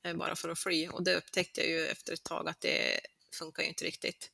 Eh, 0.04 0.14
bara 0.14 0.36
för 0.36 0.50
att 0.50 0.60
fly. 0.60 0.88
Och 0.88 1.04
det 1.04 1.16
upptäckte 1.16 1.62
jag 1.62 1.70
ju 1.70 1.88
efter 1.88 2.14
ett 2.14 2.24
tag 2.24 2.50
att 2.50 2.62
det 2.62 3.00
funkar 3.34 3.64
ju 3.64 3.70
inte 3.70 3.86
riktigt. 3.86 4.32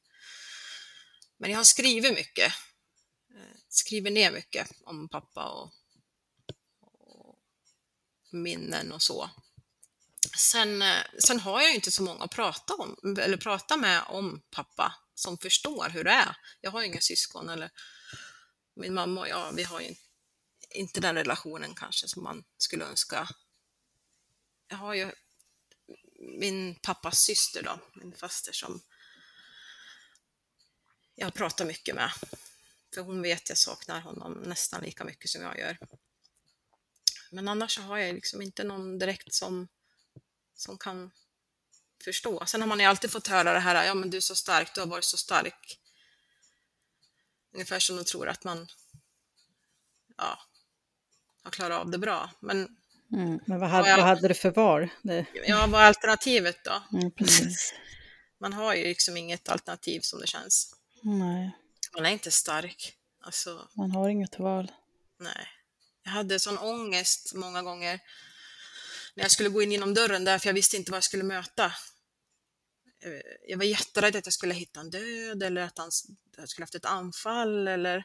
Men 1.37 1.51
jag 1.51 1.57
har 1.57 1.63
skrivit 1.63 2.13
mycket. 2.13 2.53
Eh, 3.35 3.57
skriver 3.69 4.11
ner 4.11 4.31
mycket 4.31 4.71
om 4.83 5.09
pappa 5.09 5.49
och, 5.49 5.71
och 6.81 7.39
minnen 8.31 8.91
och 8.91 9.01
så. 9.01 9.29
Sen, 10.37 10.81
eh, 10.81 11.03
sen 11.19 11.39
har 11.39 11.61
jag 11.61 11.69
ju 11.69 11.75
inte 11.75 11.91
så 11.91 12.03
många 12.03 12.23
att 12.23 12.31
prata, 12.31 12.73
om, 12.73 13.17
eller 13.19 13.37
prata 13.37 13.77
med 13.77 14.03
om 14.07 14.41
pappa 14.51 14.95
som 15.15 15.37
förstår 15.37 15.89
hur 15.89 16.03
det 16.03 16.11
är. 16.11 16.37
Jag 16.61 16.71
har 16.71 16.81
ju 16.81 16.87
inga 16.87 17.01
syskon 17.01 17.49
eller 17.49 17.69
min 18.75 18.93
mamma 18.93 19.21
och 19.21 19.27
jag, 19.27 19.53
vi 19.53 19.63
har 19.63 19.81
ju 19.81 19.87
inte 19.87 20.09
inte 20.69 20.99
den 20.99 21.15
relationen 21.15 21.75
kanske 21.75 22.07
som 22.07 22.23
man 22.23 22.43
skulle 22.57 22.85
önska. 22.85 23.29
Jag 24.67 24.77
har 24.77 24.93
ju 24.93 25.11
min 26.19 26.75
pappas 26.75 27.19
syster 27.19 27.63
då, 27.63 27.79
min 27.93 28.13
faster 28.13 28.51
som 28.51 28.81
jag 31.15 31.33
pratar 31.33 31.65
mycket 31.65 31.95
med. 31.95 32.11
För 32.93 33.01
hon 33.01 33.21
vet 33.21 33.41
att 33.41 33.49
jag 33.49 33.57
saknar 33.57 33.99
honom 33.99 34.33
nästan 34.33 34.81
lika 34.81 35.03
mycket 35.03 35.29
som 35.29 35.41
jag 35.41 35.59
gör. 35.59 35.77
Men 37.31 37.47
annars 37.47 37.75
så 37.75 37.81
har 37.81 37.97
jag 37.97 38.15
liksom 38.15 38.41
inte 38.41 38.63
någon 38.63 38.99
direkt 38.99 39.33
som, 39.33 39.67
som 40.55 40.77
kan 40.77 41.11
förstå. 42.03 42.45
Sen 42.45 42.61
har 42.61 42.67
man 42.67 42.79
ju 42.79 42.85
alltid 42.85 43.11
fått 43.11 43.27
höra 43.27 43.53
det 43.53 43.59
här, 43.59 43.85
ja 43.85 43.93
men 43.93 44.09
du 44.09 44.17
är 44.17 44.21
så 44.21 44.35
stark, 44.35 44.75
du 44.75 44.81
har 44.81 44.87
varit 44.87 45.03
så 45.03 45.17
stark. 45.17 45.79
Ungefär 47.51 47.79
som 47.79 47.95
de 47.95 48.03
tror 48.03 48.29
att 48.29 48.43
man 48.43 48.67
ja, 50.17 50.39
har 51.43 51.51
klarat 51.51 51.79
av 51.79 51.91
det 51.91 51.97
bra. 51.97 52.31
Men 52.39 52.78
Mm. 53.13 53.39
Men 53.45 53.59
vad 53.59 53.69
hade, 53.69 53.95
vad 53.97 54.05
hade 54.05 54.27
du 54.27 54.33
för 54.33 54.51
val? 54.51 54.89
Det, 55.01 55.25
ja, 55.47 55.67
vad 55.67 55.81
är 55.81 55.85
alternativet 55.85 56.57
då? 56.63 56.83
Mm. 56.97 57.11
Man 58.39 58.53
har 58.53 58.75
ju 58.75 58.83
liksom 58.83 59.17
inget 59.17 59.49
alternativ 59.49 59.99
som 60.01 60.19
det 60.19 60.27
känns. 60.27 60.75
Nej, 61.03 61.51
Man 61.95 62.05
är 62.05 62.09
inte 62.09 62.31
stark. 62.31 62.93
Alltså, 63.21 63.67
man 63.73 63.91
har 63.91 64.09
inget 64.09 64.39
val. 64.39 64.71
nej. 65.19 65.47
Jag 66.03 66.11
hade 66.11 66.39
sån 66.39 66.57
ångest 66.57 67.31
många 67.35 67.61
gånger 67.61 67.99
när 69.15 69.23
jag 69.23 69.31
skulle 69.31 69.49
gå 69.49 69.61
in 69.61 69.71
genom 69.71 69.93
dörren 69.93 70.23
där, 70.25 70.39
för 70.39 70.47
jag 70.47 70.53
visste 70.53 70.77
inte 70.77 70.91
vad 70.91 70.95
jag 70.97 71.03
skulle 71.03 71.23
möta. 71.23 71.65
Eh, 71.65 73.21
Jag 73.47 73.57
var 73.57 73.65
jätterädd 73.65 74.15
att 74.15 74.25
jag 74.25 74.33
skulle 74.33 74.53
hitta 74.53 74.79
en 74.79 74.89
död 74.89 75.43
eller 75.43 75.61
att 75.61 75.77
han 75.77 75.91
skulle 75.91 76.63
haft 76.63 76.75
ett 76.75 76.85
anfall 76.85 77.67
eller 77.67 77.97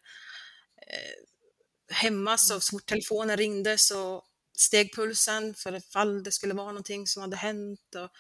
eh, 0.87 1.95
hemma 1.97 2.39
så 2.39 2.61
fort 2.61 2.87
telefonen 2.87 3.37
ringde 3.37 3.79
så 3.79 4.25
steg 4.57 4.95
pulsen 4.95 5.55
för 5.55 5.77
ifall 5.77 6.23
det 6.23 6.33
skulle 6.33 6.55
vara 6.55 6.67
någonting 6.67 7.07
som 7.07 7.23
hade 7.23 7.37
hänt. 7.37 7.95
Och 7.95 8.11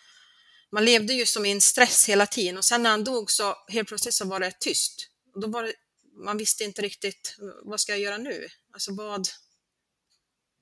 man 0.70 0.84
levde 0.84 1.12
ju 1.14 1.26
som 1.26 1.46
i 1.46 1.50
en 1.52 1.60
stress 1.60 2.08
hela 2.08 2.26
tiden 2.26 2.56
och 2.58 2.64
sen 2.64 2.82
när 2.82 2.90
han 2.90 3.04
dog 3.04 3.30
så 3.30 3.56
helt 3.68 3.88
plötsligt 3.88 4.14
så 4.14 4.24
var 4.24 4.40
det 4.40 4.60
tyst. 4.60 5.08
Och 5.34 5.40
då 5.40 5.48
var 5.48 5.62
det, 5.62 5.72
man 6.16 6.36
visste 6.36 6.64
inte 6.64 6.82
riktigt, 6.82 7.36
vad 7.62 7.80
ska 7.80 7.92
jag 7.92 8.00
göra 8.00 8.16
nu? 8.18 8.48
Alltså 8.72 8.94
vad... 8.94 9.28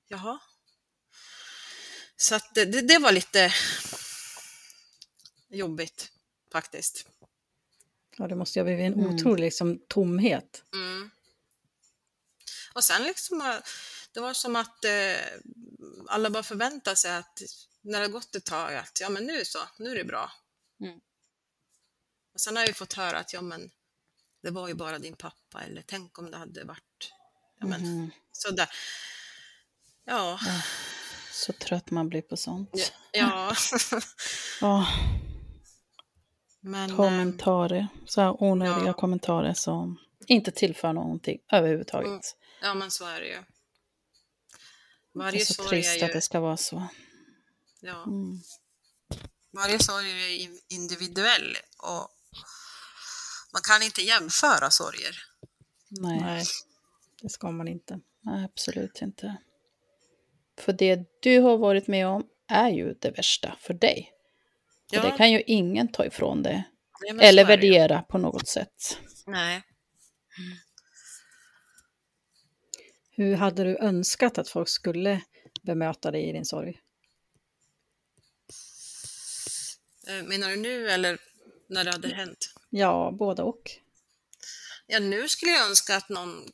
Jaha? 0.07 0.39
Så 2.17 2.35
att 2.35 2.55
det, 2.55 2.65
det, 2.65 2.97
var 2.99 3.11
lite 3.11 3.53
jobbigt 5.49 6.11
faktiskt. 6.51 7.05
ja, 8.17 8.27
det 8.27 8.35
måste 8.35 8.59
ju 8.59 8.63
ha 8.63 8.65
blivit 8.65 8.93
en 8.93 8.93
Mm. 9.03 9.15
otrolig 9.15 9.43
liksom, 9.43 9.79
tomhet. 9.87 10.63
Mm. 10.73 11.09
Och 12.73 12.83
sen 12.83 13.03
liksom, 13.03 13.61
det 14.13 14.19
var 14.19 14.33
som 14.33 14.55
att 14.55 14.85
eh, 14.85 15.17
alla 16.07 16.29
bara 16.29 16.43
förväntade 16.43 16.95
sig 16.95 17.15
att 17.15 17.41
när 17.81 17.99
det 17.99 18.05
har 18.05 18.11
gått 18.11 18.35
ett 18.35 18.45
tag 18.45 18.75
att 18.75 18.97
ja 19.01 19.09
men 19.09 19.25
nu 19.25 19.45
så, 19.45 19.59
nu 19.79 19.89
är 19.91 19.95
det 19.95 20.03
bra. 20.03 20.31
Mm. 20.81 20.99
Och 22.33 22.39
sen 22.41 22.55
har 22.55 22.63
jag 22.63 22.75
fått 22.77 22.93
höra 22.93 23.17
att 23.19 23.33
ja 23.33 23.41
men 23.41 23.71
det 24.43 24.49
var 24.51 24.67
ju 24.67 24.73
bara 24.73 24.99
din 24.99 25.15
pappa 25.15 25.63
eller 25.63 25.83
tänk 25.87 26.19
om 26.19 26.31
det 26.31 26.37
hade 26.37 26.63
varit 26.63 27.13
ja, 27.59 27.67
men, 27.67 27.81
Mhm. 27.81 28.11
sådär. 28.31 28.69
Ja, 30.05 30.39
Så 31.31 31.53
trött 31.53 31.91
man 31.91 32.09
blir 32.09 32.21
på 32.21 32.37
sånt. 32.37 32.69
ja, 32.73 32.85
ja. 33.11 33.55
Ja, 34.61 34.87
men 36.59 36.95
kommentarer. 36.95 37.87
Så 38.07 38.21
här 38.21 38.43
onödiga 38.43 38.85
Ja. 38.85 38.93
kommentarer 38.93 39.53
som 39.53 39.99
inte 40.27 40.51
tillför 40.51 40.93
någonting 40.93 41.39
överhuvudtaget. 41.51 42.07
Mm. 42.07 42.21
ja 42.61 42.73
men 42.73 42.91
så 42.91 43.05
är 43.05 43.19
det 43.21 43.27
ju. 43.27 43.43
Det 45.13 45.19
Varje 45.19 45.41
är 45.41 45.45
så 45.45 45.53
sorg 45.53 45.69
trist 45.69 45.89
är 46.01 46.03
att 46.05 46.09
ju, 46.09 46.13
det 46.13 46.21
ska 46.21 46.39
vara 46.39 46.57
så. 46.57 46.87
ja, 47.81 48.03
Mm. 48.03 48.41
varje 49.53 49.79
sorg 49.79 50.11
är 50.11 50.27
ju 50.43 50.59
individuell 50.69 51.57
och 51.77 52.07
man 53.53 53.61
kan 53.69 53.83
inte 53.83 54.01
jämföra 54.01 54.69
sorger. 54.69 55.15
Nej. 55.89 56.19
Nej, 56.21 56.43
det 57.21 57.29
ska 57.29 57.51
man 57.51 57.67
inte. 57.67 57.99
Nej, 58.21 58.45
absolut 58.45 59.01
inte. 59.01 59.37
För 60.59 60.73
det 60.73 60.99
du 61.21 61.39
har 61.39 61.57
varit 61.57 61.87
med 61.87 62.07
om 62.07 62.27
är 62.47 62.69
ju 62.69 62.93
det 62.93 63.11
värsta 63.11 63.57
för 63.59 63.73
dig. 63.73 64.11
Och 64.97 65.01
det 65.01 65.17
kan 65.17 65.31
ju 65.31 65.41
ingen 65.41 65.91
ta 65.91 66.05
ifrån 66.05 66.43
dig. 66.43 66.63
Eller 67.21 67.45
det 67.45 67.51
ju. 67.65 67.71
värdera 67.71 68.01
på 68.01 68.17
något 68.17 68.47
sätt. 68.47 68.97
Nej. 69.27 69.63
Hur 73.15 73.35
hade 73.35 73.63
du 73.63 73.77
önskat 73.77 74.37
att 74.37 74.49
folk 74.49 74.69
skulle 74.69 75.21
bemöta 75.61 76.11
dig 76.11 76.29
i 76.29 76.31
din 76.31 76.45
sorg? 76.45 76.81
Eh, 80.07 80.23
Menar 80.23 80.49
du 80.49 80.55
nu 80.55 80.89
eller 80.89 81.17
när 81.67 81.83
det 81.83 81.91
hade 81.91 82.15
hänt? 82.15 82.53
Ja, 82.69 83.11
båda 83.19 83.43
och. 83.43 83.71
Ja, 84.87 84.99
nu 84.99 85.29
skulle 85.29 85.51
jag 85.51 85.69
önska 85.69 85.95
att 85.95 86.09
någon 86.09 86.51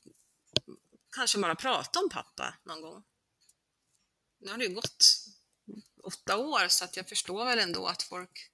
kanske 1.15 1.37
bara 1.37 1.55
prata 1.55 1.99
om 1.99 2.09
pappa 2.09 2.53
någon 2.63 2.81
gång. 2.81 3.03
Nu 4.39 4.51
har 4.51 4.57
det 4.57 4.65
ju 4.65 4.73
gått 4.73 5.25
åtta 6.03 6.37
år 6.37 6.67
så 6.67 6.83
att 6.85 6.97
jag 6.97 7.09
förstår 7.09 7.45
väl 7.45 7.59
ändå 7.59 7.87
att 7.87 8.03
folk 8.03 8.51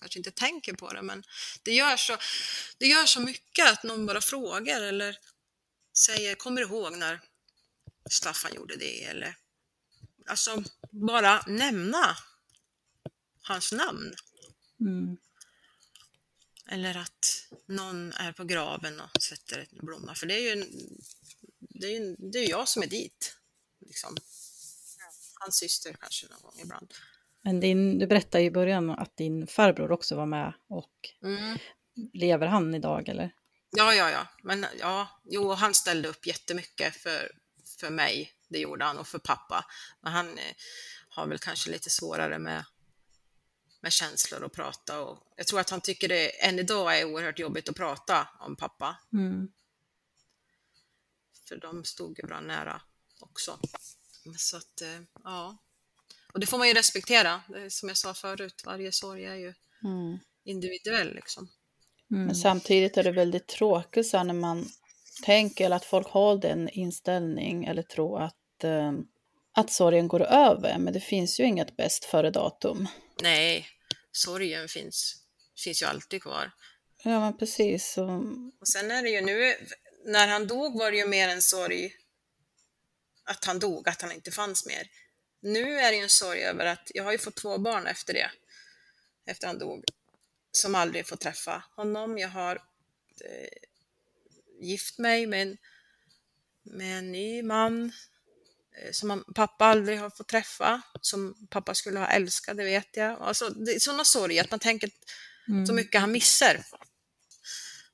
kanske 0.00 0.18
inte 0.18 0.30
tänker 0.30 0.72
på 0.72 0.92
det, 0.92 1.02
men 1.02 1.22
det 1.62 1.72
gör 1.72 1.96
så, 1.96 2.16
det 2.78 2.86
gör 2.86 3.06
så 3.06 3.20
mycket 3.20 3.72
att 3.72 3.82
någon 3.82 4.06
bara 4.06 4.20
frågar 4.20 4.82
eller 4.82 5.18
säger 5.98 6.34
kommer 6.34 6.60
du 6.60 6.66
ihåg 6.66 6.96
när 6.96 7.20
Staffan 8.10 8.54
gjorde 8.54 8.76
det? 8.76 9.04
Eller 9.04 9.36
alltså 10.26 10.62
bara 10.90 11.42
nämna 11.46 12.16
hans 13.42 13.72
namn. 13.72 14.14
Mm. 14.80 15.16
Eller 16.68 16.96
att 16.96 17.48
någon 17.66 18.12
är 18.12 18.32
på 18.32 18.44
graven 18.44 19.00
och 19.00 19.22
sätter 19.22 19.66
en 19.72 19.86
blomma. 19.86 20.14
För 20.14 20.26
det 20.26 20.34
är 20.34 20.56
ju, 20.56 20.64
det 21.58 21.86
är 21.86 22.00
ju 22.00 22.16
det 22.18 22.38
är 22.38 22.50
jag 22.50 22.68
som 22.68 22.82
är 22.82 22.86
dit. 22.86 23.36
Liksom. 23.80 24.16
Hans 25.40 25.56
syster 25.56 25.96
kanske 26.00 26.26
någon 26.26 26.42
gång 26.42 26.60
ibland. 26.62 26.94
Men 27.42 27.60
din, 27.60 27.98
du 27.98 28.06
berättade 28.06 28.44
i 28.44 28.50
början 28.50 28.90
att 28.90 29.16
din 29.16 29.46
farbror 29.46 29.92
också 29.92 30.16
var 30.16 30.26
med 30.26 30.54
och 30.68 30.92
Mm. 31.22 31.58
lever 32.12 32.46
han 32.46 32.74
idag 32.74 33.08
eller? 33.08 33.34
Ja, 33.76 33.94
ja, 33.94 34.10
ja. 34.10 34.26
Men 34.42 34.66
ja, 34.78 35.08
jo, 35.24 35.52
han 35.52 35.74
ställde 35.74 36.08
upp 36.08 36.26
jättemycket 36.26 36.96
för, 36.96 37.32
för 37.80 37.90
mig. 37.90 38.32
Det 38.48 38.58
gjorde 38.58 38.84
han 38.84 38.98
och 38.98 39.08
för 39.08 39.18
pappa. 39.18 39.64
Men 40.00 40.12
han 40.12 40.38
eh, 40.38 40.54
har 41.08 41.26
väl 41.26 41.38
kanske 41.38 41.70
lite 41.70 41.90
svårare 41.90 42.38
med, 42.38 42.64
med 43.80 43.92
känslor 43.92 44.42
och 44.42 44.52
prata. 44.52 45.00
Och 45.00 45.32
jag 45.36 45.46
tror 45.46 45.60
att 45.60 45.70
han 45.70 45.80
tycker 45.80 46.08
det 46.08 46.44
än 46.44 46.58
idag 46.58 46.98
är 47.00 47.04
oerhört 47.04 47.38
jobbigt 47.38 47.68
att 47.68 47.76
prata 47.76 48.28
om 48.40 48.56
pappa. 48.56 48.96
Mm. 49.12 49.48
För 51.48 51.56
de 51.56 51.84
stod 51.84 52.18
ju 52.18 52.26
bra 52.26 52.40
nära 52.40 52.82
också. 53.20 53.60
Så 54.38 54.56
att, 54.56 54.80
eh, 54.82 55.00
ja. 55.24 55.56
Och 56.32 56.40
det 56.40 56.46
får 56.46 56.58
man 56.58 56.68
ju 56.68 56.74
respektera. 56.74 57.42
Som 57.70 57.88
jag 57.88 57.98
sa 57.98 58.14
förut, 58.14 58.62
varje 58.64 58.92
sorg 58.92 59.24
är 59.24 59.34
ju 59.34 59.54
Mm. 59.84 60.18
individuell 60.44 61.14
liksom. 61.14 61.48
Mm. 62.10 62.26
Men 62.26 62.34
samtidigt 62.34 62.96
är 62.96 63.02
det 63.02 63.12
väldigt 63.12 63.46
tråkigt 63.46 64.06
så 64.06 64.22
när 64.22 64.34
man 64.34 64.68
tänker 65.22 65.70
att 65.70 65.84
folk 65.84 66.08
har 66.08 66.36
den 66.36 66.68
inställning 66.68 67.64
eller 67.64 67.82
tror 67.82 68.22
att, 68.22 68.64
eh, 68.64 68.92
att 69.54 69.72
sorgen 69.72 70.08
går 70.08 70.22
över. 70.22 70.78
Men 70.78 70.92
det 70.92 71.00
finns 71.00 71.40
ju 71.40 71.44
inget 71.44 71.76
bäst 71.76 72.04
före 72.04 72.30
datum. 72.30 72.88
Nej, 73.22 73.66
sorgen 74.12 74.68
finns, 74.68 75.16
finns 75.64 75.82
ju 75.82 75.86
alltid 75.86 76.22
kvar. 76.22 76.50
Ja, 77.02 77.20
men 77.20 77.38
precis. 77.38 77.92
Så, 77.92 78.04
Och 78.60 78.68
sen 78.68 78.90
är 78.90 79.02
det 79.02 79.10
ju 79.10 79.20
nu, 79.20 79.54
när 80.04 80.28
han 80.28 80.46
dog 80.46 80.78
var 80.78 80.90
det 80.90 80.96
ju 80.96 81.06
mer 81.06 81.28
en 81.28 81.42
sorg 81.42 81.92
att 83.24 83.44
han 83.44 83.58
dog, 83.58 83.88
att 83.88 84.02
han 84.02 84.12
inte 84.12 84.30
fanns 84.30 84.66
mer. 84.66 84.88
Nu 85.42 85.78
är 85.78 85.90
det 85.90 85.96
ju 85.96 86.02
en 86.02 86.08
sorg 86.08 86.40
över 86.42 86.66
att 86.66 86.90
jag 86.94 87.04
har 87.04 87.12
ju 87.12 87.18
fått 87.18 87.36
två 87.36 87.58
barn 87.58 87.86
efter 87.86 88.14
det, 88.14 88.30
efter 89.26 89.46
han 89.46 89.58
dog, 89.58 89.84
som 90.56 90.74
aldrig 90.74 91.06
får 91.06 91.16
träffa 91.16 91.64
honom. 91.76 92.18
Jag 92.18 92.28
har 92.28 92.56
eh, 93.20 93.48
gift 94.60 94.98
mig 94.98 95.26
med 95.26 95.42
en, 95.42 95.56
med 96.62 96.98
en 96.98 97.12
ny 97.12 97.42
man 97.42 97.92
eh, 98.78 98.92
som 98.92 99.24
pappa 99.34 99.64
aldrig 99.64 99.98
har 99.98 100.10
fått 100.10 100.28
träffa, 100.28 100.82
som 101.00 101.46
pappa 101.50 101.74
skulle 101.74 101.98
ha 101.98 102.06
älskat, 102.06 102.56
det 102.56 102.64
vet 102.64 102.96
jag. 102.96 103.20
Alltså, 103.20 103.48
det 103.50 103.72
är 103.72 103.78
sådana 103.78 104.04
sorger, 104.04 104.44
att 104.44 104.50
man 104.50 104.60
tänker 104.60 104.90
så 105.66 105.72
mycket 105.72 106.00
han 106.00 106.12
missar. 106.12 106.64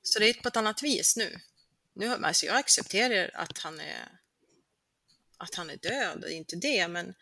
Så 0.01 0.19
det 0.19 0.29
är 0.29 0.33
på 0.33 0.47
ett 0.47 0.57
annat 0.57 0.83
vis 0.83 1.17
nu. 1.17 1.39
nu 1.93 2.07
alltså 2.07 2.45
jag 2.45 2.55
accepterar 2.55 3.31
att 3.33 3.57
han 3.57 3.79
är 3.79 4.19
att 5.37 5.55
han 5.55 5.69
är 5.69 5.77
död, 5.77 6.21
det 6.21 6.33
är 6.33 6.37
inte 6.37 6.55
det, 6.55 6.87
men 6.87 7.13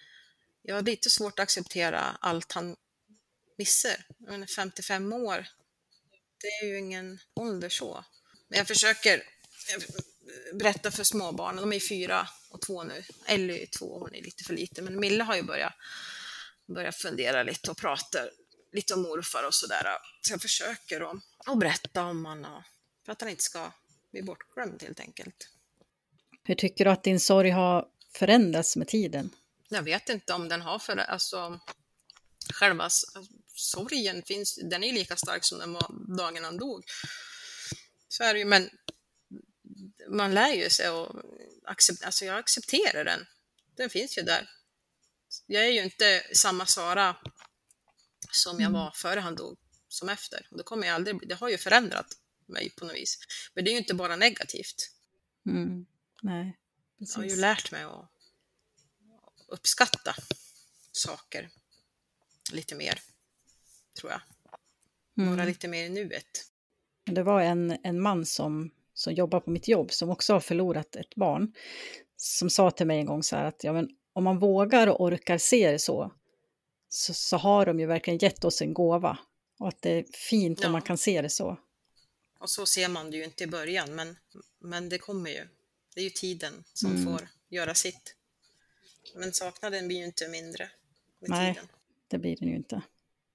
jag 0.62 0.76
har 0.76 0.82
lite 0.82 1.10
svårt 1.10 1.40
att 1.40 1.44
acceptera 1.44 2.18
allt 2.20 2.52
han 2.52 2.76
menar, 4.18 4.56
55 4.56 5.14
år, 5.14 5.48
det 6.42 6.48
är 6.48 6.68
ju 6.68 6.80
ingen 6.80 7.20
ålder 7.34 7.70
så. 7.70 8.06
Men 8.48 8.58
jag 8.58 8.68
försöker 8.68 9.24
berätta 10.54 10.92
för 10.92 11.04
småbarnen, 11.04 11.62
de 11.62 11.74
är 11.74 11.80
fyra 11.80 12.28
och 12.50 12.62
två 12.62 12.84
nu. 12.84 13.04
Ellie 13.26 13.64
är 13.64 13.66
två, 13.66 14.00
hon 14.00 14.16
är 14.16 14.22
lite 14.22 14.44
för 14.44 14.54
lite, 14.54 14.82
men 14.82 15.00
Mille 15.00 15.24
har 15.24 15.36
ju 15.36 15.44
börjat, 15.44 15.74
börjat 16.68 16.96
fundera 16.96 17.44
lite 17.44 17.72
och 17.72 17.78
prata 17.78 18.20
lite 18.72 18.94
om 18.94 19.02
morfar 19.02 19.44
och 19.48 19.54
sådär. 19.54 19.86
Så 20.22 20.34
jag 20.34 20.42
försöker 20.42 21.02
att, 21.02 21.24
att 21.46 21.60
berätta 21.60 22.04
om 22.04 22.26
honom, 22.26 22.64
för 23.06 23.12
att 23.12 23.22
han 23.22 23.30
inte 23.30 23.44
ska 23.44 23.72
bli 24.12 24.22
bortglömd 24.24 24.84
helt 24.84 25.00
enkelt. 25.00 25.50
Hur 26.44 26.56
tycker 26.56 26.86
du 26.86 26.92
att 26.92 27.04
din 27.04 27.20
sorg 27.20 27.50
har 27.50 27.88
förändrats 28.14 28.76
med 28.76 28.88
tiden? 28.88 29.30
Jag 29.70 29.84
vet 29.84 30.10
inte 30.10 30.34
om 30.34 30.50
den 30.50 30.62
har 30.62 30.80
för 30.80 30.98
alltså 30.98 31.60
själva 32.54 32.90
sorgen 33.62 34.24
finns, 34.24 34.60
den 34.64 34.84
är 34.84 34.94
lika 34.94 35.16
stark 35.16 35.46
som 35.46 35.60
den 35.60 35.74
var 35.74 36.18
dagen 36.18 36.44
han 36.44 36.58
dog. 36.58 36.84
Så 38.08 38.24
är 38.24 38.34
det 38.34 38.40
ju, 38.40 38.46
men 38.46 38.70
man 40.10 40.34
lär 40.34 40.54
ju 40.54 40.70
sig 40.70 40.90
och 40.90 41.22
accept, 41.66 42.04
alltså 42.04 42.26
jag 42.26 42.40
accepterar 42.40 43.06
den. 43.06 43.26
Den 43.76 43.90
finns 43.90 44.18
ju 44.18 44.22
där. 44.22 44.50
Jag 45.46 45.66
är 45.66 45.70
ju 45.70 45.84
inte 45.84 46.24
samma 46.34 46.66
Sara 46.66 47.18
som 48.32 48.60
jag 48.60 48.72
var 48.72 48.92
före 48.96 49.20
han 49.20 49.36
dog 49.36 49.58
som 49.88 50.10
efter. 50.10 50.48
Och 50.52 50.58
det 50.58 50.64
kommer 50.64 50.88
jag 50.88 50.96
aldrig 50.96 51.18
bli. 51.18 51.28
Det 51.28 51.36
har 51.36 51.50
ju 51.50 51.58
förändrat 51.58 52.18
mig 52.46 52.70
på 52.70 52.86
något 52.86 52.96
vis. 52.96 53.18
Men 53.54 53.64
det 53.64 53.70
är 53.70 53.74
ju 53.74 53.78
inte 53.78 53.94
bara 53.94 54.16
negativt. 54.16 54.92
Mm. 55.46 55.86
Nej, 56.22 56.58
jag 56.98 57.16
har 57.16 57.24
ju 57.24 57.36
lärt 57.36 57.72
mig 57.72 57.84
att 57.84 58.12
uppskatta 59.48 60.16
saker 60.92 61.50
lite 62.52 62.76
mer, 62.76 63.02
tror 64.00 64.12
jag. 64.12 64.22
Vara 65.14 65.34
Mm. 65.34 65.48
lite 65.48 65.68
mer 65.68 65.86
i 65.86 65.90
nuet. 65.90 66.46
Det 67.06 67.24
var 67.24 67.42
en, 67.42 67.78
en 67.84 68.02
man 68.02 68.26
som, 68.26 68.72
som 68.94 69.14
jobbar 69.14 69.40
på 69.40 69.50
mitt 69.52 69.68
jobb 69.68 69.92
som 69.92 70.10
också 70.10 70.34
har 70.34 70.40
förlorat 70.40 70.96
ett 70.96 71.16
barn. 71.16 71.54
Som 72.16 72.50
sa 72.50 72.72
till 72.72 72.88
mig 72.88 73.00
en 73.00 73.06
gång 73.06 73.24
så 73.24 73.36
här 73.36 73.46
att 73.46 73.64
ja, 73.64 73.74
men 73.74 73.90
om 74.14 74.24
man 74.24 74.40
vågar 74.40 74.88
och 74.88 75.02
orkar 75.02 75.38
se 75.38 75.72
det 75.72 75.80
så, 75.80 76.14
så, 76.90 77.14
så 77.14 77.38
har 77.38 77.66
de 77.66 77.80
ju 77.80 77.86
verkligen 77.86 78.18
gett 78.18 78.44
oss 78.44 78.62
en 78.62 78.74
gåva. 78.74 79.18
Och 79.60 79.68
att 79.68 79.82
det 79.82 79.90
är 80.00 80.06
fint 80.30 80.60
Ja. 80.62 80.66
om 80.68 80.72
man 80.72 80.82
kan 80.82 80.98
se 80.98 81.22
det 81.22 81.30
så. 81.30 81.58
Och 82.40 82.50
så 82.50 82.66
ser 82.66 82.90
man 82.90 83.12
det 83.12 83.18
ju 83.18 83.24
inte 83.24 83.44
i 83.44 83.48
början, 83.48 83.96
men, 83.96 84.18
men 84.60 84.90
det 84.90 84.98
kommer 84.98 85.30
ju. 85.30 85.48
Det 85.96 86.00
är 86.00 86.04
ju 86.04 86.10
tiden 86.10 86.64
som 86.74 86.92
Mm. 86.92 87.04
får 87.06 87.28
göra 87.50 87.74
sitt. 87.76 88.16
Men 89.16 89.34
saknaden 89.34 89.88
blir 89.88 89.98
ju 89.98 90.06
inte 90.06 90.28
mindre 90.28 90.70
med 91.20 91.30
Nej. 91.30 91.54
tiden. 91.54 91.70
Det 92.08 92.18
blir 92.18 92.38
det 92.40 92.46
ju 92.46 92.56
inte. 92.56 92.82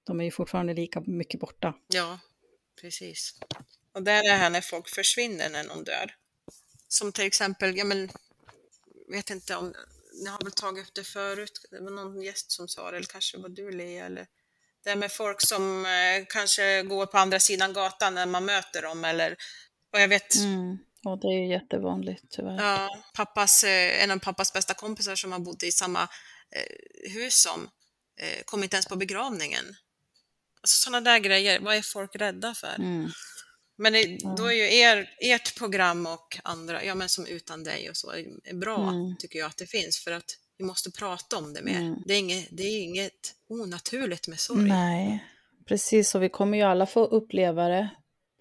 De 0.07 0.19
är 0.19 0.23
ju 0.23 0.31
fortfarande 0.31 0.73
lika 0.73 1.01
mycket 1.01 1.39
borta. 1.39 1.73
Ja, 1.87 2.19
precis. 2.81 3.33
Och 3.93 4.03
där 4.03 4.19
är 4.19 4.23
det 4.23 4.37
här 4.37 4.49
när 4.49 4.61
folk 4.61 4.89
försvinner 4.89 5.49
när 5.49 5.63
någon 5.63 5.83
dör. 5.83 6.15
Som 6.87 7.11
till 7.11 7.25
exempel, 7.25 7.77
ja 7.77 7.83
men, 7.85 8.09
vet 9.11 9.29
inte 9.29 9.55
om, 9.55 9.73
ni 10.23 10.29
har 10.29 10.43
väl 10.43 10.51
tagit 10.51 10.87
upp 10.87 10.93
det 10.93 11.03
förut, 11.03 11.67
det 11.71 11.79
var 11.79 11.91
någon 11.91 12.21
gäst 12.21 12.51
som 12.51 12.67
sa 12.67 12.91
det, 12.91 12.97
eller 12.97 13.07
kanske 13.07 13.37
var 13.37 13.49
du 13.49 13.71
Lea, 13.71 14.05
eller 14.05 14.27
det 14.83 14.95
med 14.95 15.11
folk 15.11 15.41
som 15.41 15.85
eh, 15.85 16.25
kanske 16.29 16.83
går 16.83 17.05
på 17.05 17.17
andra 17.17 17.39
sidan 17.39 17.73
gatan 17.73 18.13
när 18.13 18.25
man 18.25 18.45
möter 18.45 18.81
dem, 18.81 19.05
eller, 19.05 19.31
och 19.93 19.99
jag 19.99 20.07
vet, 20.07 20.35
mm. 20.35 20.77
Och 21.05 21.19
det 21.19 21.27
är 21.27 21.39
ju 21.39 21.51
jättevanligt 21.51 22.23
tyvärr. 22.29 22.57
Ja, 22.57 23.03
pappas, 23.13 23.63
eh, 23.63 24.03
en 24.03 24.11
av 24.11 24.19
pappas 24.19 24.53
bästa 24.53 24.73
kompisar 24.73 25.15
som 25.15 25.31
han 25.31 25.43
bodde 25.43 25.67
i 25.67 25.71
samma 25.71 26.01
eh, 26.51 27.11
hus 27.11 27.41
som 27.41 27.69
eh, 28.19 28.43
kom 28.45 28.63
inte 28.63 28.75
ens 28.75 28.85
på 28.85 28.95
begravningen. 28.95 29.65
Alltså 30.67 30.83
sådana 30.83 31.11
där 31.11 31.19
grejer, 31.19 31.59
vad 31.59 31.75
är 31.75 31.81
folk 31.81 32.15
rädda 32.15 32.53
för? 32.53 32.75
Mm. 32.79 33.09
Men 33.77 33.93
det, 33.93 34.17
då 34.37 34.45
är 34.45 34.51
ju 34.51 34.77
er, 34.79 35.09
ert 35.19 35.57
program 35.57 36.05
och 36.05 36.39
andra, 36.43 36.83
ja 36.83 36.95
men 36.95 37.09
som 37.09 37.25
Utan 37.25 37.63
dig 37.63 37.89
och 37.89 37.97
så, 37.97 38.11
är 38.43 38.53
bra 38.53 38.89
Mm. 38.89 39.15
tycker 39.19 39.39
jag 39.39 39.47
att 39.47 39.57
det 39.57 39.65
finns 39.65 39.99
för 39.99 40.11
att 40.11 40.37
vi 40.57 40.65
måste 40.65 40.91
prata 40.91 41.37
om 41.37 41.53
det 41.53 41.61
mer. 41.61 41.79
Mm. 41.79 41.95
Det, 42.05 42.13
är 42.13 42.19
inget, 42.19 42.47
det 42.51 42.63
är 42.63 42.83
inget 42.83 43.33
onaturligt 43.49 44.27
med 44.27 44.39
sorg. 44.39 44.69
Nej, 44.69 45.23
precis. 45.67 46.15
Och 46.15 46.23
vi 46.23 46.29
kommer 46.29 46.57
ju 46.57 46.63
alla 46.63 46.85
få 46.85 47.05
uppleva 47.05 47.67
det 47.67 47.89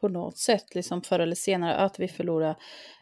på 0.00 0.08
något 0.08 0.38
sätt, 0.38 0.74
liksom 0.74 1.02
förr 1.02 1.20
eller 1.20 1.36
senare, 1.36 1.76
att 1.76 2.00
vi 2.00 2.08
förlorar 2.08 2.56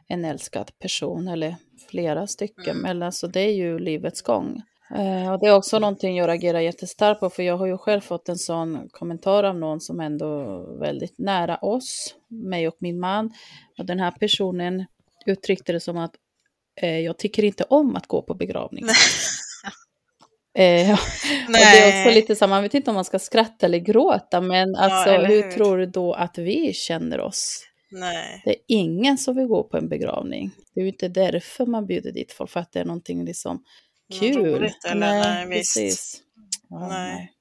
en 0.08 0.24
älskad 0.24 0.78
person 0.78 1.28
eller 1.28 1.56
flera 1.90 2.26
stycken. 2.26 2.76
Mm. 2.76 2.84
Eller, 2.84 3.10
så 3.10 3.26
det 3.26 3.40
är 3.40 3.52
ju 3.52 3.78
livets 3.78 4.22
gång. 4.22 4.62
Eh, 4.94 5.32
och 5.32 5.40
det 5.40 5.46
är 5.46 5.54
också 5.54 5.78
någonting 5.78 6.16
jag 6.16 6.28
reagerar 6.28 6.60
jättestarkt 6.60 7.20
på, 7.20 7.30
för 7.30 7.42
jag 7.42 7.56
har 7.56 7.66
ju 7.66 7.78
själv 7.78 8.00
fått 8.00 8.28
en 8.28 8.38
sån 8.38 8.88
kommentar 8.90 9.44
av 9.44 9.56
någon 9.56 9.80
som 9.80 10.00
ändå 10.00 10.60
väldigt 10.80 11.18
nära 11.18 11.56
oss, 11.56 12.14
mig 12.28 12.68
och 12.68 12.76
min 12.78 13.00
man. 13.00 13.32
Och 13.78 13.86
den 13.86 14.00
här 14.00 14.10
personen 14.10 14.84
uttryckte 15.26 15.72
det 15.72 15.80
som 15.80 15.98
att 15.98 16.14
eh, 16.80 16.98
jag 16.98 17.18
tycker 17.18 17.44
inte 17.44 17.64
om 17.64 17.96
att 17.96 18.06
gå 18.06 18.22
på 18.22 18.34
begravning. 18.34 18.84
Eh, 20.58 20.92
och 20.92 21.52
det 21.52 21.58
är 21.58 21.88
också 21.88 22.14
lite 22.14 22.36
så, 22.36 22.46
man 22.46 22.62
vet 22.62 22.74
inte 22.74 22.90
om 22.90 22.94
man 22.94 23.04
ska 23.04 23.18
skratta 23.18 23.66
eller 23.66 23.78
gråta, 23.78 24.40
men 24.40 24.74
alltså 24.76 25.10
eller 25.10 25.28
hur 25.28 25.42
hur? 25.42 25.50
tror 25.50 25.78
du 25.78 25.86
då 25.86 26.12
att 26.12 26.38
vi 26.38 26.72
känner 26.72 27.20
oss? 27.20 27.60
Nej. 27.90 28.42
Det 28.44 28.50
är 28.50 28.56
ingen 28.68 29.18
som 29.18 29.36
vill 29.36 29.46
gå 29.46 29.62
på 29.62 29.76
en 29.76 29.88
begravning. 29.88 30.50
Det 30.74 30.80
är 30.80 30.82
ju 30.82 30.90
inte 30.90 31.08
därför 31.08 31.66
man 31.66 31.86
bjuder 31.86 32.12
dit 32.12 32.32
folk, 32.32 32.50
för 32.50 32.60
att 32.60 32.72
det 32.72 32.80
är 32.80 32.84
någonting 32.84 33.24
liksom 33.24 33.62
kul. 34.12 34.36
roligt, 34.46 34.84
eller? 34.84 35.20
Nej, 35.20 35.46
visst. 35.46 35.74
precis. 35.74 36.20
Ja, 36.70 36.88
Nej. 36.88 37.14
nej. 37.14 37.32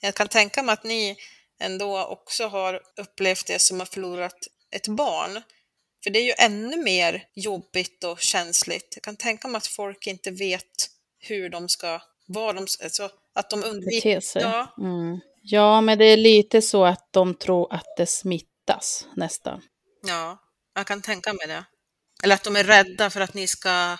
Jag 0.00 0.14
kan 0.14 0.28
tänka 0.28 0.62
mig 0.62 0.72
att 0.72 0.84
ni 0.84 1.16
ändå 1.60 2.04
också 2.04 2.46
har 2.46 2.80
upplevt 2.96 3.46
det 3.46 3.58
som 3.58 3.78
har 3.78 3.86
förlorat 3.86 4.36
ett 4.70 4.88
barn. 4.88 5.42
För 6.04 6.10
det 6.10 6.18
är 6.18 6.24
ju 6.24 6.32
ännu 6.38 6.76
mer 6.76 7.24
jobbigt 7.34 8.04
och 8.04 8.20
känsligt. 8.20 8.92
Jag 8.94 9.02
kan 9.02 9.16
tänka 9.16 9.48
mig 9.48 9.56
att 9.58 9.66
folk 9.66 10.06
inte 10.06 10.30
vet 10.30 10.90
hur 11.18 11.48
de 11.48 11.68
ska, 11.68 12.00
vad 12.26 12.54
de, 12.54 12.66
alltså 12.82 13.10
att 13.34 13.50
de 13.50 13.64
undviker. 13.64 14.22
Ja, 14.34 14.74
Mm. 14.78 15.20
ja, 15.42 15.80
men 15.80 15.98
det 15.98 16.04
är 16.04 16.16
lite 16.16 16.62
så 16.62 16.84
att 16.84 17.12
de 17.12 17.34
tror 17.34 17.74
att 17.74 17.96
det 17.96 18.06
smittas 18.06 19.06
nästan. 19.16 19.62
ja, 20.06 20.38
jag 20.74 20.86
kan 20.86 21.02
tänka 21.02 21.32
mig 21.32 21.46
det. 21.46 21.64
Eller 22.22 22.34
att 22.34 22.44
de 22.44 22.56
är 22.56 22.64
rädda 22.64 23.10
för 23.10 23.20
att 23.20 23.34
ni 23.34 23.46
ska 23.46 23.96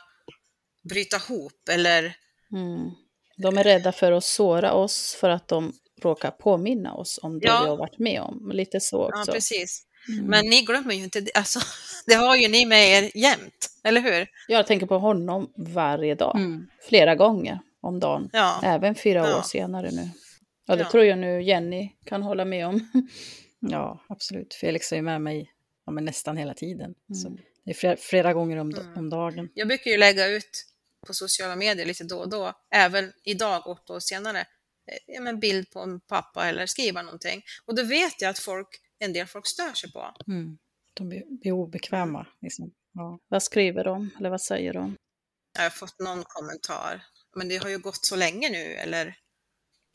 bryta 0.89 1.17
ihop 1.17 1.69
eller 1.71 2.17
Mm. 2.53 2.91
De 3.37 3.59
är 3.59 3.65
rädda 3.65 3.93
för 3.93 4.13
att 4.13 4.25
såra 4.25 4.73
oss 4.73 5.17
för 5.21 5.31
att 5.31 5.49
de 5.49 5.73
råkar 6.03 6.31
påminna 6.31 6.95
oss 6.95 7.19
om 7.23 7.41
det 7.41 7.47
Ja. 7.47 7.61
vi 7.63 7.69
har 7.69 7.77
varit 7.77 7.99
med 7.99 8.21
om. 8.21 8.51
Lite 8.55 8.81
så 8.81 9.11
Ja, 9.13 9.21
också. 9.21 9.33
precis. 9.33 9.85
Mm. 10.09 10.25
Men 10.25 10.47
ni 10.47 10.63
glömmer 10.63 10.95
ju 10.95 11.05
inte 11.05 11.21
det. 11.21 11.31
Alltså, 11.35 11.61
det 12.07 12.15
har 12.15 12.37
ju 12.37 12.49
ni 12.49 12.67
med 12.67 12.89
er 12.89 13.11
jämt, 13.17 13.67
eller 13.85 14.01
hur? 14.01 14.27
Jag 14.49 14.67
tänker 14.67 14.87
på 14.87 14.99
honom 14.99 15.53
varje 15.57 16.15
dag, 16.15 16.37
Mm. 16.37 16.67
flera 16.89 17.15
gånger 17.15 17.59
om 17.81 18.01
dagen. 18.01 18.31
Ja, 18.33 18.61
Även 18.65 18.95
fyra 18.95 19.19
Ja. 19.29 19.39
år 19.39 19.43
senare 19.43 19.91
nu. 19.91 20.09
Ja, 20.67 20.77
det 20.77 20.83
Ja. 20.83 20.91
tror 20.91 21.05
jag 21.05 21.19
nu 21.19 21.43
Jenny 21.43 21.91
kan 22.05 22.23
hålla 22.23 22.45
med 22.45 22.67
om. 22.67 22.91
Ja, 23.61 24.05
absolut. 24.09 24.55
Felix 24.55 24.93
är 24.93 24.97
ju 24.97 25.03
med 25.03 25.21
mig 25.23 25.51
ja, 25.87 25.93
men 25.93 26.05
nästan 26.05 26.37
hela 26.37 26.55
tiden. 26.55 26.95
Så 27.23 27.29
Mm. 27.29 27.39
det 27.65 27.71
är 27.71 27.75
flera, 27.75 27.97
flera 27.97 28.33
gånger 28.33 28.57
om, 28.57 28.71
Mm. 28.71 28.87
om 28.97 29.11
dagen. 29.11 29.49
jag 29.55 29.69
brukar 29.69 29.91
ju 29.91 29.97
lägga 29.97 30.27
ut 30.27 30.65
på 31.07 31.15
sociala 31.15 31.57
medier 31.57 31.87
lite 31.87 32.05
då 32.05 32.19
och 32.19 32.29
då, 32.31 32.53
även 32.75 33.13
idag, 33.25 33.67
åtta 33.67 33.93
år 33.93 34.01
senare, 34.01 34.41
eh, 34.41 34.99
ja, 35.07 35.21
men 35.21 35.41
bild 35.41 35.71
på 35.71 35.81
en 35.81 36.01
pappa 36.01 36.49
eller 36.49 36.67
skriva 36.67 37.03
någonting. 37.03 37.43
Och 37.67 37.75
då 37.77 37.83
vet 37.83 38.21
jag 38.23 38.31
att 38.31 38.39
folk 38.39 38.69
en 38.99 39.13
del 39.13 39.27
folk 39.27 39.47
stör 39.47 39.73
sig 39.73 39.93
på. 39.93 40.15
Mm. 40.27 40.59
De 40.95 41.09
blir, 41.09 41.53
obekväma. 41.53 42.27
Liksom. 42.41 42.71
Ja. 42.93 43.19
Vad 43.29 43.43
skriver 43.43 43.85
de? 43.85 44.11
Eller 44.19 44.31
vad 44.31 44.41
säger 44.41 44.73
de? 44.73 44.97
Jag 45.57 45.63
har 45.63 45.71
fått 45.71 45.99
någon 45.99 46.25
kommentar. 46.25 47.05
Men 47.37 47.49
det 47.49 47.57
har 47.57 47.69
ju 47.69 47.79
gått 47.79 48.07
så 48.07 48.17
länge 48.17 48.49
nu, 48.51 48.59
eller 48.75 49.17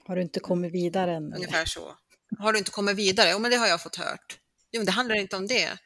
Har 0.07 0.15
du 0.15 0.21
inte 0.21 0.39
kommit 0.39 0.73
vidare 0.73 1.11
än? 1.15 1.25
eller? 1.27 1.35
ungefär 1.35 1.65
så. 1.65 1.95
Har 2.39 2.53
du 2.53 2.59
inte 2.59 2.71
kommit 2.71 2.95
vidare? 2.95 3.29
Jo, 3.31 3.39
men 3.39 3.51
det 3.51 3.57
har 3.57 3.67
jag 3.67 3.81
fått 3.83 3.95
hört. 3.95 4.39
Jo, 4.71 4.79
men 4.79 4.85
det 4.85 4.91
handlar 4.91 5.15
inte 5.15 5.35
om 5.35 5.47
det. 5.47 5.77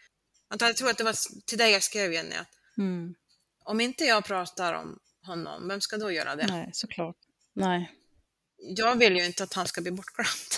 Jag 0.60 0.76
tror 0.78 0.90
att 0.90 0.98
det 0.98 1.04
var 1.04 1.16
till 1.46 1.58
dig 1.58 1.72
jag 1.72 1.84
skrev, 1.84 2.14
Jenny, 2.14 2.36
att 2.36 2.48
Mm. 2.78 3.16
om 3.64 3.82
inte 3.82 4.04
jag 4.06 4.26
pratar 4.26 4.74
om 4.74 5.00
honom, 5.28 5.68
vem 5.68 5.82
ska 5.82 5.98
då 5.98 6.12
göra 6.12 6.36
det? 6.36 6.48
Nej, 6.50 6.70
såklart. 6.74 7.16
Nej. 7.54 7.92
Jag 8.58 8.96
vill 8.96 9.16
ju 9.18 9.26
inte 9.26 9.44
att 9.44 9.54
han 9.54 9.68
ska 9.68 9.82
bli 9.82 9.92
bortglömd. 9.92 10.52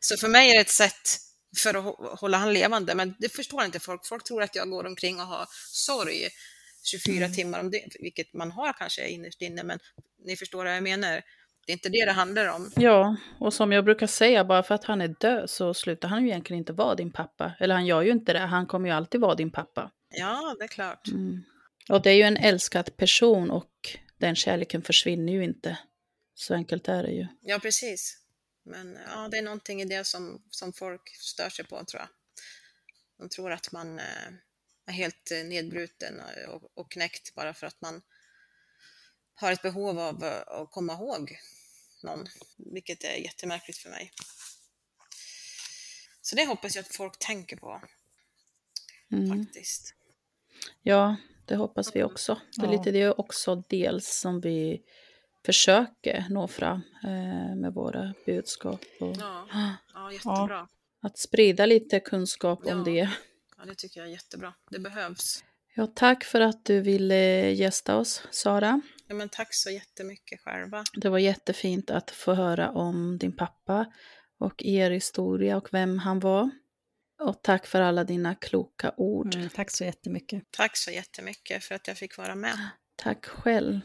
Så 0.00 0.16
för 0.16 0.28
mig 0.28 0.50
är 0.50 0.54
det 0.54 0.60
ett 0.60 0.68
sätt 0.68 1.18
för 1.62 1.74
att 1.74 1.84
hå- 1.84 2.16
hålla 2.16 2.38
han 2.38 2.52
levande, 2.52 2.94
men 2.94 3.14
det 3.18 3.28
förstår 3.28 3.64
inte 3.64 3.80
folk. 3.80 4.06
Folk 4.06 4.24
tror 4.24 4.42
att 4.42 4.54
jag 4.54 4.70
går 4.70 4.86
omkring 4.86 5.20
och 5.20 5.26
har 5.26 5.46
sorg 5.72 6.28
24 6.82 7.16
Mm. 7.16 7.32
timmar 7.34 7.60
om 7.60 7.70
det, 7.70 7.84
vilket 8.00 8.34
man 8.34 8.50
har 8.50 8.72
kanske 8.72 9.08
innerst 9.08 9.42
inne, 9.42 9.62
men 9.62 9.78
ni 10.24 10.36
förstår 10.36 10.64
vad 10.64 10.76
jag 10.76 10.82
menar. 10.82 11.22
Det 11.66 11.72
är 11.72 11.74
inte 11.74 11.88
det 11.88 12.04
det 12.04 12.12
handlar 12.12 12.46
om. 12.46 12.70
Ja, 12.76 13.16
och 13.40 13.54
som 13.54 13.72
jag 13.72 13.84
brukar 13.84 14.06
säga, 14.06 14.44
bara 14.44 14.62
för 14.62 14.74
att 14.74 14.84
han 14.84 15.00
är 15.00 15.08
död 15.20 15.50
så 15.50 15.74
slutar 15.74 16.08
han 16.08 16.22
ju 16.22 16.28
egentligen 16.28 16.58
inte 16.58 16.72
vara 16.72 16.94
din 16.94 17.12
pappa. 17.12 17.52
Eller 17.60 17.74
han 17.74 17.86
gör 17.86 18.02
ju 18.02 18.10
inte 18.10 18.32
det, 18.32 18.38
han 18.38 18.66
kommer 18.66 18.88
ju 18.88 18.94
alltid 18.94 19.20
vara 19.20 19.34
din 19.34 19.50
pappa. 19.50 19.90
Ja, 20.10 20.56
det 20.58 20.64
är 20.64 20.68
klart. 20.68 21.08
Mm. 21.08 21.42
Och 21.88 22.02
det 22.02 22.10
är 22.10 22.14
ju 22.14 22.22
en 22.22 22.36
älskad 22.36 22.96
person 22.96 23.50
och 23.50 23.96
den 24.18 24.36
kärleken 24.36 24.82
försvinner 24.82 25.32
ju 25.32 25.44
inte. 25.44 25.78
Så 26.34 26.54
enkelt 26.54 26.88
är 26.88 27.02
det 27.02 27.10
ju. 27.10 27.26
Ja, 27.40 27.58
precis. 27.58 28.18
Men 28.62 28.98
ja, 29.06 29.28
det 29.28 29.38
är 29.38 29.42
någonting 29.42 29.82
i 29.82 29.84
det 29.84 30.04
som, 30.04 30.42
som 30.50 30.72
folk 30.72 31.16
stör 31.16 31.50
sig 31.50 31.64
på, 31.64 31.84
tror 31.84 32.00
jag. 32.02 32.08
De 33.18 33.28
tror 33.28 33.52
att 33.52 33.72
man 33.72 33.98
eh, 33.98 34.28
är 34.86 34.92
helt 34.92 35.30
eh, 35.30 35.44
nedbruten 35.44 36.22
och, 36.48 36.70
och 36.74 36.90
knäckt 36.90 37.34
bara 37.34 37.54
för 37.54 37.66
att 37.66 37.80
man 37.80 38.02
har 39.34 39.52
ett 39.52 39.62
behov 39.62 39.98
av 39.98 40.24
eh, 40.24 40.42
att 40.46 40.70
komma 40.70 40.92
ihåg 40.92 41.38
någon, 42.02 42.26
vilket 42.56 43.04
är 43.04 43.14
jättemärkligt 43.16 43.78
för 43.78 43.90
mig. 43.90 44.12
Så 46.22 46.36
det 46.36 46.46
hoppas 46.46 46.74
jag 46.74 46.82
att 46.82 46.94
folk 46.94 47.18
tänker 47.18 47.56
på, 47.56 47.82
Mm. 49.12 49.44
faktiskt. 49.44 49.94
Ja, 50.82 51.16
det 51.46 51.56
hoppas 51.56 51.96
vi 51.96 52.02
också. 52.02 52.38
Det 52.56 52.66
är 52.66 52.70
lite 52.70 52.90
det 52.90 53.10
också 53.10 53.62
dels 53.68 54.20
som 54.20 54.40
vi 54.40 54.82
försöker 55.46 56.24
nå 56.30 56.48
fram 56.48 56.80
eh, 57.04 57.56
med 57.56 57.72
våra 57.74 58.14
budskap. 58.26 58.80
Och 59.00 59.16
Ja, 59.20 59.46
ja 59.94 60.12
jättebra. 60.12 60.68
Att 61.02 61.18
sprida 61.18 61.66
lite 61.66 62.00
kunskap 62.00 62.58
om 62.66 62.78
Ja. 62.78 62.84
det. 62.84 63.10
Ja, 63.58 63.64
det 63.66 63.74
tycker 63.74 64.00
jag 64.00 64.08
är 64.08 64.12
jättebra. 64.12 64.54
Det 64.70 64.78
behövs. 64.78 65.44
Ja, 65.74 65.86
tack 65.94 66.24
för 66.24 66.40
att 66.40 66.64
du 66.64 66.80
ville 66.80 67.50
gästa 67.50 67.96
oss, 67.96 68.22
Sara. 68.30 68.80
Ja, 69.08 69.14
men 69.14 69.28
tack 69.28 69.48
så 69.54 69.70
jättemycket 69.70 70.40
själva. 70.40 70.84
Det 70.94 71.08
var 71.08 71.18
jättefint 71.18 71.90
att 71.90 72.10
få 72.10 72.34
höra 72.34 72.70
om 72.70 73.18
din 73.18 73.32
pappa 73.36 73.86
och 74.38 74.62
er 74.64 74.90
historia 74.90 75.56
och 75.56 75.68
vem 75.72 75.98
han 75.98 76.20
var. 76.20 76.50
Och 77.22 77.42
tack 77.42 77.66
för 77.66 77.80
alla 77.80 78.04
dina 78.04 78.34
kloka 78.34 78.92
ord. 78.96 79.34
Mm, 79.34 79.48
tack 79.48 79.70
så 79.70 79.84
jättemycket. 79.84 80.42
Tack 80.50 80.76
så 80.76 80.90
jättemycket 80.90 81.64
för 81.64 81.74
att 81.74 81.88
jag 81.88 81.96
fick 81.96 82.18
vara 82.18 82.34
med. 82.34 82.58
Tack 82.96 83.26
själv. 83.26 83.80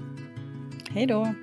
Hej 0.89 1.05
då! 1.05 1.33